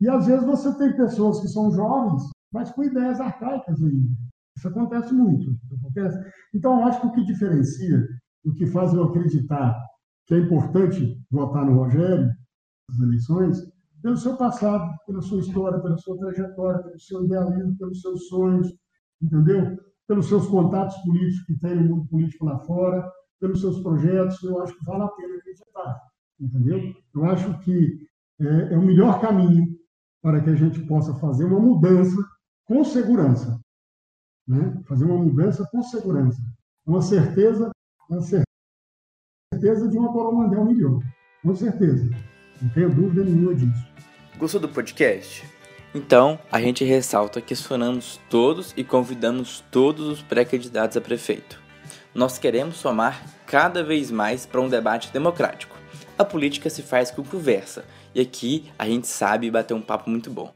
E, 0.00 0.08
às 0.08 0.26
vezes, 0.26 0.44
você 0.44 0.76
tem 0.78 0.96
pessoas 0.96 1.40
que 1.40 1.48
são 1.48 1.70
jovens, 1.70 2.22
mas 2.52 2.70
com 2.70 2.84
ideias 2.84 3.20
arcaicas 3.20 3.82
ainda. 3.82 4.10
Isso 4.56 4.68
acontece 4.68 5.14
muito. 5.14 5.56
Acontece. 5.78 6.18
Então, 6.54 6.80
eu 6.80 6.84
acho 6.86 7.00
que 7.00 7.06
o 7.06 7.12
que 7.12 7.24
diferencia, 7.24 8.06
o 8.44 8.52
que 8.52 8.66
faz 8.66 8.92
eu 8.92 9.04
acreditar 9.04 9.76
que 10.26 10.34
é 10.34 10.38
importante 10.38 11.20
votar 11.28 11.66
no 11.66 11.74
Rogério, 11.74 12.30
nas 12.88 13.00
eleições, 13.00 13.58
pelo 14.02 14.16
seu 14.16 14.36
passado, 14.36 14.94
pela 15.06 15.20
sua 15.20 15.40
história, 15.40 15.80
pela 15.80 15.96
sua 15.98 16.18
trajetória, 16.18 16.82
pelo 16.82 16.98
seu 16.98 17.24
idealismo, 17.24 17.76
pelos 17.76 18.00
seus 18.00 18.28
sonhos, 18.28 18.72
entendeu? 19.20 19.78
Pelos 20.06 20.26
seus 20.26 20.46
contatos 20.46 20.96
políticos 20.98 21.46
que 21.46 21.58
tem 21.58 21.76
no 21.76 21.96
mundo 21.96 22.08
político 22.08 22.44
lá 22.44 22.58
fora, 22.60 23.10
pelos 23.38 23.60
seus 23.60 23.80
projetos, 23.82 24.42
eu 24.42 24.62
acho 24.62 24.76
que 24.78 24.84
vale 24.84 25.02
a 25.04 25.08
pena 25.08 25.36
acreditar, 25.36 26.00
entendeu? 26.40 26.94
Eu 27.14 27.24
acho 27.26 27.58
que 27.60 28.06
é, 28.40 28.74
é 28.74 28.78
o 28.78 28.82
melhor 28.82 29.20
caminho 29.20 29.66
para 30.22 30.40
que 30.40 30.50
a 30.50 30.54
gente 30.54 30.80
possa 30.86 31.14
fazer 31.14 31.44
uma 31.44 31.60
mudança 31.60 32.16
com 32.66 32.84
segurança 32.84 33.60
né? 34.50 34.82
fazer 34.84 35.04
uma 35.04 35.16
mudança 35.16 35.66
com 35.70 35.80
segurança, 35.82 36.42
uma 36.84 37.00
certeza, 37.00 37.70
uma 38.08 38.20
certeza 38.20 39.88
de 39.88 39.96
uma 39.96 40.12
Coromandel 40.12 40.64
melhor, 40.64 41.00
com 41.42 41.54
certeza, 41.54 42.10
não 42.60 42.68
tenho 42.70 42.92
dúvida 42.92 43.24
nenhuma 43.24 43.54
disso. 43.54 43.89
Gostou 44.40 44.58
do 44.58 44.70
podcast? 44.70 45.44
Então, 45.94 46.38
a 46.50 46.58
gente 46.62 46.82
ressalta 46.82 47.42
que 47.42 47.54
sonamos 47.54 48.18
todos 48.30 48.72
e 48.74 48.82
convidamos 48.82 49.62
todos 49.70 50.08
os 50.08 50.22
pré-candidatos 50.22 50.96
a 50.96 51.00
prefeito. 51.02 51.60
Nós 52.14 52.38
queremos 52.38 52.76
somar 52.76 53.22
cada 53.46 53.84
vez 53.84 54.10
mais 54.10 54.46
para 54.46 54.62
um 54.62 54.68
debate 54.70 55.12
democrático. 55.12 55.76
A 56.16 56.24
política 56.24 56.70
se 56.70 56.80
faz 56.80 57.10
com 57.10 57.22
conversa, 57.22 57.84
e 58.14 58.20
aqui 58.22 58.72
a 58.78 58.86
gente 58.86 59.08
sabe 59.08 59.50
bater 59.50 59.74
um 59.74 59.82
papo 59.82 60.08
muito 60.08 60.30
bom. 60.30 60.50